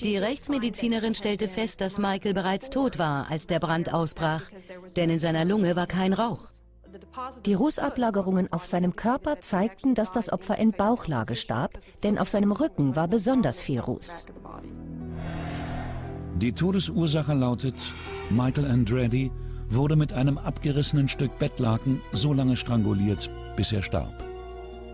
Die 0.00 0.16
Rechtsmedizinerin 0.16 1.14
stellte 1.14 1.48
fest, 1.48 1.80
dass 1.80 1.98
Michael 1.98 2.34
bereits 2.34 2.70
tot 2.70 2.98
war, 2.98 3.30
als 3.30 3.46
der 3.46 3.60
Brand 3.60 3.92
ausbrach, 3.92 4.44
denn 4.96 5.10
in 5.10 5.20
seiner 5.20 5.44
Lunge 5.44 5.76
war 5.76 5.86
kein 5.86 6.12
Rauch. 6.12 6.48
Die 7.46 7.54
Rußablagerungen 7.54 8.52
auf 8.52 8.64
seinem 8.64 8.96
Körper 8.96 9.40
zeigten, 9.40 9.94
dass 9.94 10.10
das 10.10 10.32
Opfer 10.32 10.58
in 10.58 10.72
Bauchlage 10.72 11.34
starb, 11.34 11.78
denn 12.02 12.18
auf 12.18 12.28
seinem 12.28 12.52
Rücken 12.52 12.96
war 12.96 13.08
besonders 13.08 13.60
viel 13.60 13.80
Ruß. 13.80 14.26
Die 16.36 16.52
Todesursache 16.52 17.34
lautet, 17.34 17.76
Michael 18.30 18.66
Andretti 18.66 19.30
wurde 19.68 19.96
mit 19.96 20.12
einem 20.12 20.38
abgerissenen 20.38 21.08
Stück 21.08 21.38
Bettlaken 21.38 22.02
so 22.12 22.32
lange 22.32 22.56
stranguliert, 22.56 23.30
bis 23.56 23.72
er 23.72 23.82
starb. 23.82 24.12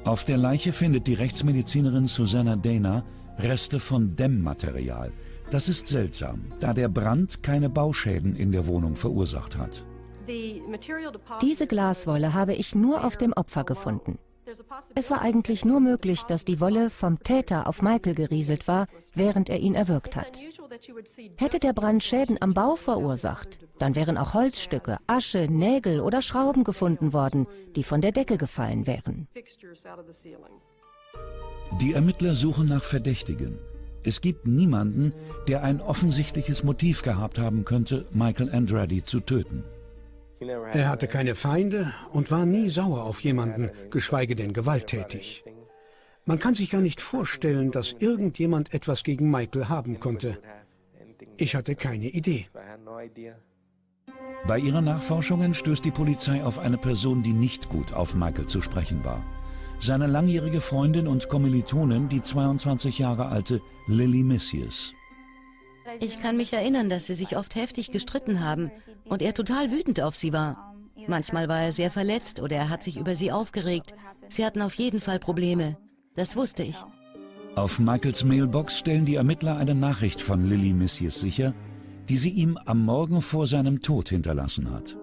Auf 0.04 0.24
der 0.24 0.36
Leiche 0.36 0.72
findet 0.72 1.06
die 1.06 1.14
Rechtsmedizinerin 1.14 2.06
Susanna 2.06 2.56
Dana 2.56 3.02
Reste 3.38 3.78
von 3.78 4.16
Dämmmaterial. 4.16 5.12
Das 5.50 5.68
ist 5.68 5.86
seltsam, 5.86 6.52
da 6.58 6.72
der 6.72 6.88
Brand 6.88 7.42
keine 7.42 7.70
Bauschäden 7.70 8.34
in 8.34 8.50
der 8.50 8.66
Wohnung 8.66 8.96
verursacht 8.96 9.56
hat. 9.56 9.86
Diese 11.40 11.66
Glaswolle 11.66 12.34
habe 12.34 12.54
ich 12.54 12.74
nur 12.74 13.04
auf 13.04 13.16
dem 13.16 13.32
Opfer 13.32 13.64
gefunden. 13.64 14.18
Es 14.94 15.10
war 15.10 15.20
eigentlich 15.20 15.64
nur 15.64 15.78
möglich, 15.78 16.22
dass 16.22 16.44
die 16.44 16.58
Wolle 16.60 16.90
vom 16.90 17.22
Täter 17.22 17.66
auf 17.66 17.82
Michael 17.82 18.14
gerieselt 18.14 18.66
war, 18.66 18.86
während 19.14 19.50
er 19.50 19.58
ihn 19.58 19.74
erwürgt 19.74 20.16
hat. 20.16 20.38
Hätte 21.36 21.58
der 21.58 21.74
Brand 21.74 22.02
Schäden 22.02 22.38
am 22.40 22.54
Bau 22.54 22.76
verursacht, 22.76 23.60
dann 23.78 23.94
wären 23.94 24.16
auch 24.16 24.34
Holzstücke, 24.34 24.98
Asche, 25.06 25.48
Nägel 25.48 26.00
oder 26.00 26.22
Schrauben 26.22 26.64
gefunden 26.64 27.12
worden, 27.12 27.46
die 27.76 27.84
von 27.84 28.00
der 28.00 28.12
Decke 28.12 28.36
gefallen 28.36 28.86
wären. 28.86 29.28
Die 31.80 31.92
Ermittler 31.92 32.34
suchen 32.34 32.68
nach 32.68 32.84
Verdächtigen. 32.84 33.58
Es 34.02 34.20
gibt 34.20 34.46
niemanden, 34.46 35.12
der 35.48 35.62
ein 35.62 35.80
offensichtliches 35.80 36.64
Motiv 36.64 37.02
gehabt 37.02 37.38
haben 37.38 37.64
könnte, 37.64 38.06
Michael 38.12 38.50
Andretti 38.50 39.04
zu 39.04 39.20
töten. 39.20 39.64
Er 40.40 40.88
hatte 40.88 41.08
keine 41.08 41.34
Feinde 41.34 41.92
und 42.12 42.30
war 42.30 42.46
nie 42.46 42.68
sauer 42.68 43.04
auf 43.04 43.20
jemanden, 43.20 43.70
geschweige 43.90 44.36
denn 44.36 44.52
gewalttätig. 44.52 45.44
Man 46.24 46.38
kann 46.38 46.54
sich 46.54 46.70
gar 46.70 46.80
nicht 46.80 47.00
vorstellen, 47.00 47.70
dass 47.70 47.96
irgendjemand 47.98 48.72
etwas 48.72 49.02
gegen 49.02 49.30
Michael 49.30 49.68
haben 49.68 49.98
konnte. 49.98 50.38
Ich 51.36 51.54
hatte 51.54 51.74
keine 51.74 52.08
Idee. 52.08 52.46
Bei 54.46 54.58
ihren 54.58 54.84
Nachforschungen 54.84 55.54
stößt 55.54 55.84
die 55.84 55.90
Polizei 55.90 56.44
auf 56.44 56.58
eine 56.58 56.78
Person, 56.78 57.22
die 57.22 57.32
nicht 57.32 57.68
gut 57.68 57.92
auf 57.92 58.14
Michael 58.14 58.46
zu 58.46 58.62
sprechen 58.62 59.04
war. 59.04 59.24
Seine 59.80 60.06
langjährige 60.08 60.60
Freundin 60.60 61.06
und 61.06 61.28
Kommilitonin, 61.28 62.08
die 62.08 62.20
22 62.20 62.98
Jahre 62.98 63.26
alte 63.26 63.60
Lily 63.86 64.22
Missius. 64.22 64.92
Ich 66.00 66.20
kann 66.20 66.36
mich 66.36 66.52
erinnern, 66.52 66.90
dass 66.90 67.06
sie 67.06 67.14
sich 67.14 67.36
oft 67.36 67.54
heftig 67.54 67.90
gestritten 67.90 68.44
haben 68.44 68.70
und 69.04 69.22
er 69.22 69.34
total 69.34 69.70
wütend 69.70 70.00
auf 70.00 70.16
sie 70.16 70.32
war. 70.32 70.74
Manchmal 71.06 71.48
war 71.48 71.60
er 71.60 71.72
sehr 71.72 71.90
verletzt 71.90 72.40
oder 72.40 72.56
er 72.56 72.68
hat 72.68 72.82
sich 72.82 72.98
über 72.98 73.14
sie 73.14 73.32
aufgeregt. 73.32 73.94
Sie 74.28 74.44
hatten 74.44 74.60
auf 74.60 74.74
jeden 74.74 75.00
Fall 75.00 75.18
Probleme. 75.18 75.78
Das 76.14 76.36
wusste 76.36 76.64
ich. 76.64 76.76
Auf 77.54 77.78
Michaels 77.78 78.24
Mailbox 78.24 78.78
stellen 78.78 79.06
die 79.06 79.14
Ermittler 79.14 79.56
eine 79.56 79.74
Nachricht 79.74 80.20
von 80.20 80.48
Lily 80.48 80.72
Missius 80.72 81.20
sicher, 81.20 81.54
die 82.08 82.18
sie 82.18 82.30
ihm 82.30 82.58
am 82.66 82.84
Morgen 82.84 83.22
vor 83.22 83.46
seinem 83.46 83.80
Tod 83.80 84.08
hinterlassen 84.08 84.70
hat. 84.70 84.96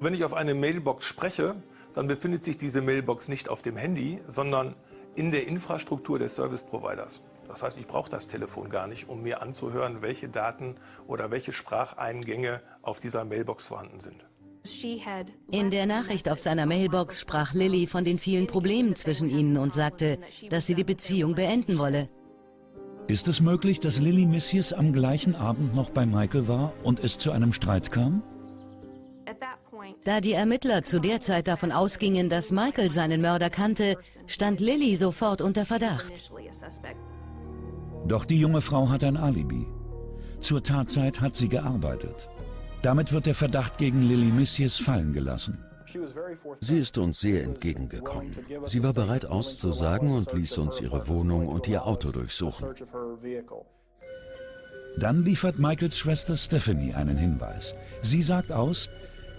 Wenn 0.00 0.14
ich 0.14 0.24
auf 0.24 0.34
eine 0.34 0.54
Mailbox 0.54 1.06
spreche, 1.06 1.56
dann 1.94 2.06
befindet 2.06 2.44
sich 2.44 2.58
diese 2.58 2.80
Mailbox 2.80 3.28
nicht 3.28 3.48
auf 3.48 3.62
dem 3.62 3.76
Handy, 3.76 4.20
sondern 4.28 4.74
in 5.14 5.30
der 5.30 5.46
Infrastruktur 5.46 6.18
des 6.18 6.36
Service 6.36 6.62
Providers. 6.62 7.22
Das 7.48 7.62
heißt, 7.62 7.78
ich 7.78 7.86
brauche 7.86 8.10
das 8.10 8.26
Telefon 8.26 8.68
gar 8.68 8.86
nicht, 8.86 9.08
um 9.08 9.22
mir 9.22 9.40
anzuhören, 9.42 10.02
welche 10.02 10.28
Daten 10.28 10.76
oder 11.06 11.30
welche 11.30 11.52
Spracheingänge 11.52 12.60
auf 12.82 13.00
dieser 13.00 13.24
Mailbox 13.24 13.66
vorhanden 13.66 14.00
sind. 14.00 14.24
In 15.50 15.70
der 15.70 15.86
Nachricht 15.86 16.30
auf 16.30 16.38
seiner 16.38 16.66
Mailbox 16.66 17.20
sprach 17.20 17.54
Lilly 17.54 17.86
von 17.86 18.04
den 18.04 18.18
vielen 18.18 18.46
Problemen 18.46 18.94
zwischen 18.96 19.30
ihnen 19.30 19.56
und 19.56 19.72
sagte, 19.72 20.18
dass 20.50 20.66
sie 20.66 20.74
die 20.74 20.84
Beziehung 20.84 21.34
beenden 21.34 21.78
wolle. 21.78 22.10
Ist 23.06 23.28
es 23.28 23.40
möglich, 23.40 23.80
dass 23.80 23.98
Lily 23.98 24.26
Missius 24.26 24.74
am 24.74 24.92
gleichen 24.92 25.34
Abend 25.34 25.74
noch 25.74 25.88
bei 25.88 26.04
Michael 26.04 26.46
war 26.46 26.74
und 26.82 27.02
es 27.02 27.16
zu 27.16 27.30
einem 27.32 27.54
Streit 27.54 27.90
kam? 27.90 28.22
Da 30.04 30.20
die 30.20 30.32
Ermittler 30.32 30.84
zu 30.84 31.00
der 31.00 31.20
Zeit 31.20 31.48
davon 31.48 31.72
ausgingen, 31.72 32.28
dass 32.28 32.52
Michael 32.52 32.90
seinen 32.90 33.20
Mörder 33.20 33.50
kannte, 33.50 33.96
stand 34.26 34.60
Lilly 34.60 34.96
sofort 34.96 35.42
unter 35.42 35.66
Verdacht. 35.66 36.30
Doch 38.06 38.24
die 38.24 38.40
junge 38.40 38.60
Frau 38.60 38.88
hat 38.88 39.04
ein 39.04 39.16
Alibi. 39.16 39.66
Zur 40.40 40.62
Tatzeit 40.62 41.20
hat 41.20 41.34
sie 41.34 41.48
gearbeitet. 41.48 42.28
Damit 42.82 43.12
wird 43.12 43.26
der 43.26 43.34
Verdacht 43.34 43.78
gegen 43.78 44.02
Lily 44.02 44.30
Missius 44.30 44.78
fallen 44.78 45.12
gelassen. 45.12 45.58
Sie 46.60 46.78
ist 46.78 46.98
uns 46.98 47.20
sehr 47.20 47.42
entgegengekommen. 47.44 48.32
Sie 48.66 48.82
war 48.82 48.92
bereit 48.92 49.24
auszusagen 49.26 50.10
und 50.10 50.32
ließ 50.32 50.58
uns 50.58 50.80
ihre 50.80 51.08
Wohnung 51.08 51.48
und 51.48 51.66
ihr 51.66 51.84
Auto 51.84 52.12
durchsuchen. 52.12 52.68
Dann 54.98 55.24
liefert 55.24 55.58
Michaels 55.58 55.96
Schwester 55.96 56.36
Stephanie 56.36 56.92
einen 56.92 57.16
Hinweis. 57.16 57.74
Sie 58.02 58.22
sagt 58.22 58.52
aus, 58.52 58.88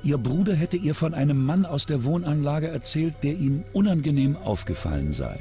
ihr 0.03 0.17
Bruder 0.17 0.55
hätte 0.55 0.77
ihr 0.77 0.95
von 0.95 1.13
einem 1.13 1.45
Mann 1.45 1.65
aus 1.65 1.85
der 1.85 2.03
Wohnanlage 2.03 2.67
erzählt, 2.67 3.15
der 3.23 3.33
ihm 3.33 3.63
unangenehm 3.73 4.35
aufgefallen 4.37 5.11
sei. 5.11 5.39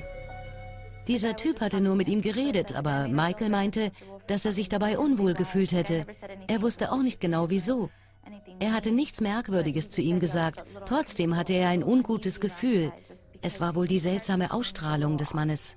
Dieser 1.09 1.37
Typ 1.37 1.61
hatte 1.61 1.81
nur 1.81 1.97
mit 1.97 2.09
ihm 2.09 2.21
geredet, 2.21 2.77
aber 2.77 3.09
Michael 3.09 3.49
meinte, 3.49 3.93
dass 4.27 4.45
er 4.45 4.53
sich 4.53 4.69
dabei 4.69 4.99
unwohl 4.99 5.35
gefühlt 5.35 5.73
hätte. 5.73 6.05
Er 6.47 6.61
wusste 6.61 6.93
auch 6.93 7.03
nicht 7.03 7.21
genau 7.21 7.49
wieso. 7.49 7.89
Er 8.61 8.73
hatte 8.73 8.93
nichts 8.93 9.21
Merkwürdiges 9.21 9.89
zu 9.89 10.03
ihm 10.03 10.21
gesagt, 10.21 10.63
trotzdem 10.87 11.37
hatte 11.37 11.55
er 11.55 11.71
ein 11.71 11.83
ungutes 11.83 12.41
Gefühl. 12.41 12.93
Es 13.41 13.61
war 13.61 13.75
wohl 13.75 13.87
die 13.87 13.99
seltsame 13.99 14.53
Ausstrahlung 14.53 15.17
des 15.17 15.33
Mannes. 15.33 15.77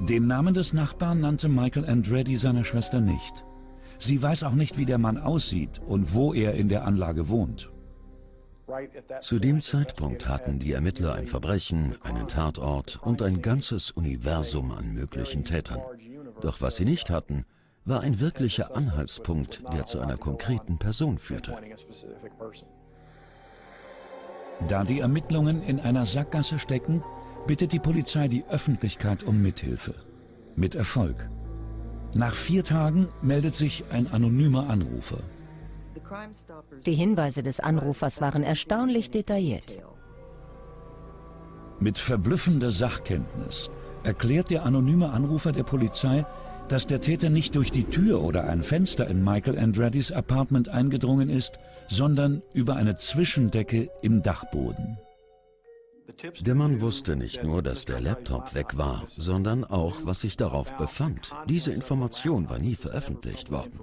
Den 0.00 0.26
Namen 0.26 0.54
des 0.54 0.72
Nachbarn 0.72 1.20
nannte 1.20 1.48
Michael 1.48 1.86
Andretti 1.86 2.36
seiner 2.36 2.64
Schwester 2.64 3.00
nicht. 3.00 3.44
Sie 4.00 4.22
weiß 4.22 4.44
auch 4.44 4.54
nicht, 4.54 4.78
wie 4.78 4.86
der 4.86 4.96
Mann 4.96 5.18
aussieht 5.18 5.78
und 5.86 6.14
wo 6.14 6.32
er 6.32 6.54
in 6.54 6.70
der 6.70 6.86
Anlage 6.86 7.28
wohnt. 7.28 7.70
Zu 9.20 9.38
dem 9.38 9.60
Zeitpunkt 9.60 10.26
hatten 10.26 10.58
die 10.58 10.72
Ermittler 10.72 11.14
ein 11.14 11.26
Verbrechen, 11.26 11.96
einen 12.02 12.26
Tatort 12.26 12.98
und 13.02 13.20
ein 13.20 13.42
ganzes 13.42 13.90
Universum 13.90 14.72
an 14.72 14.94
möglichen 14.94 15.44
Tätern. 15.44 15.80
Doch 16.40 16.62
was 16.62 16.76
sie 16.76 16.86
nicht 16.86 17.10
hatten, 17.10 17.44
war 17.84 18.00
ein 18.00 18.20
wirklicher 18.20 18.74
Anhaltspunkt, 18.74 19.62
der 19.70 19.84
zu 19.84 20.00
einer 20.00 20.16
konkreten 20.16 20.78
Person 20.78 21.18
führte. 21.18 21.58
Da 24.66 24.84
die 24.84 25.00
Ermittlungen 25.00 25.62
in 25.62 25.78
einer 25.78 26.06
Sackgasse 26.06 26.58
stecken, 26.58 27.02
bittet 27.46 27.72
die 27.72 27.78
Polizei 27.78 28.28
die 28.28 28.44
Öffentlichkeit 28.48 29.24
um 29.24 29.42
Mithilfe. 29.42 29.94
Mit 30.56 30.74
Erfolg. 30.74 31.28
Nach 32.14 32.34
vier 32.34 32.64
Tagen 32.64 33.08
meldet 33.22 33.54
sich 33.54 33.84
ein 33.90 34.10
anonymer 34.10 34.68
Anrufer. 34.68 35.18
Die 36.84 36.94
Hinweise 36.94 37.42
des 37.42 37.60
Anrufers 37.60 38.20
waren 38.20 38.42
erstaunlich 38.42 39.10
detailliert. 39.10 39.82
Mit 41.78 41.98
verblüffender 41.98 42.70
Sachkenntnis 42.70 43.70
erklärt 44.02 44.50
der 44.50 44.64
anonyme 44.64 45.10
Anrufer 45.10 45.52
der 45.52 45.62
Polizei, 45.62 46.26
dass 46.68 46.86
der 46.86 47.00
Täter 47.00 47.30
nicht 47.30 47.54
durch 47.54 47.70
die 47.70 47.84
Tür 47.84 48.22
oder 48.22 48.44
ein 48.44 48.62
Fenster 48.62 49.06
in 49.06 49.24
Michael 49.24 49.58
Andretti's 49.58 50.12
Apartment 50.12 50.68
eingedrungen 50.68 51.28
ist, 51.28 51.58
sondern 51.88 52.42
über 52.52 52.76
eine 52.76 52.96
Zwischendecke 52.96 53.88
im 54.02 54.22
Dachboden. 54.22 54.98
Der 56.40 56.54
Mann 56.54 56.80
wusste 56.80 57.16
nicht 57.16 57.42
nur, 57.44 57.62
dass 57.62 57.84
der 57.84 58.00
Laptop 58.00 58.54
weg 58.54 58.76
war, 58.76 59.04
sondern 59.08 59.64
auch, 59.64 59.96
was 60.04 60.20
sich 60.22 60.36
darauf 60.36 60.76
befand. 60.76 61.32
Diese 61.48 61.72
Information 61.72 62.48
war 62.48 62.58
nie 62.58 62.74
veröffentlicht 62.74 63.50
worden. 63.50 63.80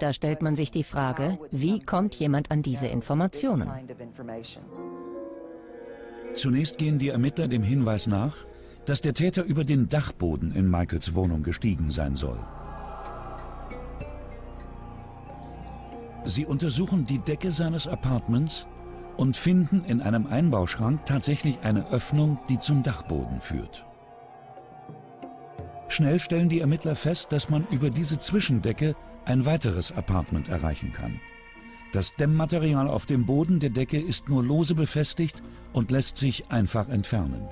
Da 0.00 0.12
stellt 0.12 0.42
man 0.42 0.56
sich 0.56 0.70
die 0.70 0.84
Frage, 0.84 1.38
wie 1.50 1.78
kommt 1.80 2.14
jemand 2.16 2.50
an 2.50 2.62
diese 2.62 2.88
Informationen? 2.88 3.70
Zunächst 6.32 6.78
gehen 6.78 6.98
die 6.98 7.08
Ermittler 7.08 7.48
dem 7.48 7.62
Hinweis 7.62 8.06
nach, 8.06 8.34
dass 8.84 9.00
der 9.00 9.14
Täter 9.14 9.44
über 9.44 9.64
den 9.64 9.88
Dachboden 9.88 10.52
in 10.52 10.70
Michaels 10.70 11.14
Wohnung 11.14 11.42
gestiegen 11.42 11.90
sein 11.90 12.16
soll. 12.16 12.38
Sie 16.24 16.44
untersuchen 16.44 17.04
die 17.04 17.20
Decke 17.20 17.52
seines 17.52 17.86
Apartments 17.86 18.66
und 19.16 19.36
finden 19.36 19.82
in 19.84 20.00
einem 20.00 20.26
Einbauschrank 20.26 21.04
tatsächlich 21.06 21.58
eine 21.62 21.90
Öffnung, 21.90 22.38
die 22.48 22.58
zum 22.58 22.82
Dachboden 22.82 23.40
führt. 23.40 23.86
Schnell 25.88 26.18
stellen 26.18 26.48
die 26.48 26.60
Ermittler 26.60 26.96
fest, 26.96 27.32
dass 27.32 27.48
man 27.48 27.66
über 27.70 27.90
diese 27.90 28.18
Zwischendecke 28.18 28.94
ein 29.24 29.46
weiteres 29.46 29.92
Apartment 29.92 30.48
erreichen 30.48 30.92
kann. 30.92 31.20
Das 31.92 32.14
Dämmmaterial 32.16 32.88
auf 32.88 33.06
dem 33.06 33.24
Boden 33.24 33.60
der 33.60 33.70
Decke 33.70 33.98
ist 33.98 34.28
nur 34.28 34.42
lose 34.42 34.74
befestigt 34.74 35.42
und 35.72 35.90
lässt 35.90 36.16
sich 36.16 36.50
einfach 36.50 36.88
entfernen. 36.88 37.48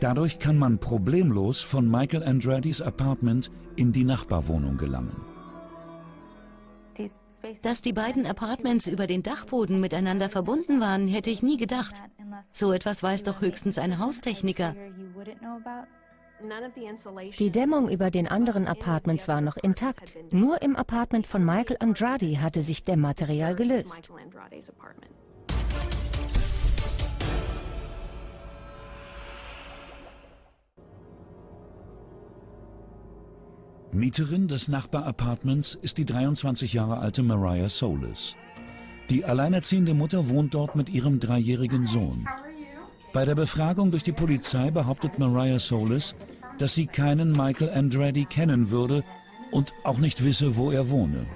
Dadurch 0.00 0.38
kann 0.38 0.58
man 0.58 0.78
problemlos 0.78 1.60
von 1.60 1.90
Michael 1.90 2.22
Andretti's 2.22 2.82
Apartment 2.82 3.50
in 3.76 3.92
die 3.92 4.04
Nachbarwohnung 4.04 4.76
gelangen. 4.76 5.33
Dass 7.62 7.82
die 7.82 7.92
beiden 7.92 8.26
Apartments 8.26 8.86
über 8.86 9.06
den 9.06 9.22
Dachboden 9.22 9.80
miteinander 9.80 10.28
verbunden 10.28 10.80
waren, 10.80 11.08
hätte 11.08 11.30
ich 11.30 11.42
nie 11.42 11.56
gedacht. 11.56 12.02
So 12.52 12.72
etwas 12.72 13.02
weiß 13.02 13.24
doch 13.24 13.40
höchstens 13.40 13.78
ein 13.78 13.98
Haustechniker. 13.98 14.74
Die 17.38 17.50
Dämmung 17.50 17.88
über 17.88 18.10
den 18.10 18.28
anderen 18.28 18.66
Apartments 18.66 19.28
war 19.28 19.40
noch 19.40 19.56
intakt. 19.56 20.18
Nur 20.30 20.60
im 20.62 20.76
Apartment 20.76 21.26
von 21.26 21.44
Michael 21.44 21.76
Andrade 21.80 22.42
hatte 22.42 22.60
sich 22.60 22.82
Dämmmaterial 22.82 23.54
gelöst. 23.54 24.10
Mieterin 33.94 34.48
des 34.48 34.66
Nachbarapartments 34.66 35.78
ist 35.80 35.98
die 35.98 36.04
23 36.04 36.72
Jahre 36.72 36.98
alte 36.98 37.22
Mariah 37.22 37.68
Solis. 37.68 38.34
Die 39.08 39.24
alleinerziehende 39.24 39.94
Mutter 39.94 40.28
wohnt 40.28 40.52
dort 40.54 40.74
mit 40.74 40.88
ihrem 40.88 41.20
dreijährigen 41.20 41.86
Sohn. 41.86 42.26
Bei 43.12 43.24
der 43.24 43.36
Befragung 43.36 43.92
durch 43.92 44.02
die 44.02 44.10
Polizei 44.10 44.72
behauptet 44.72 45.20
Mariah 45.20 45.60
Solis, 45.60 46.16
dass 46.58 46.74
sie 46.74 46.86
keinen 46.86 47.30
Michael 47.30 47.70
Andretti 47.70 48.24
kennen 48.24 48.72
würde 48.72 49.04
und 49.52 49.72
auch 49.84 49.98
nicht 49.98 50.24
wisse, 50.24 50.56
wo 50.56 50.72
er 50.72 50.90
wohne. 50.90 51.26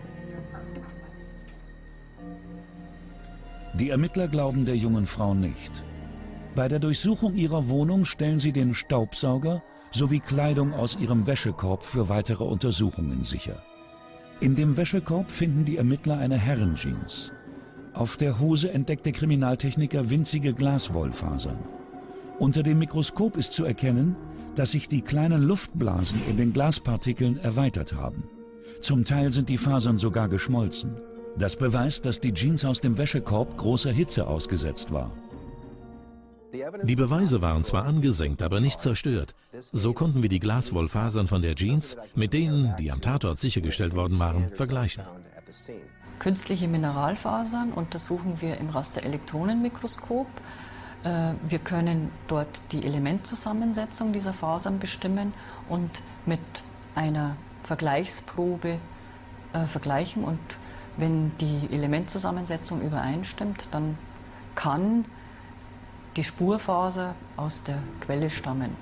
Die 3.74 3.90
Ermittler 3.90 4.26
glauben 4.26 4.64
der 4.64 4.76
jungen 4.76 5.06
Frau 5.06 5.32
nicht. 5.32 5.84
Bei 6.56 6.66
der 6.66 6.80
Durchsuchung 6.80 7.36
ihrer 7.36 7.68
Wohnung 7.68 8.04
stellen 8.04 8.40
sie 8.40 8.52
den 8.52 8.74
Staubsauger 8.74 9.62
sowie 9.98 10.20
Kleidung 10.20 10.72
aus 10.72 10.96
ihrem 10.96 11.26
Wäschekorb 11.26 11.84
für 11.84 12.08
weitere 12.08 12.44
Untersuchungen 12.44 13.24
sicher. 13.24 13.56
In 14.40 14.54
dem 14.54 14.76
Wäschekorb 14.76 15.30
finden 15.30 15.64
die 15.64 15.76
Ermittler 15.76 16.16
eine 16.18 16.36
Herrenjeans. 16.36 17.32
Auf 17.94 18.16
der 18.16 18.38
Hose 18.38 18.72
entdeckt 18.72 19.06
der 19.06 19.12
Kriminaltechniker 19.12 20.08
winzige 20.08 20.54
Glaswollfasern. 20.54 21.58
Unter 22.38 22.62
dem 22.62 22.78
Mikroskop 22.78 23.36
ist 23.36 23.52
zu 23.52 23.64
erkennen, 23.64 24.14
dass 24.54 24.70
sich 24.70 24.88
die 24.88 25.02
kleinen 25.02 25.42
Luftblasen 25.42 26.20
in 26.30 26.36
den 26.36 26.52
Glaspartikeln 26.52 27.38
erweitert 27.38 27.96
haben. 27.96 28.22
Zum 28.80 29.04
Teil 29.04 29.32
sind 29.32 29.48
die 29.48 29.58
Fasern 29.58 29.98
sogar 29.98 30.28
geschmolzen. 30.28 30.92
Das 31.36 31.56
beweist, 31.56 32.06
dass 32.06 32.20
die 32.20 32.32
Jeans 32.32 32.64
aus 32.64 32.80
dem 32.80 32.96
Wäschekorb 32.98 33.56
großer 33.56 33.90
Hitze 33.90 34.28
ausgesetzt 34.28 34.92
war. 34.92 35.10
Die 36.82 36.96
Beweise 36.96 37.42
waren 37.42 37.62
zwar 37.62 37.84
angesenkt, 37.84 38.42
aber 38.42 38.60
nicht 38.60 38.80
zerstört. 38.80 39.34
So 39.60 39.92
konnten 39.92 40.22
wir 40.22 40.28
die 40.28 40.40
Glaswollfasern 40.40 41.26
von 41.26 41.42
der 41.42 41.54
Jeans 41.54 41.96
mit 42.14 42.32
denen, 42.32 42.74
die 42.78 42.90
am 42.90 43.00
Tatort 43.00 43.38
sichergestellt 43.38 43.94
worden 43.94 44.18
waren, 44.18 44.50
vergleichen. 44.54 45.04
Künstliche 46.18 46.68
Mineralfasern 46.68 47.72
untersuchen 47.72 48.40
wir 48.40 48.56
im 48.58 48.70
Rasterelektronenmikroskop. 48.70 50.26
Äh, 51.04 51.32
wir 51.48 51.58
können 51.60 52.10
dort 52.26 52.60
die 52.72 52.84
Elementzusammensetzung 52.84 54.12
dieser 54.12 54.32
Fasern 54.32 54.80
bestimmen 54.80 55.32
und 55.68 55.90
mit 56.26 56.40
einer 56.94 57.36
Vergleichsprobe 57.62 58.78
äh, 59.52 59.66
vergleichen. 59.66 60.24
Und 60.24 60.40
wenn 60.96 61.30
die 61.38 61.68
Elementzusammensetzung 61.70 62.82
übereinstimmt, 62.82 63.68
dann 63.70 63.96
kann 64.56 65.04
die 66.18 66.24
Spurfaser 66.24 67.14
aus 67.36 67.62
der 67.62 67.80
Quelle 68.00 68.28
stammen. 68.28 68.76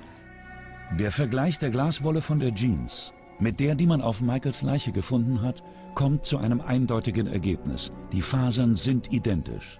Der 0.99 1.13
Vergleich 1.13 1.59
der 1.59 1.71
Glaswolle 1.71 2.23
von 2.23 2.41
der 2.41 2.55
Jeans 2.55 3.13
mit 3.39 3.61
der, 3.61 3.75
die 3.75 3.87
man 3.87 4.01
auf 4.01 4.23
Michaels 4.23 4.63
Leiche 4.63 4.93
gefunden 4.93 5.43
hat, 5.43 5.63
kommt 5.95 6.25
zu 6.25 6.39
einem 6.39 6.63
eindeutigen 6.63 7.27
Ergebnis. 7.27 7.93
Die 8.11 8.23
Fasern 8.23 8.75
sind 8.75 9.13
identisch. 9.13 9.79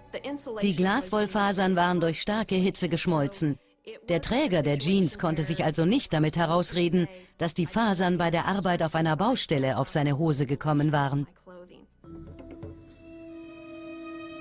Die 0.61 0.77
Glaswollfasern 0.77 1.75
waren 1.77 2.01
durch 2.01 2.21
starke 2.21 2.57
Hitze 2.57 2.91
geschmolzen. 2.91 3.57
Der 4.11 4.21
Träger 4.21 4.63
der 4.63 4.79
Jeans 4.79 5.19
konnte 5.19 5.43
sich 5.43 5.65
also 5.65 5.87
nicht 5.87 6.13
damit 6.13 6.37
herausreden, 6.37 7.09
dass 7.39 7.55
die 7.55 7.67
Fasern 7.67 8.19
bei 8.19 8.31
der 8.31 8.45
Arbeit 8.45 8.83
auf 8.83 8.95
einer 8.95 9.17
Baustelle 9.17 9.79
auf 9.79 9.89
seine 9.89 10.19
Hose 10.19 10.45
gekommen 10.45 10.93
waren. 10.93 11.27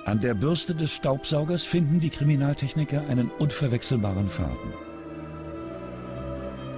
An 0.05 0.19
der 0.19 0.35
Bürste 0.35 0.75
des 0.75 0.91
Staubsaugers 0.91 1.63
finden 1.63 1.99
die 1.99 2.11
Kriminaltechniker 2.11 3.01
einen 3.07 3.31
unverwechselbaren 3.39 4.27
Faden. 4.27 4.73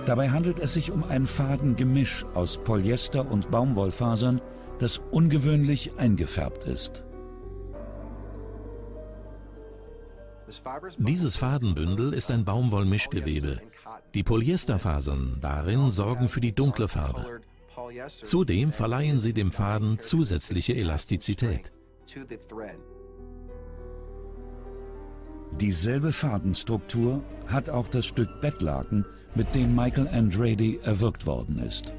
Dabei 0.06 0.30
handelt 0.30 0.60
es 0.60 0.74
sich 0.74 0.92
um 0.92 1.04
ein 1.04 1.28
Fadengemisch 1.28 2.26
aus 2.34 2.58
Polyester 2.58 3.30
und 3.30 3.52
Baumwollfasern, 3.52 4.40
das 4.80 5.00
ungewöhnlich 5.12 5.92
eingefärbt 5.98 6.64
ist. 6.64 7.04
Dieses 10.98 11.36
Fadenbündel 11.36 12.14
ist 12.14 12.32
ein 12.32 12.46
Baumwollmischgewebe. 12.46 13.60
Die 14.14 14.24
Polyesterfasern 14.24 15.40
darin 15.42 15.92
sorgen 15.92 16.30
für 16.30 16.40
die 16.40 16.56
dunkle 16.56 16.88
Farbe. 16.88 17.42
Zudem 18.08 18.72
verleihen 18.72 19.20
sie 19.20 19.34
dem 19.34 19.52
Faden 19.52 20.00
zusätzliche 20.00 20.76
Elastizität. 20.76 21.74
Dieselbe 25.60 26.12
Fadenstruktur 26.12 27.24
hat 27.48 27.70
auch 27.70 27.88
das 27.88 28.06
Stück 28.06 28.42
Bettlaken, 28.42 29.06
mit 29.34 29.54
dem 29.56 29.76
Michael 29.76 30.08
Andretti 30.08 30.80
erwürgt 30.84 31.26
worden 31.26 31.60
ist. 31.60 31.94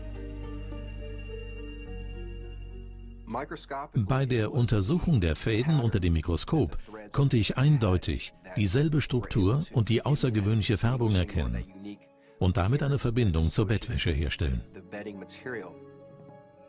Bei 3.95 4.27
der 4.27 4.53
Untersuchung 4.53 5.21
der 5.21 5.37
Fäden 5.37 5.81
unter 5.81 6.01
dem 6.01 6.13
Mikroskop 6.15 6.79
konnte 7.13 7.37
ich 7.37 7.59
eindeutig 7.59 8.33
dieselbe 8.57 9.01
Struktur 9.01 9.65
und 9.73 9.89
die 9.89 10.05
außergewöhnliche 10.05 10.79
Färbung 10.79 11.15
erkennen 11.15 11.65
und 12.39 12.57
damit 12.57 12.83
eine 12.83 12.99
Verbindung 12.99 13.51
zur 13.51 13.67
Bettwäsche 13.67 14.13
herstellen. 14.13 14.63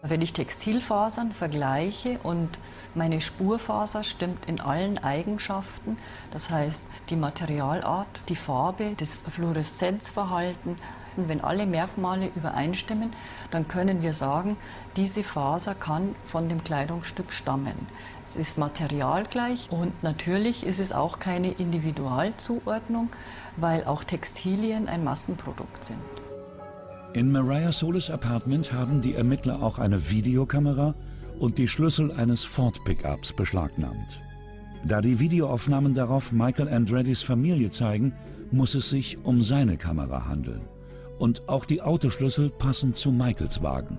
Wenn 0.01 0.21
ich 0.21 0.31
Textilfasern 0.31 1.33
vergleiche 1.33 2.19
und 2.23 2.57
meine 2.95 3.19
Spurfaser 3.19 4.05
stimmt 4.05 4.45
in 4.45 4.61
allen 4.61 4.97
Eigenschaften, 4.97 5.97
das 6.31 6.49
heißt 6.49 6.85
die 7.09 7.17
Materialart, 7.17 8.07
die 8.29 8.37
Farbe, 8.37 8.93
das 8.95 9.23
Fluoreszenzverhalten, 9.29 10.77
wenn 11.17 11.43
alle 11.43 11.65
Merkmale 11.65 12.31
übereinstimmen, 12.33 13.11
dann 13.51 13.67
können 13.67 14.01
wir 14.01 14.13
sagen, 14.13 14.55
diese 14.95 15.21
Faser 15.21 15.75
kann 15.75 16.15
von 16.23 16.47
dem 16.47 16.63
Kleidungsstück 16.63 17.33
stammen. 17.33 17.87
Es 18.25 18.37
ist 18.37 18.57
materialgleich 18.57 19.67
und 19.69 20.01
natürlich 20.01 20.65
ist 20.65 20.79
es 20.79 20.93
auch 20.93 21.19
keine 21.19 21.51
Individualzuordnung, 21.51 23.09
weil 23.57 23.83
auch 23.83 24.05
Textilien 24.05 24.87
ein 24.87 25.03
Massenprodukt 25.03 25.83
sind. 25.83 26.18
In 27.13 27.31
Mariah 27.31 27.71
Solis 27.71 28.11
Apartment 28.11 28.71
haben 28.71 29.01
die 29.01 29.15
Ermittler 29.15 29.63
auch 29.63 29.79
eine 29.79 30.11
Videokamera 30.11 30.93
und 31.39 31.57
die 31.57 31.67
Schlüssel 31.67 32.11
eines 32.11 32.43
Ford 32.43 32.83
Pickups 32.85 33.33
beschlagnahmt. 33.33 34.21
Da 34.85 35.01
die 35.01 35.19
Videoaufnahmen 35.19 35.95
darauf 35.95 36.31
Michael 36.31 36.69
Andrettis 36.69 37.23
Familie 37.23 37.71
zeigen, 37.71 38.13
muss 38.51 38.75
es 38.75 38.91
sich 38.91 39.25
um 39.25 39.41
seine 39.41 39.75
Kamera 39.75 40.27
handeln. 40.27 40.61
Und 41.17 41.49
auch 41.49 41.65
die 41.65 41.81
Autoschlüssel 41.81 42.51
passen 42.51 42.93
zu 42.93 43.11
Michaels 43.11 43.63
Wagen. 43.63 43.97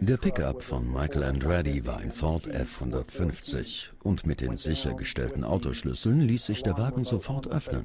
Der 0.00 0.16
Pickup 0.16 0.62
von 0.62 0.90
Michael 0.90 1.24
Andretti 1.24 1.86
war 1.86 1.98
ein 1.98 2.10
Ford 2.10 2.46
F-150 2.46 3.90
und 4.02 4.26
mit 4.26 4.40
den 4.40 4.56
sichergestellten 4.56 5.44
Autoschlüsseln 5.44 6.22
ließ 6.22 6.46
sich 6.46 6.62
der 6.62 6.76
Wagen 6.78 7.04
sofort 7.04 7.46
öffnen. 7.48 7.84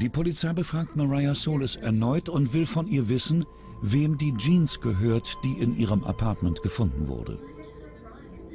Die 0.00 0.08
Polizei 0.08 0.52
befragt 0.52 0.96
Mariah 0.96 1.34
Solis 1.34 1.76
erneut 1.76 2.28
und 2.28 2.54
will 2.54 2.66
von 2.66 2.86
ihr 2.88 3.08
wissen, 3.08 3.44
wem 3.82 4.16
die 4.16 4.34
Jeans 4.36 4.80
gehört, 4.80 5.36
die 5.44 5.60
in 5.60 5.76
ihrem 5.76 6.04
Apartment 6.04 6.62
gefunden 6.62 7.08
wurde. 7.08 7.38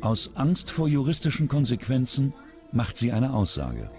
Aus 0.02 0.32
Angst 0.36 0.72
vor 0.72 0.88
juristischen 0.88 1.48
Konsequenzen 1.48 2.34
macht 2.72 2.98
sie 2.98 3.12
eine 3.12 3.34
Aussage. 3.34 3.90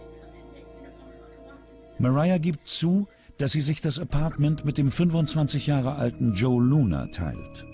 Mariah 1.99 2.39
gibt 2.39 2.67
zu, 2.67 3.09
dass 3.39 3.53
sie 3.53 3.61
sich 3.61 3.81
das 3.81 3.99
Apartment 3.99 4.65
mit 4.65 4.79
dem 4.79 4.91
25 4.91 5.67
Jahre 5.67 5.95
alten 5.95 6.35
Joe 6.35 6.63
Luna 6.63 7.07
teilt. 7.07 7.67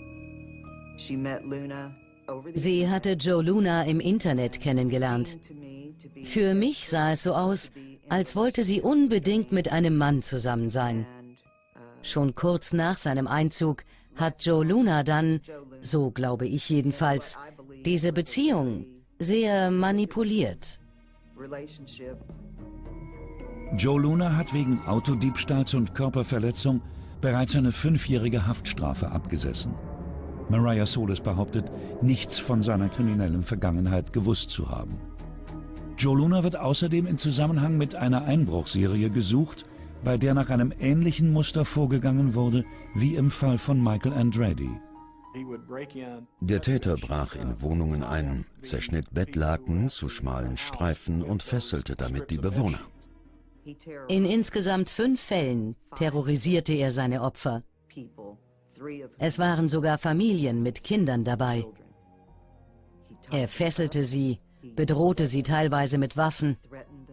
Sie 2.54 2.88
hatte 2.88 3.12
Joe 3.12 3.42
Luna 3.42 3.84
im 3.84 4.00
Internet 4.00 4.60
kennengelernt. 4.60 5.38
Für 6.22 6.54
mich 6.54 6.88
sah 6.88 7.12
es 7.12 7.22
so 7.22 7.34
aus, 7.34 7.70
als 8.08 8.36
wollte 8.36 8.62
sie 8.62 8.80
unbedingt 8.80 9.52
mit 9.52 9.70
einem 9.72 9.96
Mann 9.96 10.22
zusammen 10.22 10.70
sein. 10.70 11.06
Schon 12.02 12.34
kurz 12.34 12.72
nach 12.72 12.96
seinem 12.96 13.26
Einzug 13.26 13.84
hat 14.14 14.44
Joe 14.44 14.64
Luna 14.64 15.02
dann, 15.02 15.40
so 15.80 16.10
glaube 16.10 16.46
ich 16.46 16.68
jedenfalls, 16.68 17.38
diese 17.84 18.12
Beziehung 18.12 18.86
sehr 19.18 19.70
manipuliert. 19.70 20.78
Joe 23.76 24.00
Luna 24.00 24.36
hat 24.36 24.52
wegen 24.54 24.80
Autodiebstahls 24.86 25.74
und 25.74 25.94
Körperverletzung 25.94 26.80
bereits 27.20 27.56
eine 27.56 27.72
fünfjährige 27.72 28.46
Haftstrafe 28.46 29.10
abgesessen. 29.10 29.74
Mariah 30.48 30.86
Solis 30.86 31.20
behauptet, 31.20 31.70
nichts 32.02 32.38
von 32.38 32.62
seiner 32.62 32.88
kriminellen 32.88 33.42
Vergangenheit 33.42 34.12
gewusst 34.12 34.50
zu 34.50 34.70
haben. 34.70 34.98
Joe 35.96 36.16
Luna 36.16 36.42
wird 36.42 36.56
außerdem 36.56 37.06
in 37.06 37.18
Zusammenhang 37.18 37.76
mit 37.78 37.94
einer 37.94 38.24
Einbruchserie 38.24 39.10
gesucht, 39.10 39.64
bei 40.02 40.18
der 40.18 40.34
nach 40.34 40.50
einem 40.50 40.72
ähnlichen 40.78 41.32
Muster 41.32 41.64
vorgegangen 41.64 42.34
wurde 42.34 42.64
wie 42.94 43.14
im 43.14 43.30
Fall 43.30 43.58
von 43.58 43.82
Michael 43.82 44.12
Andretti. 44.12 44.70
Der 46.40 46.60
Täter 46.60 46.96
brach 46.96 47.34
in 47.34 47.60
Wohnungen 47.60 48.04
ein, 48.04 48.46
zerschnitt 48.62 49.12
Bettlaken 49.12 49.88
zu 49.88 50.08
schmalen 50.08 50.56
Streifen 50.56 51.22
und 51.22 51.42
fesselte 51.42 51.96
damit 51.96 52.30
die 52.30 52.38
Bewohner. 52.38 52.80
In 54.08 54.24
insgesamt 54.24 54.90
fünf 54.90 55.20
Fällen 55.20 55.74
terrorisierte 55.96 56.74
er 56.74 56.90
seine 56.90 57.22
Opfer. 57.22 57.62
Es 59.18 59.38
waren 59.38 59.68
sogar 59.68 59.98
Familien 59.98 60.62
mit 60.62 60.84
Kindern 60.84 61.24
dabei. 61.24 61.64
Er 63.30 63.48
fesselte 63.48 64.04
sie, 64.04 64.38
bedrohte 64.76 65.26
sie 65.26 65.42
teilweise 65.42 65.98
mit 65.98 66.16
Waffen 66.16 66.56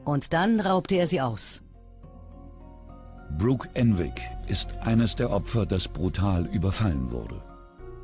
und 0.05 0.34
dann 0.34 0.59
raubte 0.59 0.95
er 0.95 1.07
sie 1.07 1.22
aus. 1.22 1.62
Brooke 3.38 3.70
Enwick 3.74 4.22
ist 4.47 4.78
eines 4.82 5.16
der 5.16 5.32
Opfer, 5.32 5.66
das 5.66 5.88
brutal 5.88 6.45
überfallen 6.47 7.12
wurde. 7.12 7.41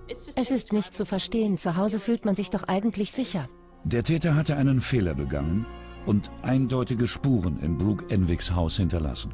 Es 0.08 0.52
ist 0.52 0.72
nicht 0.72 0.94
zu 0.94 1.06
verstehen. 1.06 1.58
Zu 1.58 1.76
Hause 1.76 2.00
fühlt 2.00 2.24
man 2.24 2.36
sich 2.36 2.50
doch 2.50 2.64
eigentlich 2.64 3.12
sicher. 3.12 3.50
Der 3.84 4.04
Täter 4.04 4.36
hatte 4.36 4.56
einen 4.56 4.80
Fehler 4.80 5.14
begangen 5.14 5.66
und 6.06 6.32
eindeutige 6.42 7.08
Spuren 7.08 7.60
in 7.60 7.78
Brooke 7.78 8.06
Enwicks 8.10 8.52
Haus 8.52 8.78
hinterlassen. 8.78 9.34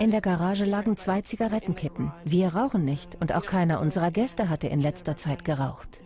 In 0.00 0.10
der 0.10 0.20
Garage 0.20 0.64
lagen 0.64 0.96
zwei 0.96 1.22
Zigarettenkippen. 1.22 2.12
Wir 2.24 2.48
rauchen 2.48 2.84
nicht 2.84 3.16
und 3.20 3.34
auch 3.34 3.44
keiner 3.44 3.80
unserer 3.80 4.10
Gäste 4.10 4.48
hatte 4.48 4.68
in 4.68 4.80
letzter 4.80 5.16
Zeit 5.16 5.44
geraucht. 5.44 6.02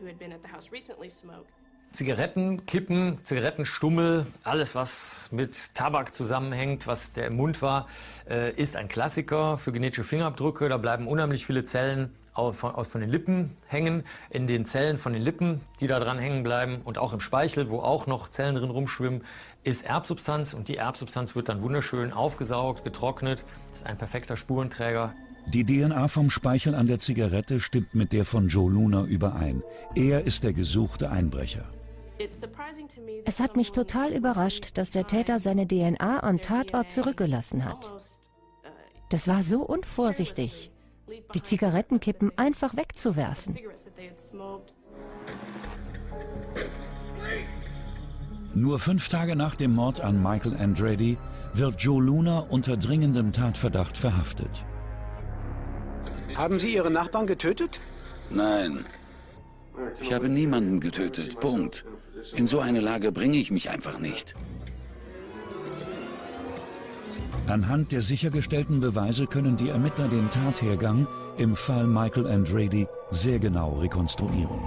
Zigaretten, 1.93 2.65
Kippen, 2.65 3.19
Zigarettenstummel, 3.23 4.27
alles 4.45 4.75
was 4.75 5.31
mit 5.31 5.75
Tabak 5.75 6.15
zusammenhängt, 6.15 6.87
was 6.87 7.13
der 7.13 7.27
im 7.27 7.37
Mund 7.37 7.61
war, 7.61 7.87
äh, 8.29 8.53
ist 8.55 8.77
ein 8.77 8.89
Klassiker 8.89 9.59
für 9.59 9.73
genetische 9.73 10.05
Fingerabdrücke. 10.05 10.69
Da 10.71 10.79
bleiben 10.79 11.07
unheimlich 11.07 11.45
viele 11.45 11.65
Zellen 11.65 12.15
aus 12.35 12.57
von 12.59 13.01
den 13.01 13.11
Lippen 13.11 13.57
hängen, 13.67 14.05
in 14.31 14.47
den 14.47 14.65
Zellen 14.65 14.97
von 14.97 15.13
den 15.13 15.23
Lippen, 15.23 15.61
die 15.81 15.87
da 15.87 16.01
dran 16.01 16.19
hängen 16.19 16.43
bleiben 16.43 16.81
und 16.85 16.99
auch 16.99 17.13
im 17.13 17.21
Speichel, 17.21 17.71
wo 17.71 17.81
auch 17.81 18.07
noch 18.07 18.29
Zellen 18.29 18.55
drin 18.55 18.71
rumschwimmen, 18.71 19.23
ist 19.65 19.85
Erbsubstanz 19.85 20.55
und 20.55 20.69
die 20.69 20.77
Erbsubstanz 20.77 21.35
wird 21.35 21.49
dann 21.49 21.63
wunderschön 21.63 22.13
aufgesaugt, 22.13 22.85
getrocknet. 22.85 23.45
Das 23.71 23.79
ist 23.79 23.87
ein 23.87 23.99
perfekter 23.99 24.37
Spurenträger. 24.37 25.15
Die 25.47 25.65
DNA 25.65 26.09
vom 26.09 26.31
Speichel 26.31 26.75
an 26.75 26.87
der 26.87 26.99
Zigarette 26.99 27.61
stimmt 27.61 27.95
mit 27.95 28.13
der 28.13 28.25
von 28.25 28.49
Joe 28.49 28.71
Luna 28.71 29.05
überein. 29.05 29.63
Er 29.95 30.25
ist 30.25 30.45
der 30.45 30.53
gesuchte 30.53 31.11
Einbrecher. 31.11 31.65
Es 33.25 33.41
hat 33.41 33.57
mich 33.57 33.73
total 33.73 34.13
überrascht, 34.13 34.79
dass 34.79 34.91
der 34.91 35.07
Täter 35.07 35.39
seine 35.39 35.67
DNA 35.67 36.23
am 36.23 36.41
Tatort 36.41 36.91
zurückgelassen 36.91 37.65
hat. 37.65 37.93
Das 39.09 39.29
war 39.29 39.43
so 39.43 39.63
unvorsichtig, 39.63 40.72
die 41.35 41.43
Zigarettenkippen 41.43 42.33
einfach 42.37 42.77
wegzuwerfen. 42.77 43.57
Nur 48.55 48.79
fünf 48.79 49.09
Tage 49.09 49.35
nach 49.35 49.55
dem 49.55 49.75
Mord 49.75 50.01
an 50.01 50.23
Michael 50.23 50.57
Andretti 50.57 51.17
wird 51.55 51.81
Joe 51.81 52.03
Luna 52.03 52.41
unter 52.41 52.77
dringendem 52.77 53.33
Tatverdacht 53.33 53.97
verhaftet. 53.97 54.65
Haben 56.35 56.59
Sie 56.59 56.75
Ihre 56.75 56.91
Nachbarn 56.91 57.27
getötet? 57.27 57.81
Nein. 58.31 58.85
Ich 60.01 60.13
habe 60.13 60.29
niemanden 60.29 60.81
getötet. 60.81 61.41
Punkt. 61.41 61.85
In 62.35 62.47
so 62.47 62.61
eine 62.61 62.81
Lage 62.81 63.11
bringe 63.13 63.37
ich 63.37 63.51
mich 63.51 63.71
einfach 63.71 63.99
nicht. 63.99 64.35
Anhand 67.49 67.91
der 67.93 68.03
sichergestellten 68.03 68.81
Beweise 68.81 69.27
können 69.27 69.57
die 69.57 69.71
Ermittler 69.71 70.09
den 70.09 70.31
Tathergang 70.31 71.09
im 71.37 71.57
Fall 71.57 71.87
Michael 71.87 72.27
Andretti 72.27 72.87
sehr 73.11 73.39
genau 73.39 73.79
rekonstruieren. 73.81 74.61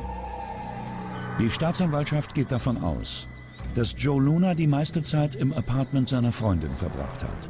Die 1.39 1.49
Staatsanwaltschaft 1.49 2.33
geht 2.33 2.51
davon 2.51 2.77
aus, 2.77 3.27
dass 3.75 3.95
Joe 3.97 4.21
Luna 4.21 4.55
die 4.55 4.67
meiste 4.67 5.01
Zeit 5.01 5.35
im 5.35 5.53
Apartment 5.53 6.09
seiner 6.09 6.31
Freundin 6.31 6.75
verbracht 6.75 7.23
hat. 7.23 7.49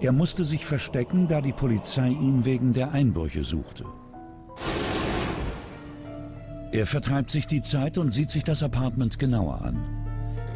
Er 0.00 0.12
musste 0.12 0.44
sich 0.44 0.64
verstecken, 0.64 1.26
da 1.26 1.40
die 1.40 1.52
Polizei 1.52 2.08
ihn 2.08 2.44
wegen 2.44 2.72
der 2.72 2.92
Einbrüche 2.92 3.44
suchte. 3.44 3.84
Er 6.72 6.86
vertreibt 6.86 7.30
sich 7.30 7.46
die 7.46 7.62
Zeit 7.62 7.98
und 7.98 8.10
sieht 8.12 8.30
sich 8.30 8.44
das 8.44 8.62
Apartment 8.62 9.18
genauer 9.18 9.60
an. 9.62 9.99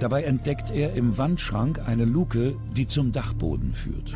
Dabei 0.01 0.25
entdeckt 0.25 0.71
er 0.71 0.95
im 0.95 1.17
Wandschrank 1.17 1.81
eine 1.87 2.05
Luke, 2.05 2.57
die 2.77 2.87
zum 2.87 3.13
Dachboden 3.13 3.73
führt. 3.73 4.15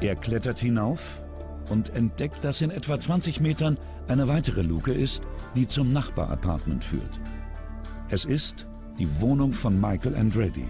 Er 0.00 0.14
klettert 0.14 0.58
hinauf 0.58 1.22
und 1.70 1.94
entdeckt, 1.94 2.44
dass 2.44 2.60
in 2.60 2.70
etwa 2.70 2.98
20 2.98 3.40
Metern 3.40 3.78
eine 4.08 4.28
weitere 4.28 4.62
Luke 4.62 4.92
ist, 4.92 5.24
die 5.54 5.66
zum 5.66 5.92
Nachbarapartment 5.92 6.84
führt. 6.84 7.20
Es 8.08 8.24
ist 8.24 8.68
die 8.98 9.20
Wohnung 9.20 9.52
von 9.52 9.80
Michael 9.80 10.14
Andretti. 10.14 10.66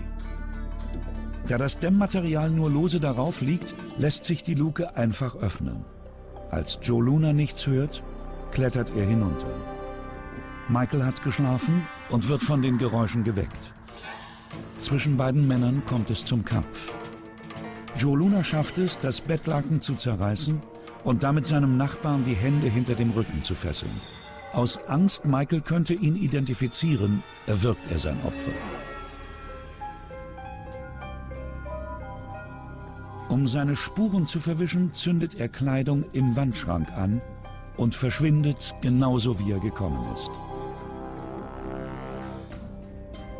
Da 1.48 1.58
das 1.58 1.78
Dämmmaterial 1.78 2.50
nur 2.50 2.70
lose 2.70 2.98
darauf 2.98 3.40
liegt, 3.40 3.74
lässt 3.98 4.24
sich 4.24 4.42
die 4.42 4.54
Luke 4.54 4.96
einfach 4.96 5.36
öffnen. 5.36 5.84
Als 6.50 6.78
Joe 6.82 7.04
Luna 7.04 7.32
nichts 7.32 7.66
hört, 7.66 8.02
klettert 8.52 8.92
er 8.96 9.04
hinunter. 9.04 9.75
Michael 10.68 11.04
hat 11.04 11.22
geschlafen 11.22 11.86
und 12.10 12.28
wird 12.28 12.42
von 12.42 12.60
den 12.60 12.76
Geräuschen 12.76 13.22
geweckt. 13.22 13.72
Zwischen 14.80 15.16
beiden 15.16 15.46
Männern 15.46 15.84
kommt 15.84 16.10
es 16.10 16.24
zum 16.24 16.44
Kampf. 16.44 16.92
Joe 17.96 18.18
Luna 18.18 18.42
schafft 18.42 18.76
es, 18.78 18.98
das 18.98 19.20
Bettlaken 19.20 19.80
zu 19.80 19.94
zerreißen 19.94 20.60
und 21.04 21.22
damit 21.22 21.46
seinem 21.46 21.76
Nachbarn 21.76 22.24
die 22.24 22.34
Hände 22.34 22.68
hinter 22.68 22.94
dem 22.94 23.10
Rücken 23.12 23.42
zu 23.42 23.54
fesseln. 23.54 24.00
Aus 24.52 24.78
Angst, 24.88 25.24
Michael 25.24 25.60
könnte 25.60 25.94
ihn 25.94 26.16
identifizieren, 26.16 27.22
erwirkt 27.46 27.90
er 27.90 27.98
sein 27.98 28.18
Opfer. 28.24 28.50
Um 33.28 33.46
seine 33.46 33.76
Spuren 33.76 34.26
zu 34.26 34.40
verwischen, 34.40 34.92
zündet 34.94 35.34
er 35.36 35.48
Kleidung 35.48 36.04
im 36.12 36.36
Wandschrank 36.36 36.92
an 36.92 37.20
und 37.76 37.94
verschwindet 37.94 38.74
genauso 38.80 39.38
wie 39.38 39.52
er 39.52 39.60
gekommen 39.60 40.04
ist. 40.14 40.30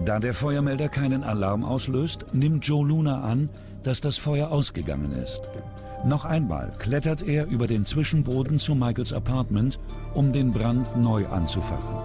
Da 0.06 0.20
der 0.20 0.34
Feuermelder 0.34 0.88
keinen 0.88 1.24
Alarm 1.24 1.64
auslöst, 1.64 2.26
nimmt 2.32 2.64
Joe 2.64 2.86
Luna 2.86 3.22
an, 3.22 3.48
dass 3.82 4.00
das 4.00 4.16
Feuer 4.16 4.52
ausgegangen 4.52 5.10
ist. 5.10 5.50
Noch 6.04 6.24
einmal 6.24 6.72
klettert 6.78 7.22
er 7.22 7.46
über 7.48 7.66
den 7.66 7.84
Zwischenboden 7.84 8.60
zu 8.60 8.76
Michaels 8.76 9.12
Apartment, 9.12 9.80
um 10.14 10.32
den 10.32 10.52
Brand 10.52 10.96
neu 10.96 11.26
anzufachen. 11.26 11.96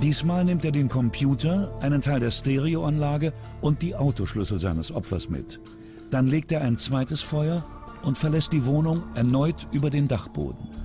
Diesmal 0.00 0.44
nimmt 0.44 0.64
er 0.64 0.70
den 0.70 0.88
Computer, 0.88 1.72
einen 1.80 2.00
Teil 2.00 2.20
der 2.20 2.30
Stereoanlage 2.30 3.32
und 3.60 3.82
die 3.82 3.96
Autoschlüssel 3.96 4.60
seines 4.60 4.92
Opfers 4.92 5.28
mit. 5.28 5.58
Dann 6.12 6.28
legt 6.28 6.52
er 6.52 6.60
ein 6.60 6.76
zweites 6.76 7.22
Feuer 7.22 7.64
und 8.04 8.16
verlässt 8.16 8.52
die 8.52 8.66
Wohnung 8.66 9.02
erneut 9.16 9.66
über 9.72 9.90
den 9.90 10.06
Dachboden. 10.06 10.75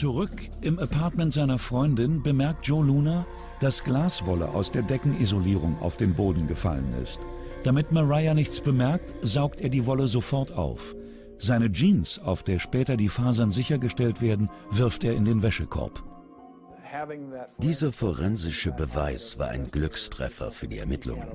Zurück 0.00 0.48
im 0.62 0.78
Apartment 0.78 1.30
seiner 1.30 1.58
Freundin 1.58 2.22
bemerkt 2.22 2.66
Joe 2.66 2.82
Luna, 2.82 3.26
dass 3.60 3.84
Glaswolle 3.84 4.48
aus 4.48 4.70
der 4.70 4.80
Deckenisolierung 4.80 5.78
auf 5.82 5.98
den 5.98 6.14
Boden 6.14 6.46
gefallen 6.46 6.94
ist. 7.02 7.20
Damit 7.64 7.92
Mariah 7.92 8.32
nichts 8.32 8.62
bemerkt, 8.62 9.12
saugt 9.20 9.60
er 9.60 9.68
die 9.68 9.84
Wolle 9.84 10.08
sofort 10.08 10.56
auf. 10.56 10.96
Seine 11.36 11.70
Jeans, 11.70 12.18
auf 12.18 12.42
der 12.42 12.60
später 12.60 12.96
die 12.96 13.10
Fasern 13.10 13.50
sichergestellt 13.50 14.22
werden, 14.22 14.48
wirft 14.70 15.04
er 15.04 15.12
in 15.12 15.26
den 15.26 15.42
Wäschekorb. 15.42 16.02
Dieser 17.58 17.92
forensische 17.92 18.72
Beweis 18.72 19.38
war 19.38 19.48
ein 19.48 19.66
Glückstreffer 19.66 20.50
für 20.50 20.66
die 20.66 20.78
Ermittlungen. 20.78 21.28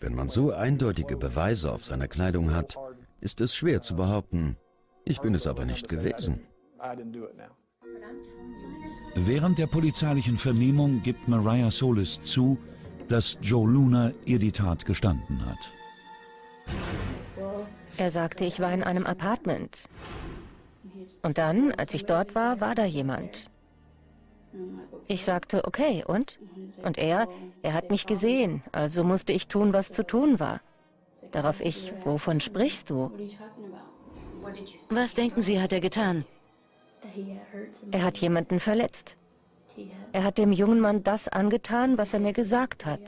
Wenn 0.00 0.14
man 0.14 0.30
so 0.30 0.54
eindeutige 0.54 1.18
Beweise 1.18 1.70
auf 1.70 1.84
seiner 1.84 2.08
Kleidung 2.08 2.54
hat, 2.54 2.74
ist 3.20 3.42
es 3.42 3.54
schwer 3.54 3.82
zu 3.82 3.96
behaupten, 3.96 4.56
ich 5.04 5.20
bin 5.20 5.34
es 5.34 5.46
aber 5.46 5.66
nicht 5.66 5.90
gewesen. 5.90 6.40
Während 9.14 9.58
der 9.58 9.66
polizeilichen 9.66 10.36
Vernehmung 10.36 11.02
gibt 11.02 11.28
Mariah 11.28 11.70
Solis 11.70 12.20
zu, 12.22 12.58
dass 13.08 13.38
Joe 13.42 13.68
Luna 13.68 14.12
ihr 14.24 14.38
die 14.38 14.52
Tat 14.52 14.86
gestanden 14.86 15.44
hat. 15.46 15.72
Er 17.96 18.10
sagte, 18.10 18.44
ich 18.44 18.60
war 18.60 18.72
in 18.72 18.84
einem 18.84 19.06
Apartment. 19.06 19.88
Und 21.22 21.38
dann, 21.38 21.72
als 21.72 21.94
ich 21.94 22.06
dort 22.06 22.34
war, 22.34 22.60
war 22.60 22.74
da 22.74 22.84
jemand. 22.84 23.50
Ich 25.08 25.24
sagte, 25.24 25.64
okay, 25.64 26.04
und? 26.06 26.38
Und 26.84 26.98
er, 26.98 27.28
er 27.62 27.72
hat 27.72 27.90
mich 27.90 28.06
gesehen, 28.06 28.62
also 28.72 29.04
musste 29.04 29.32
ich 29.32 29.48
tun, 29.48 29.72
was 29.72 29.90
zu 29.90 30.06
tun 30.06 30.38
war. 30.38 30.60
Darauf 31.32 31.60
ich, 31.60 31.92
wovon 32.04 32.40
sprichst 32.40 32.90
du? 32.90 33.10
Was 34.90 35.14
denken 35.14 35.42
Sie, 35.42 35.60
hat 35.60 35.72
er 35.72 35.80
getan? 35.80 36.24
Er 37.90 38.04
hat 38.04 38.18
jemanden 38.18 38.60
verletzt. 38.60 39.16
Er 40.12 40.24
hat 40.24 40.38
dem 40.38 40.52
jungen 40.52 40.80
Mann 40.80 41.02
das 41.04 41.28
angetan, 41.28 41.98
was 41.98 42.14
er 42.14 42.20
mir 42.20 42.32
gesagt 42.32 42.86
hat. 42.86 43.00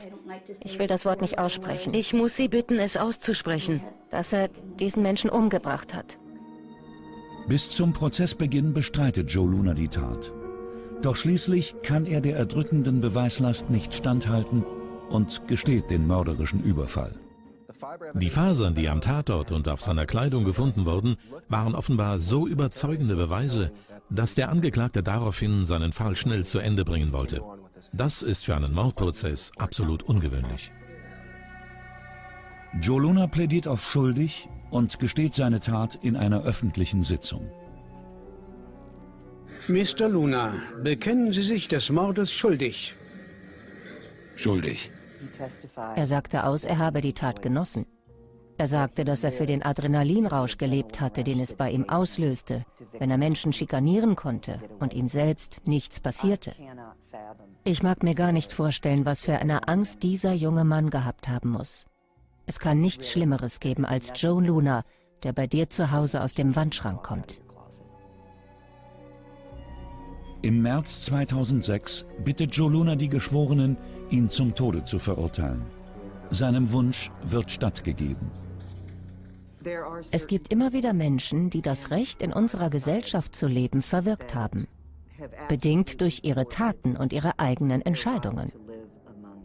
Ich 0.61 0.79
will 0.79 0.87
das 0.87 1.05
Wort 1.05 1.21
nicht 1.21 1.37
aussprechen. 1.39 1.93
Ich 1.93 2.13
muss 2.13 2.35
Sie 2.35 2.47
bitten, 2.47 2.79
es 2.79 2.97
auszusprechen. 2.97 3.81
Dass 4.09 4.33
er 4.33 4.49
diesen 4.79 5.01
Menschen 5.01 5.29
umgebracht 5.29 5.93
hat. 5.93 6.17
Bis 7.47 7.69
zum 7.71 7.93
Prozessbeginn 7.93 8.73
bestreitet 8.73 9.31
Joe 9.31 9.49
Luna 9.49 9.73
die 9.73 9.89
Tat. 9.89 10.31
Doch 11.01 11.15
schließlich 11.15 11.75
kann 11.81 12.05
er 12.05 12.21
der 12.21 12.37
erdrückenden 12.37 13.01
Beweislast 13.01 13.69
nicht 13.69 13.93
standhalten 13.95 14.63
und 15.09 15.47
gesteht 15.47 15.89
den 15.89 16.05
mörderischen 16.05 16.61
Überfall. 16.61 17.15
Die 18.13 18.29
Fasern, 18.29 18.75
die 18.75 18.89
am 18.89 19.01
Tatort 19.01 19.51
und 19.51 19.67
auf 19.67 19.81
seiner 19.81 20.05
Kleidung 20.05 20.43
gefunden 20.43 20.85
wurden, 20.85 21.17
waren 21.49 21.75
offenbar 21.75 22.19
so 22.19 22.47
überzeugende 22.47 23.15
Beweise, 23.15 23.71
dass 24.09 24.35
der 24.35 24.49
Angeklagte 24.49 25.03
daraufhin 25.03 25.65
seinen 25.65 25.91
Fall 25.91 26.15
schnell 26.15 26.43
zu 26.43 26.59
Ende 26.59 26.85
bringen 26.85 27.13
wollte. 27.13 27.41
Das 27.93 28.21
ist 28.21 28.45
für 28.45 28.55
einen 28.55 28.73
Mordprozess 28.73 29.51
absolut 29.57 30.03
ungewöhnlich. 30.03 30.71
Joe 32.79 33.01
Luna 33.01 33.27
plädiert 33.27 33.67
auf 33.67 33.83
schuldig 33.83 34.47
und 34.69 34.99
gesteht 34.99 35.33
seine 35.33 35.59
Tat 35.59 35.99
in 36.01 36.15
einer 36.15 36.43
öffentlichen 36.43 37.03
Sitzung. 37.03 37.51
Mr. 39.67 40.07
Luna, 40.07 40.53
bekennen 40.81 41.33
Sie 41.33 41.43
sich 41.43 41.67
des 41.67 41.89
Mordes 41.89 42.31
schuldig? 42.31 42.95
Schuldig. 44.35 44.91
Er 45.95 46.07
sagte 46.07 46.45
aus, 46.45 46.65
er 46.65 46.77
habe 46.77 47.01
die 47.01 47.13
Tat 47.13 47.41
genossen. 47.41 47.85
Er 48.57 48.67
sagte, 48.67 49.05
dass 49.05 49.23
er 49.23 49.31
für 49.31 49.45
den 49.45 49.63
Adrenalinrausch 49.63 50.57
gelebt 50.57 51.01
hatte, 51.01 51.23
den 51.23 51.39
es 51.39 51.55
bei 51.55 51.71
ihm 51.71 51.89
auslöste, 51.89 52.63
wenn 52.99 53.09
er 53.09 53.17
Menschen 53.17 53.53
schikanieren 53.53 54.15
konnte 54.15 54.59
und 54.79 54.93
ihm 54.93 55.07
selbst 55.07 55.61
nichts 55.65 55.99
passierte. 55.99 56.53
Ich 57.63 57.81
mag 57.81 58.03
mir 58.03 58.13
gar 58.13 58.31
nicht 58.31 58.51
vorstellen, 58.51 59.05
was 59.05 59.25
für 59.25 59.37
eine 59.37 59.67
Angst 59.67 60.03
dieser 60.03 60.33
junge 60.33 60.63
Mann 60.63 60.89
gehabt 60.89 61.27
haben 61.27 61.49
muss. 61.49 61.87
Es 62.45 62.59
kann 62.59 62.81
nichts 62.81 63.09
Schlimmeres 63.09 63.59
geben 63.59 63.85
als 63.85 64.11
Joe 64.15 64.43
Luna, 64.43 64.83
der 65.23 65.33
bei 65.33 65.47
dir 65.47 65.69
zu 65.69 65.91
Hause 65.91 66.21
aus 66.21 66.33
dem 66.33 66.55
Wandschrank 66.55 67.01
kommt. 67.01 67.41
Im 70.43 70.61
März 70.63 71.05
2006 71.05 72.05
bittet 72.23 72.55
Joe 72.55 72.71
Luna 72.71 72.95
die 72.95 73.09
Geschworenen, 73.09 73.77
ihn 74.11 74.29
zum 74.29 74.53
Tode 74.55 74.83
zu 74.83 74.99
verurteilen. 74.99 75.63
Seinem 76.29 76.71
Wunsch 76.71 77.11
wird 77.23 77.51
stattgegeben. 77.51 78.31
Es 80.11 80.27
gibt 80.27 80.51
immer 80.51 80.73
wieder 80.73 80.93
Menschen, 80.93 81.49
die 81.49 81.61
das 81.61 81.91
Recht, 81.91 82.21
in 82.21 82.33
unserer 82.33 82.69
Gesellschaft 82.69 83.35
zu 83.35 83.47
leben, 83.47 83.81
verwirkt 83.81 84.33
haben. 84.33 84.67
Bedingt 85.49 86.01
durch 86.01 86.21
ihre 86.23 86.47
Taten 86.47 86.97
und 86.97 87.13
ihre 87.13 87.37
eigenen 87.37 87.81
Entscheidungen. 87.81 88.51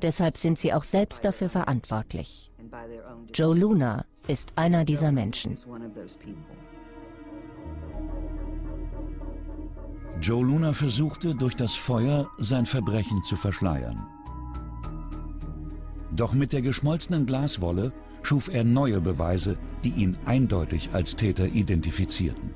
Deshalb 0.01 0.37
sind 0.37 0.59
sie 0.59 0.73
auch 0.73 0.85
selbst 0.85 1.25
dafür 1.25 1.49
verantwortlich. 1.49 2.51
Joe 3.35 3.55
Luna 3.55 4.05
ist 4.27 4.53
einer 4.57 4.85
dieser 4.85 5.13
Menschen. 5.13 5.57
Joe 10.21 10.45
Luna 10.45 10.73
versuchte, 10.73 11.35
durch 11.35 11.57
das 11.57 11.75
Feuer 11.75 12.31
sein 12.39 12.65
Verbrechen 12.65 13.23
zu 13.23 13.37
verschleiern. 13.37 14.07
Doch 16.17 16.33
mit 16.33 16.53
der 16.53 16.63
geschmolzenen 16.63 17.27
Glaswolle 17.27 17.93
schuf 18.23 18.49
er 18.49 18.65
neue 18.65 19.01
Beweise, 19.01 19.59
die 19.85 19.91
ihn 19.91 20.17
eindeutig 20.25 20.91
als 20.93 21.15
Täter 21.15 21.47
identifizierten. 21.47 22.55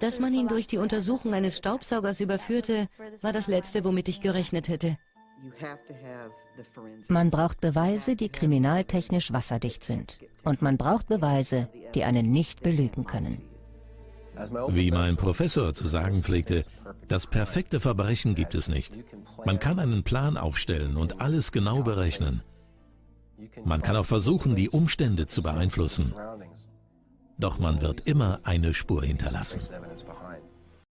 Dass 0.00 0.20
man 0.20 0.34
ihn 0.34 0.48
durch 0.48 0.66
die 0.66 0.78
Untersuchung 0.78 1.34
eines 1.34 1.56
Staubsaugers 1.56 2.20
überführte, 2.20 2.88
war 3.22 3.32
das 3.32 3.46
Letzte, 3.46 3.84
womit 3.84 4.08
ich 4.08 4.20
gerechnet 4.20 4.68
hätte. 4.68 4.96
Man 7.08 7.30
braucht 7.30 7.60
Beweise, 7.60 8.16
die 8.16 8.28
kriminaltechnisch 8.28 9.32
wasserdicht 9.32 9.84
sind. 9.84 10.18
Und 10.44 10.62
man 10.62 10.76
braucht 10.76 11.08
Beweise, 11.08 11.68
die 11.94 12.04
einen 12.04 12.30
nicht 12.30 12.62
belügen 12.62 13.04
können. 13.04 13.55
Wie 14.68 14.90
mein 14.90 15.16
Professor 15.16 15.72
zu 15.72 15.86
sagen 15.88 16.22
pflegte, 16.22 16.62
das 17.08 17.26
perfekte 17.26 17.80
Verbrechen 17.80 18.34
gibt 18.34 18.54
es 18.54 18.68
nicht. 18.68 18.98
Man 19.44 19.58
kann 19.58 19.78
einen 19.78 20.02
Plan 20.02 20.36
aufstellen 20.36 20.96
und 20.96 21.20
alles 21.20 21.52
genau 21.52 21.82
berechnen. 21.82 22.42
Man 23.64 23.82
kann 23.82 23.96
auch 23.96 24.06
versuchen, 24.06 24.56
die 24.56 24.70
Umstände 24.70 25.26
zu 25.26 25.42
beeinflussen. 25.42 26.14
Doch 27.38 27.58
man 27.58 27.82
wird 27.82 28.06
immer 28.06 28.40
eine 28.44 28.72
Spur 28.72 29.02
hinterlassen. 29.02 29.60